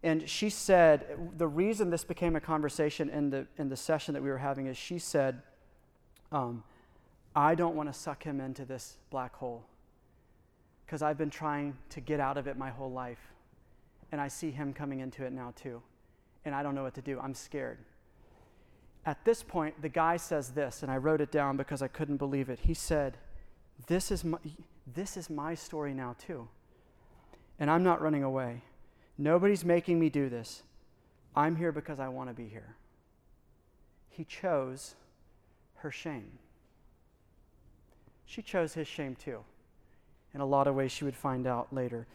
And 0.03 0.27
she 0.27 0.49
said, 0.49 1.19
the 1.37 1.47
reason 1.49 1.91
this 1.91 2.05
became 2.05 2.35
a 2.35 2.41
conversation 2.41 3.11
in 3.11 3.29
the, 3.29 3.47
in 3.59 3.69
the 3.69 3.77
session 3.77 4.15
that 4.15 4.23
we 4.23 4.31
were 4.31 4.39
having 4.39 4.67
is 4.67 4.79
she 4.79 4.99
said, 4.99 5.43
um, 6.33 6.65
I 7.37 7.55
don't 7.55 7.77
want 7.77 7.93
to 7.93 7.99
suck 7.99 8.23
him 8.23 8.41
into 8.41 8.65
this 8.65 8.97
black 9.11 9.35
hole 9.35 9.65
because 10.91 11.03
I've 11.03 11.17
been 11.17 11.31
trying 11.31 11.79
to 11.91 12.01
get 12.01 12.19
out 12.19 12.37
of 12.37 12.49
it 12.49 12.59
my 12.59 12.69
whole 12.69 12.91
life. 12.91 13.31
And 14.11 14.21
I 14.21 14.27
see 14.27 14.51
him 14.51 14.73
coming 14.73 14.99
into 14.99 15.25
it 15.25 15.33
now 15.33 15.53
too. 15.55 15.81
And 16.45 16.53
I 16.53 16.65
don't 16.65 16.75
know 16.75 16.83
what 16.83 16.95
to 16.95 17.01
do. 17.01 17.21
I'm 17.21 17.33
scared. 17.33 17.79
At 19.07 19.25
this 19.25 19.41
point, 19.41 19.81
the 19.83 19.89
guy 19.89 20.17
says 20.17 20.51
this, 20.51 20.83
and 20.83 20.91
I 20.91 20.97
wrote 20.97 21.21
it 21.21 21.31
down 21.31 21.57
because 21.57 21.81
I 21.81 21.87
couldn't 21.87 22.17
believe 22.17 22.51
it. 22.51 22.59
He 22.59 22.75
said, 22.75 23.19
This 23.87 24.11
is 24.11 24.25
my, 24.25 24.39
this 24.93 25.17
is 25.17 25.31
my 25.31 25.55
story 25.55 25.95
now 25.95 26.17
too. 26.19 26.49
And 27.61 27.71
I'm 27.71 27.85
not 27.85 28.03
running 28.03 28.25
away. 28.25 28.63
Nobody's 29.17 29.65
making 29.65 30.01
me 30.01 30.11
do 30.11 30.29
this. 30.29 30.65
I'm 31.37 31.55
here 31.55 31.71
because 31.71 32.01
I 32.01 32.09
want 32.09 32.31
to 32.31 32.35
be 32.35 32.49
here. 32.49 32.75
He 34.09 34.25
chose 34.25 34.97
her 35.77 35.93
shame. 35.93 36.41
She 38.27 38.43
chose 38.43 38.75
his 38.75 38.89
shame 38.89 39.15
too 39.15 39.45
in 40.35 40.41
a 40.41 40.47
lot 40.47 40.67
of 40.67 40.75
ways 40.75 40.93
she 40.93 41.05
would 41.05 41.17
find 41.17 41.47
out 41.47 41.73
later. 41.73 42.07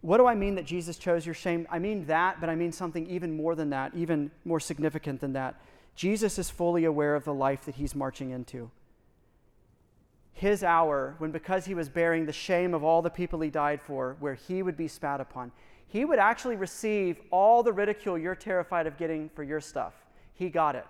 What 0.00 0.18
do 0.18 0.26
I 0.26 0.34
mean 0.34 0.54
that 0.54 0.64
Jesus 0.64 0.96
chose 0.96 1.26
your 1.26 1.34
shame? 1.34 1.66
I 1.70 1.78
mean 1.78 2.06
that, 2.06 2.40
but 2.40 2.48
I 2.48 2.54
mean 2.54 2.72
something 2.72 3.08
even 3.08 3.36
more 3.36 3.54
than 3.54 3.70
that, 3.70 3.94
even 3.94 4.30
more 4.44 4.60
significant 4.60 5.20
than 5.20 5.32
that. 5.32 5.60
Jesus 5.96 6.38
is 6.38 6.48
fully 6.48 6.84
aware 6.84 7.16
of 7.16 7.24
the 7.24 7.34
life 7.34 7.64
that 7.64 7.74
he's 7.74 7.94
marching 7.94 8.30
into. 8.30 8.70
His 10.32 10.62
hour, 10.62 11.16
when 11.18 11.32
because 11.32 11.64
he 11.64 11.74
was 11.74 11.88
bearing 11.88 12.24
the 12.24 12.32
shame 12.32 12.74
of 12.74 12.84
all 12.84 13.02
the 13.02 13.10
people 13.10 13.40
he 13.40 13.50
died 13.50 13.82
for, 13.82 14.16
where 14.20 14.34
he 14.34 14.62
would 14.62 14.76
be 14.76 14.86
spat 14.86 15.20
upon, 15.20 15.50
he 15.88 16.04
would 16.04 16.20
actually 16.20 16.54
receive 16.54 17.18
all 17.32 17.64
the 17.64 17.72
ridicule 17.72 18.16
you're 18.16 18.36
terrified 18.36 18.86
of 18.86 18.96
getting 18.96 19.30
for 19.30 19.42
your 19.42 19.60
stuff. 19.60 19.94
He 20.34 20.48
got 20.48 20.76
it. 20.76 20.86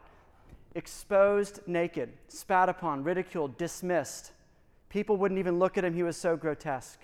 Exposed 0.75 1.61
naked, 1.67 2.11
spat 2.29 2.69
upon, 2.69 3.03
ridiculed, 3.03 3.57
dismissed 3.57 4.33
People 4.89 5.17
wouldn't 5.17 5.39
even 5.39 5.59
look 5.59 5.77
at 5.77 5.85
him, 5.85 5.95
he 5.95 6.03
was 6.03 6.17
so 6.17 6.37
grotesque. 6.37 7.01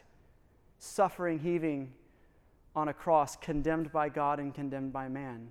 Suffering, 0.78 1.39
heaving 1.39 1.93
on 2.74 2.89
a 2.89 2.95
cross, 2.95 3.37
condemned 3.37 3.93
by 3.93 4.09
God 4.09 4.39
and 4.39 4.55
condemned 4.55 4.93
by 4.93 5.09
man. 5.09 5.49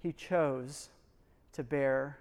He 0.00 0.12
chose 0.12 0.88
to 1.52 1.62
bear 1.62 2.18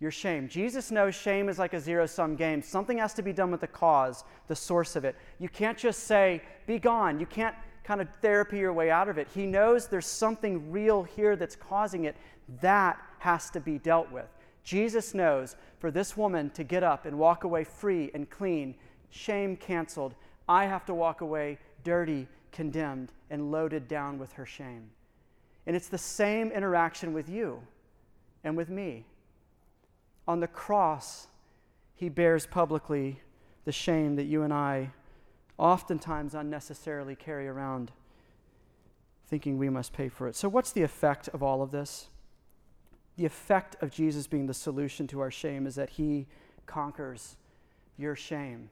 your 0.00 0.10
shame. 0.10 0.48
Jesus 0.48 0.90
knows 0.90 1.14
shame 1.14 1.48
is 1.48 1.58
like 1.58 1.74
a 1.74 1.80
zero 1.80 2.06
sum 2.06 2.34
game. 2.34 2.60
Something 2.60 2.98
has 2.98 3.14
to 3.14 3.22
be 3.22 3.32
done 3.32 3.50
with 3.50 3.60
the 3.60 3.66
cause, 3.68 4.24
the 4.48 4.56
source 4.56 4.96
of 4.96 5.04
it. 5.04 5.16
You 5.38 5.48
can't 5.48 5.78
just 5.78 6.04
say, 6.04 6.42
be 6.66 6.78
gone. 6.78 7.20
You 7.20 7.26
can't 7.26 7.54
kind 7.84 8.00
of 8.00 8.08
therapy 8.20 8.58
your 8.58 8.72
way 8.72 8.90
out 8.90 9.08
of 9.08 9.18
it. 9.18 9.28
He 9.32 9.46
knows 9.46 9.86
there's 9.86 10.06
something 10.06 10.70
real 10.70 11.04
here 11.04 11.36
that's 11.36 11.56
causing 11.56 12.04
it. 12.04 12.16
That 12.60 12.98
has 13.18 13.50
to 13.50 13.60
be 13.60 13.78
dealt 13.78 14.10
with. 14.10 14.26
Jesus 14.64 15.14
knows 15.14 15.56
for 15.78 15.90
this 15.90 16.16
woman 16.16 16.50
to 16.50 16.64
get 16.64 16.82
up 16.82 17.06
and 17.06 17.18
walk 17.18 17.44
away 17.44 17.64
free 17.64 18.10
and 18.14 18.30
clean, 18.30 18.74
shame 19.10 19.56
canceled, 19.56 20.14
I 20.48 20.66
have 20.66 20.84
to 20.86 20.94
walk 20.94 21.20
away 21.20 21.58
dirty, 21.84 22.28
condemned, 22.52 23.12
and 23.30 23.50
loaded 23.50 23.88
down 23.88 24.18
with 24.18 24.32
her 24.34 24.46
shame. 24.46 24.90
And 25.66 25.74
it's 25.74 25.88
the 25.88 25.98
same 25.98 26.50
interaction 26.50 27.12
with 27.12 27.28
you 27.28 27.62
and 28.44 28.56
with 28.56 28.68
me. 28.68 29.04
On 30.26 30.40
the 30.40 30.48
cross, 30.48 31.28
he 31.94 32.08
bears 32.08 32.46
publicly 32.46 33.20
the 33.64 33.72
shame 33.72 34.16
that 34.16 34.24
you 34.24 34.42
and 34.42 34.52
I 34.52 34.90
oftentimes 35.58 36.34
unnecessarily 36.34 37.14
carry 37.14 37.46
around, 37.46 37.92
thinking 39.26 39.58
we 39.58 39.70
must 39.70 39.92
pay 39.92 40.08
for 40.08 40.26
it. 40.26 40.34
So, 40.34 40.48
what's 40.48 40.72
the 40.72 40.82
effect 40.82 41.28
of 41.28 41.42
all 41.42 41.62
of 41.62 41.70
this? 41.70 42.08
The 43.16 43.26
effect 43.26 43.76
of 43.82 43.90
Jesus 43.90 44.26
being 44.26 44.46
the 44.46 44.54
solution 44.54 45.06
to 45.08 45.20
our 45.20 45.30
shame 45.30 45.66
is 45.66 45.74
that 45.74 45.90
he 45.90 46.26
conquers 46.66 47.36
your 47.98 48.16
shame. 48.16 48.70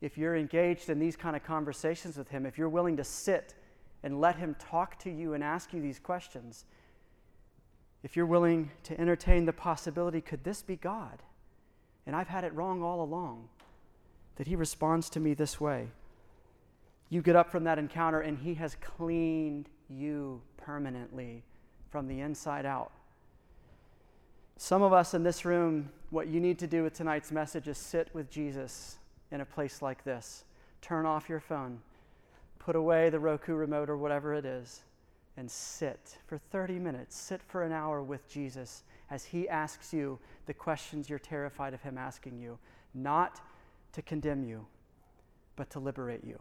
If 0.00 0.16
you're 0.18 0.36
engaged 0.36 0.90
in 0.90 0.98
these 0.98 1.16
kind 1.16 1.34
of 1.34 1.42
conversations 1.42 2.16
with 2.16 2.28
him, 2.28 2.46
if 2.46 2.58
you're 2.58 2.68
willing 2.68 2.96
to 2.98 3.04
sit 3.04 3.54
and 4.02 4.20
let 4.20 4.36
him 4.36 4.54
talk 4.58 4.98
to 5.00 5.10
you 5.10 5.34
and 5.34 5.42
ask 5.42 5.72
you 5.72 5.80
these 5.80 5.98
questions, 5.98 6.64
if 8.02 8.16
you're 8.16 8.26
willing 8.26 8.70
to 8.82 9.00
entertain 9.00 9.46
the 9.46 9.52
possibility, 9.52 10.20
could 10.20 10.44
this 10.44 10.62
be 10.62 10.76
God? 10.76 11.22
And 12.06 12.14
I've 12.14 12.28
had 12.28 12.44
it 12.44 12.54
wrong 12.54 12.82
all 12.82 13.02
along, 13.02 13.48
that 14.36 14.46
he 14.46 14.56
responds 14.56 15.08
to 15.10 15.20
me 15.20 15.32
this 15.32 15.58
way. 15.58 15.88
You 17.08 17.22
get 17.22 17.34
up 17.34 17.50
from 17.50 17.64
that 17.64 17.78
encounter, 17.78 18.20
and 18.20 18.38
he 18.38 18.54
has 18.54 18.76
cleaned 18.76 19.70
you 19.88 20.42
permanently 20.58 21.42
from 21.90 22.06
the 22.06 22.20
inside 22.20 22.66
out. 22.66 22.92
Some 24.56 24.82
of 24.82 24.92
us 24.92 25.14
in 25.14 25.22
this 25.22 25.44
room, 25.44 25.90
what 26.10 26.28
you 26.28 26.40
need 26.40 26.58
to 26.60 26.66
do 26.66 26.82
with 26.82 26.94
tonight's 26.94 27.32
message 27.32 27.68
is 27.68 27.76
sit 27.76 28.08
with 28.14 28.30
Jesus 28.30 28.98
in 29.32 29.40
a 29.40 29.44
place 29.44 29.82
like 29.82 30.04
this. 30.04 30.44
Turn 30.80 31.06
off 31.06 31.28
your 31.28 31.40
phone, 31.40 31.80
put 32.58 32.76
away 32.76 33.10
the 33.10 33.18
Roku 33.18 33.54
remote 33.54 33.90
or 33.90 33.96
whatever 33.96 34.34
it 34.34 34.44
is, 34.44 34.82
and 35.36 35.50
sit 35.50 36.18
for 36.26 36.38
30 36.38 36.78
minutes. 36.78 37.16
Sit 37.16 37.42
for 37.42 37.64
an 37.64 37.72
hour 37.72 38.02
with 38.02 38.28
Jesus 38.28 38.84
as 39.10 39.24
he 39.24 39.48
asks 39.48 39.92
you 39.92 40.18
the 40.46 40.54
questions 40.54 41.10
you're 41.10 41.18
terrified 41.18 41.74
of 41.74 41.82
him 41.82 41.98
asking 41.98 42.38
you, 42.38 42.58
not 42.94 43.40
to 43.92 44.02
condemn 44.02 44.44
you, 44.44 44.66
but 45.56 45.70
to 45.70 45.80
liberate 45.80 46.24
you. 46.24 46.38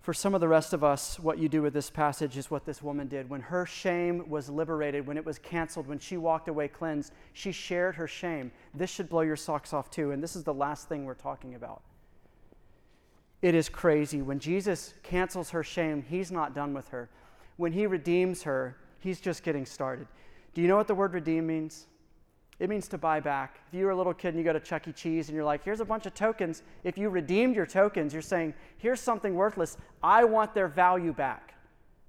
For 0.00 0.14
some 0.14 0.34
of 0.34 0.40
the 0.40 0.48
rest 0.48 0.72
of 0.72 0.82
us, 0.82 1.18
what 1.18 1.38
you 1.38 1.48
do 1.48 1.60
with 1.60 1.74
this 1.74 1.90
passage 1.90 2.36
is 2.36 2.50
what 2.50 2.64
this 2.64 2.82
woman 2.82 3.08
did. 3.08 3.28
When 3.28 3.42
her 3.42 3.66
shame 3.66 4.28
was 4.28 4.48
liberated, 4.48 5.06
when 5.06 5.18
it 5.18 5.24
was 5.24 5.38
canceled, 5.38 5.86
when 5.86 5.98
she 5.98 6.16
walked 6.16 6.48
away 6.48 6.68
cleansed, 6.68 7.12
she 7.32 7.52
shared 7.52 7.96
her 7.96 8.06
shame. 8.06 8.50
This 8.72 8.90
should 8.90 9.08
blow 9.08 9.20
your 9.20 9.36
socks 9.36 9.74
off 9.74 9.90
too, 9.90 10.12
and 10.12 10.22
this 10.22 10.34
is 10.34 10.44
the 10.44 10.54
last 10.54 10.88
thing 10.88 11.04
we're 11.04 11.14
talking 11.14 11.54
about. 11.54 11.82
It 13.42 13.54
is 13.54 13.68
crazy. 13.68 14.22
When 14.22 14.38
Jesus 14.38 14.94
cancels 15.02 15.50
her 15.50 15.62
shame, 15.62 16.02
he's 16.08 16.32
not 16.32 16.54
done 16.54 16.74
with 16.74 16.88
her. 16.88 17.08
When 17.56 17.72
he 17.72 17.86
redeems 17.86 18.42
her, 18.44 18.76
he's 19.00 19.20
just 19.20 19.42
getting 19.42 19.66
started. 19.66 20.06
Do 20.54 20.62
you 20.62 20.68
know 20.68 20.76
what 20.76 20.88
the 20.88 20.94
word 20.94 21.12
redeem 21.12 21.46
means? 21.46 21.86
It 22.58 22.68
means 22.68 22.88
to 22.88 22.98
buy 22.98 23.20
back. 23.20 23.60
If 23.68 23.78
you 23.78 23.84
were 23.84 23.92
a 23.92 23.96
little 23.96 24.14
kid 24.14 24.28
and 24.28 24.38
you 24.38 24.44
go 24.44 24.52
to 24.52 24.60
Chuck 24.60 24.88
E. 24.88 24.92
Cheese 24.92 25.28
and 25.28 25.36
you're 25.36 25.44
like, 25.44 25.62
here's 25.64 25.80
a 25.80 25.84
bunch 25.84 26.06
of 26.06 26.14
tokens. 26.14 26.62
If 26.82 26.98
you 26.98 27.08
redeemed 27.08 27.54
your 27.54 27.66
tokens, 27.66 28.12
you're 28.12 28.22
saying, 28.22 28.54
here's 28.78 29.00
something 29.00 29.34
worthless. 29.34 29.76
I 30.02 30.24
want 30.24 30.54
their 30.54 30.66
value 30.66 31.12
back. 31.12 31.54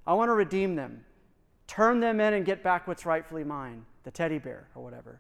I 0.08 0.14
want 0.14 0.30
to 0.30 0.34
redeem 0.34 0.76
them. 0.76 1.06
Turn 1.68 2.00
them 2.00 2.20
in 2.20 2.34
and 2.34 2.46
get 2.46 2.64
back 2.64 2.88
what's 2.88 3.06
rightfully 3.06 3.44
mine, 3.44 3.86
the 4.04 4.10
teddy 4.10 4.40
bear 4.40 4.68
or 4.74 4.84
whatever. 4.84 5.20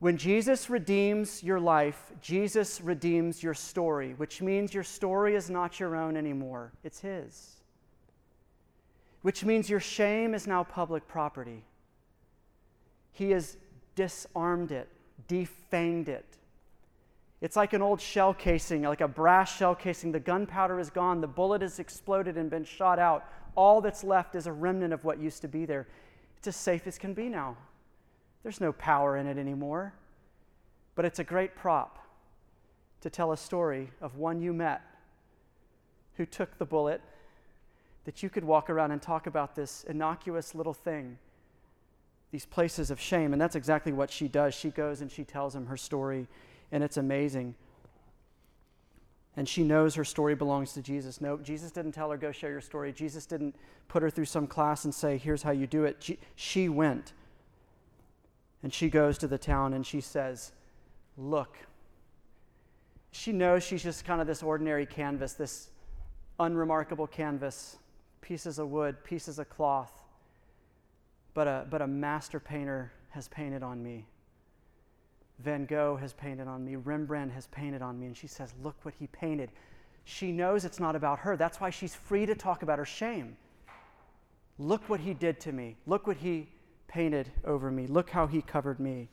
When 0.00 0.16
Jesus 0.16 0.68
redeems 0.68 1.42
your 1.44 1.60
life, 1.60 2.12
Jesus 2.20 2.80
redeems 2.80 3.40
your 3.42 3.54
story, 3.54 4.14
which 4.14 4.42
means 4.42 4.74
your 4.74 4.82
story 4.82 5.36
is 5.36 5.48
not 5.48 5.78
your 5.78 5.94
own 5.94 6.16
anymore, 6.16 6.72
it's 6.82 7.00
His. 7.00 7.60
Which 9.22 9.44
means 9.44 9.70
your 9.70 9.80
shame 9.80 10.34
is 10.34 10.46
now 10.46 10.64
public 10.64 11.06
property. 11.06 11.64
He 13.12 13.30
has 13.30 13.56
disarmed 13.96 14.70
it, 14.70 14.88
defanged 15.28 16.06
it. 16.08 16.24
It's 17.40 17.56
like 17.56 17.72
an 17.72 17.82
old 17.82 18.00
shell 18.00 18.32
casing, 18.32 18.82
like 18.82 19.00
a 19.00 19.08
brass 19.08 19.54
shell 19.54 19.74
casing. 19.74 20.12
The 20.12 20.20
gunpowder 20.20 20.78
is 20.78 20.88
gone, 20.88 21.20
the 21.20 21.26
bullet 21.26 21.62
has 21.62 21.80
exploded 21.80 22.36
and 22.36 22.48
been 22.48 22.64
shot 22.64 22.98
out. 22.98 23.24
All 23.56 23.80
that's 23.80 24.04
left 24.04 24.36
is 24.36 24.46
a 24.46 24.52
remnant 24.52 24.92
of 24.92 25.04
what 25.04 25.18
used 25.18 25.42
to 25.42 25.48
be 25.48 25.66
there. 25.66 25.88
It's 26.38 26.46
as 26.46 26.56
safe 26.56 26.86
as 26.86 26.98
can 26.98 27.14
be 27.14 27.28
now. 27.28 27.56
There's 28.42 28.60
no 28.60 28.72
power 28.72 29.16
in 29.16 29.26
it 29.26 29.38
anymore. 29.38 29.92
But 30.94 31.04
it's 31.04 31.18
a 31.18 31.24
great 31.24 31.56
prop 31.56 31.98
to 33.00 33.10
tell 33.10 33.32
a 33.32 33.36
story 33.36 33.90
of 34.00 34.16
one 34.16 34.40
you 34.40 34.52
met 34.52 34.82
who 36.16 36.24
took 36.24 36.56
the 36.58 36.64
bullet, 36.64 37.02
that 38.04 38.22
you 38.22 38.30
could 38.30 38.44
walk 38.44 38.70
around 38.70 38.92
and 38.92 39.02
talk 39.02 39.26
about 39.26 39.54
this 39.54 39.84
innocuous 39.84 40.54
little 40.54 40.72
thing, 40.72 41.18
these 42.32 42.46
places 42.46 42.90
of 42.90 43.00
shame. 43.00 43.32
And 43.32 43.40
that's 43.40 43.56
exactly 43.56 43.92
what 43.92 44.10
she 44.10 44.28
does. 44.28 44.54
She 44.54 44.70
goes 44.70 45.00
and 45.00 45.10
she 45.10 45.24
tells 45.24 45.54
him 45.54 45.66
her 45.66 45.76
story, 45.76 46.26
and 46.72 46.82
it's 46.82 46.96
amazing. 46.96 47.54
And 49.36 49.48
she 49.48 49.62
knows 49.62 49.94
her 49.94 50.04
story 50.04 50.34
belongs 50.34 50.72
to 50.72 50.82
Jesus. 50.82 51.20
No, 51.20 51.36
Jesus 51.36 51.70
didn't 51.70 51.92
tell 51.92 52.10
her, 52.10 52.16
go 52.16 52.32
share 52.32 52.50
your 52.50 52.62
story. 52.62 52.92
Jesus 52.92 53.26
didn't 53.26 53.54
put 53.86 54.02
her 54.02 54.08
through 54.08 54.24
some 54.24 54.46
class 54.46 54.84
and 54.84 54.94
say, 54.94 55.18
here's 55.18 55.42
how 55.42 55.50
you 55.50 55.66
do 55.66 55.84
it. 55.84 56.18
She 56.36 56.68
went. 56.68 57.12
And 58.62 58.72
she 58.72 58.88
goes 58.88 59.18
to 59.18 59.28
the 59.28 59.38
town 59.38 59.74
and 59.74 59.86
she 59.86 60.00
says, 60.00 60.52
Look. 61.16 61.56
She 63.10 63.32
knows 63.32 63.62
she's 63.62 63.82
just 63.82 64.04
kind 64.04 64.20
of 64.20 64.26
this 64.26 64.42
ordinary 64.42 64.84
canvas, 64.84 65.32
this 65.32 65.70
unremarkable 66.38 67.06
canvas, 67.06 67.76
pieces 68.20 68.58
of 68.58 68.68
wood, 68.68 69.02
pieces 69.04 69.38
of 69.38 69.48
cloth. 69.48 70.02
But 71.36 71.46
a, 71.46 71.66
but 71.68 71.82
a 71.82 71.86
master 71.86 72.40
painter 72.40 72.90
has 73.10 73.28
painted 73.28 73.62
on 73.62 73.82
me. 73.82 74.06
Van 75.40 75.66
Gogh 75.66 75.98
has 76.00 76.14
painted 76.14 76.48
on 76.48 76.64
me. 76.64 76.76
Rembrandt 76.76 77.30
has 77.32 77.46
painted 77.48 77.82
on 77.82 78.00
me. 78.00 78.06
And 78.06 78.16
she 78.16 78.26
says, 78.26 78.54
Look 78.62 78.74
what 78.84 78.94
he 78.98 79.06
painted. 79.08 79.50
She 80.04 80.32
knows 80.32 80.64
it's 80.64 80.80
not 80.80 80.96
about 80.96 81.18
her. 81.18 81.36
That's 81.36 81.60
why 81.60 81.68
she's 81.68 81.94
free 81.94 82.24
to 82.24 82.34
talk 82.34 82.62
about 82.62 82.78
her 82.78 82.86
shame. 82.86 83.36
Look 84.58 84.88
what 84.88 85.00
he 85.00 85.12
did 85.12 85.38
to 85.40 85.52
me. 85.52 85.76
Look 85.86 86.06
what 86.06 86.16
he 86.16 86.48
painted 86.88 87.30
over 87.44 87.70
me. 87.70 87.86
Look 87.86 88.08
how 88.08 88.26
he 88.26 88.40
covered 88.40 88.80
me. 88.80 89.10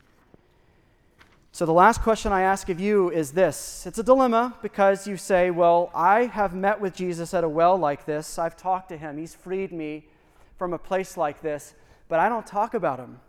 So, 1.52 1.66
the 1.66 1.74
last 1.74 2.00
question 2.00 2.32
I 2.32 2.40
ask 2.40 2.70
of 2.70 2.80
you 2.80 3.10
is 3.10 3.32
this 3.32 3.84
it's 3.86 3.98
a 3.98 4.02
dilemma 4.02 4.56
because 4.62 5.06
you 5.06 5.18
say, 5.18 5.50
Well, 5.50 5.90
I 5.94 6.22
have 6.24 6.54
met 6.54 6.80
with 6.80 6.94
Jesus 6.94 7.34
at 7.34 7.44
a 7.44 7.48
well 7.50 7.76
like 7.76 8.06
this. 8.06 8.38
I've 8.38 8.56
talked 8.56 8.88
to 8.88 8.96
him. 8.96 9.18
He's 9.18 9.34
freed 9.34 9.72
me 9.72 10.06
from 10.56 10.72
a 10.72 10.78
place 10.78 11.18
like 11.18 11.42
this, 11.42 11.74
but 12.08 12.20
I 12.20 12.28
don't 12.28 12.46
talk 12.46 12.74
about 12.74 12.98
them. 12.98 13.20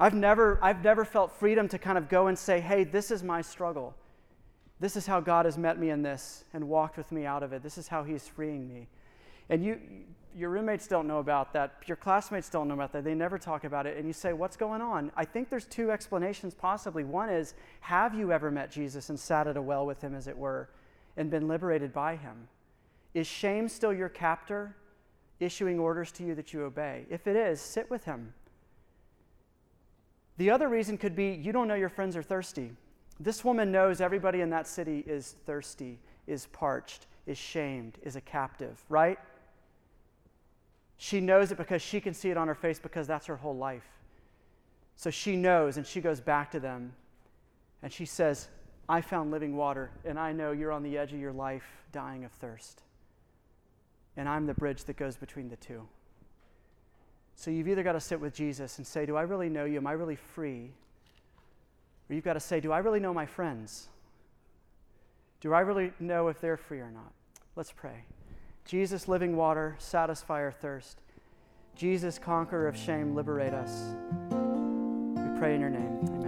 I've 0.00 0.14
never, 0.14 0.58
I've 0.62 0.82
never 0.82 1.04
felt 1.04 1.32
freedom 1.32 1.68
to 1.68 1.78
kind 1.78 1.96
of 1.96 2.08
go 2.08 2.26
and 2.26 2.38
say, 2.38 2.60
Hey, 2.60 2.84
this 2.84 3.10
is 3.10 3.22
my 3.22 3.40
struggle. 3.40 3.94
This 4.80 4.96
is 4.96 5.06
how 5.06 5.20
God 5.20 5.44
has 5.44 5.56
met 5.56 5.78
me 5.78 5.90
in 5.90 6.02
this 6.02 6.44
and 6.52 6.68
walked 6.68 6.96
with 6.96 7.12
me 7.12 7.24
out 7.24 7.44
of 7.44 7.52
it. 7.52 7.62
This 7.62 7.78
is 7.78 7.86
how 7.86 8.02
He's 8.02 8.26
freeing 8.26 8.66
me. 8.66 8.88
And 9.48 9.64
you, 9.64 9.78
your 10.34 10.50
roommates 10.50 10.86
don't 10.88 11.06
know 11.06 11.18
about 11.18 11.52
that. 11.52 11.82
Your 11.86 11.96
classmates 11.96 12.48
don't 12.48 12.66
know 12.66 12.74
about 12.74 12.92
that. 12.94 13.04
They 13.04 13.14
never 13.14 13.38
talk 13.38 13.64
about 13.64 13.86
it. 13.86 13.96
And 13.96 14.06
you 14.06 14.12
say, 14.12 14.32
What's 14.32 14.56
going 14.56 14.80
on? 14.80 15.12
I 15.16 15.24
think 15.24 15.50
there's 15.50 15.66
two 15.66 15.90
explanations 15.90 16.54
possibly. 16.54 17.04
One 17.04 17.28
is, 17.28 17.54
Have 17.80 18.14
you 18.14 18.32
ever 18.32 18.50
met 18.50 18.72
Jesus 18.72 19.08
and 19.08 19.20
sat 19.20 19.46
at 19.46 19.56
a 19.56 19.62
well 19.62 19.86
with 19.86 20.00
him, 20.00 20.14
as 20.14 20.26
it 20.26 20.36
were, 20.36 20.68
and 21.16 21.30
been 21.30 21.46
liberated 21.46 21.92
by 21.92 22.16
him? 22.16 22.48
Is 23.14 23.26
shame 23.26 23.68
still 23.68 23.92
your 23.92 24.08
captor, 24.08 24.74
issuing 25.42 25.78
orders 25.78 26.12
to 26.12 26.24
you 26.24 26.34
that 26.34 26.52
you 26.52 26.62
obey? 26.62 27.06
If 27.10 27.26
it 27.26 27.36
is, 27.36 27.60
sit 27.60 27.90
with 27.90 28.04
him. 28.04 28.32
The 30.38 30.50
other 30.50 30.68
reason 30.68 30.98
could 30.98 31.14
be 31.14 31.32
you 31.32 31.52
don't 31.52 31.68
know 31.68 31.74
your 31.74 31.88
friends 31.88 32.16
are 32.16 32.22
thirsty. 32.22 32.72
This 33.20 33.44
woman 33.44 33.70
knows 33.70 34.00
everybody 34.00 34.40
in 34.40 34.50
that 34.50 34.66
city 34.66 35.04
is 35.06 35.36
thirsty, 35.46 35.98
is 36.26 36.46
parched, 36.46 37.06
is 37.26 37.38
shamed, 37.38 37.98
is 38.02 38.16
a 38.16 38.20
captive, 38.20 38.82
right? 38.88 39.18
She 40.96 41.20
knows 41.20 41.52
it 41.52 41.58
because 41.58 41.82
she 41.82 42.00
can 42.00 42.14
see 42.14 42.30
it 42.30 42.36
on 42.36 42.48
her 42.48 42.54
face 42.54 42.78
because 42.78 43.06
that's 43.06 43.26
her 43.26 43.36
whole 43.36 43.56
life. 43.56 43.86
So 44.96 45.10
she 45.10 45.36
knows 45.36 45.76
and 45.76 45.86
she 45.86 46.00
goes 46.00 46.20
back 46.20 46.50
to 46.52 46.60
them 46.60 46.92
and 47.82 47.92
she 47.92 48.04
says, 48.04 48.48
I 48.88 49.00
found 49.00 49.30
living 49.30 49.56
water 49.56 49.90
and 50.04 50.18
I 50.18 50.32
know 50.32 50.52
you're 50.52 50.72
on 50.72 50.82
the 50.82 50.96
edge 50.96 51.12
of 51.12 51.18
your 51.18 51.32
life 51.32 51.64
dying 51.92 52.24
of 52.24 52.32
thirst. 52.32 52.82
And 54.16 54.28
I'm 54.28 54.46
the 54.46 54.54
bridge 54.54 54.84
that 54.84 54.96
goes 54.96 55.16
between 55.16 55.48
the 55.48 55.56
two. 55.56 55.86
So 57.34 57.50
you've 57.50 57.68
either 57.68 57.82
got 57.82 57.92
to 57.92 58.00
sit 58.00 58.20
with 58.20 58.34
Jesus 58.34 58.78
and 58.78 58.86
say, 58.86 59.06
Do 59.06 59.16
I 59.16 59.22
really 59.22 59.48
know 59.48 59.64
you? 59.64 59.78
Am 59.78 59.86
I 59.86 59.92
really 59.92 60.16
free? 60.16 60.70
Or 62.08 62.14
you've 62.14 62.24
got 62.24 62.34
to 62.34 62.40
say, 62.40 62.60
Do 62.60 62.72
I 62.72 62.78
really 62.78 63.00
know 63.00 63.14
my 63.14 63.26
friends? 63.26 63.88
Do 65.40 65.52
I 65.52 65.60
really 65.60 65.92
know 65.98 66.28
if 66.28 66.40
they're 66.40 66.56
free 66.56 66.80
or 66.80 66.90
not? 66.90 67.12
Let's 67.56 67.72
pray. 67.72 68.04
Jesus, 68.64 69.08
living 69.08 69.36
water, 69.36 69.74
satisfy 69.78 70.40
our 70.40 70.52
thirst. 70.52 70.98
Jesus, 71.74 72.18
conqueror 72.18 72.68
of 72.68 72.76
shame, 72.76 73.14
liberate 73.14 73.54
us. 73.54 73.94
We 74.30 75.38
pray 75.38 75.54
in 75.54 75.60
your 75.60 75.70
name. 75.70 75.98
Amen. 76.04 76.21